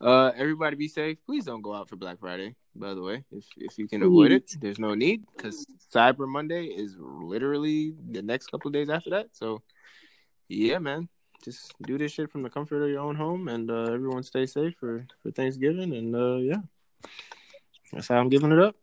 uh, 0.02 0.32
everybody 0.36 0.76
be 0.76 0.88
safe. 0.88 1.18
Please 1.26 1.46
don't 1.46 1.62
go 1.62 1.74
out 1.74 1.90
for 1.90 1.96
Black 1.96 2.20
Friday. 2.20 2.56
By 2.76 2.94
the 2.94 3.02
way, 3.02 3.24
if 3.32 3.46
if 3.58 3.78
you 3.78 3.88
can 3.88 4.02
avoid 4.04 4.32
it, 4.32 4.56
there's 4.60 4.80
no 4.80 4.96
need 4.96 5.26
because 5.36 5.66
Cyber 5.94 6.28
Monday 6.28 6.66
is 6.66 6.96
literally 7.00 7.94
the 8.12 8.22
next 8.22 8.48
couple 8.48 8.70
of 8.70 8.74
days 8.74 8.90
after 8.90 9.10
that. 9.12 9.28
So, 9.34 9.62
yeah, 10.48 10.80
man, 10.80 11.10
just 11.44 11.74
do 11.82 11.98
this 11.98 12.14
shit 12.14 12.32
from 12.32 12.44
the 12.44 12.50
comfort 12.50 12.82
of 12.82 12.90
your 12.90 13.02
own 13.02 13.16
home, 13.16 13.48
and 13.48 13.70
uh, 13.70 13.92
everyone 13.92 14.24
stay 14.24 14.46
safe 14.46 14.74
for 14.80 15.06
for 15.22 15.32
Thanksgiving. 15.32 15.94
And 15.94 16.16
uh, 16.16 16.38
yeah, 16.38 16.62
that's 17.92 18.08
how 18.08 18.18
I'm 18.18 18.30
giving 18.30 18.52
it 18.54 18.60
up. 18.60 18.76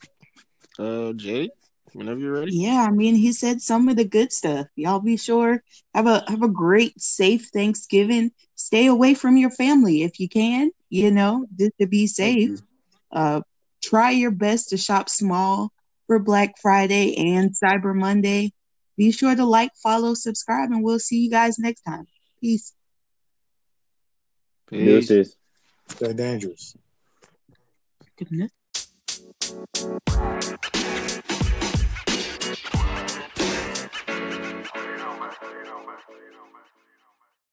Uh, 0.78 1.12
Jay, 1.14 1.48
whenever 1.94 2.20
you're 2.20 2.38
ready. 2.40 2.52
Yeah, 2.54 2.86
I 2.86 2.90
mean, 2.90 3.14
he 3.14 3.32
said 3.32 3.62
some 3.62 3.88
of 3.88 3.96
the 3.96 4.04
good 4.04 4.32
stuff. 4.32 4.66
Y'all 4.76 5.00
be 5.00 5.16
sure 5.16 5.62
have 5.94 6.06
a 6.06 6.24
have 6.28 6.42
a 6.42 6.48
great, 6.48 7.00
safe 7.00 7.48
Thanksgiving. 7.52 8.32
Stay 8.54 8.86
away 8.86 9.14
from 9.14 9.36
your 9.36 9.50
family 9.50 10.02
if 10.02 10.20
you 10.20 10.28
can. 10.28 10.70
You 10.90 11.10
know, 11.10 11.46
just 11.58 11.72
to 11.80 11.86
be 11.86 12.06
Thank 12.06 12.50
safe. 12.50 12.60
Uh, 13.10 13.40
try 13.82 14.10
your 14.10 14.30
best 14.30 14.70
to 14.70 14.76
shop 14.76 15.08
small 15.08 15.72
for 16.06 16.18
Black 16.18 16.54
Friday 16.60 17.14
and 17.16 17.50
Cyber 17.50 17.94
Monday. 17.94 18.52
Be 18.96 19.12
sure 19.12 19.34
to 19.34 19.44
like, 19.44 19.70
follow, 19.82 20.14
subscribe, 20.14 20.70
and 20.70 20.82
we'll 20.82 20.98
see 20.98 21.22
you 21.22 21.30
guys 21.30 21.58
next 21.58 21.82
time. 21.82 22.06
Peace. 22.40 22.74
Peace. 24.68 25.08
Deuces. 25.08 25.36
They're 25.98 26.14
dangerous. 26.14 26.74
Goodness. 28.16 28.50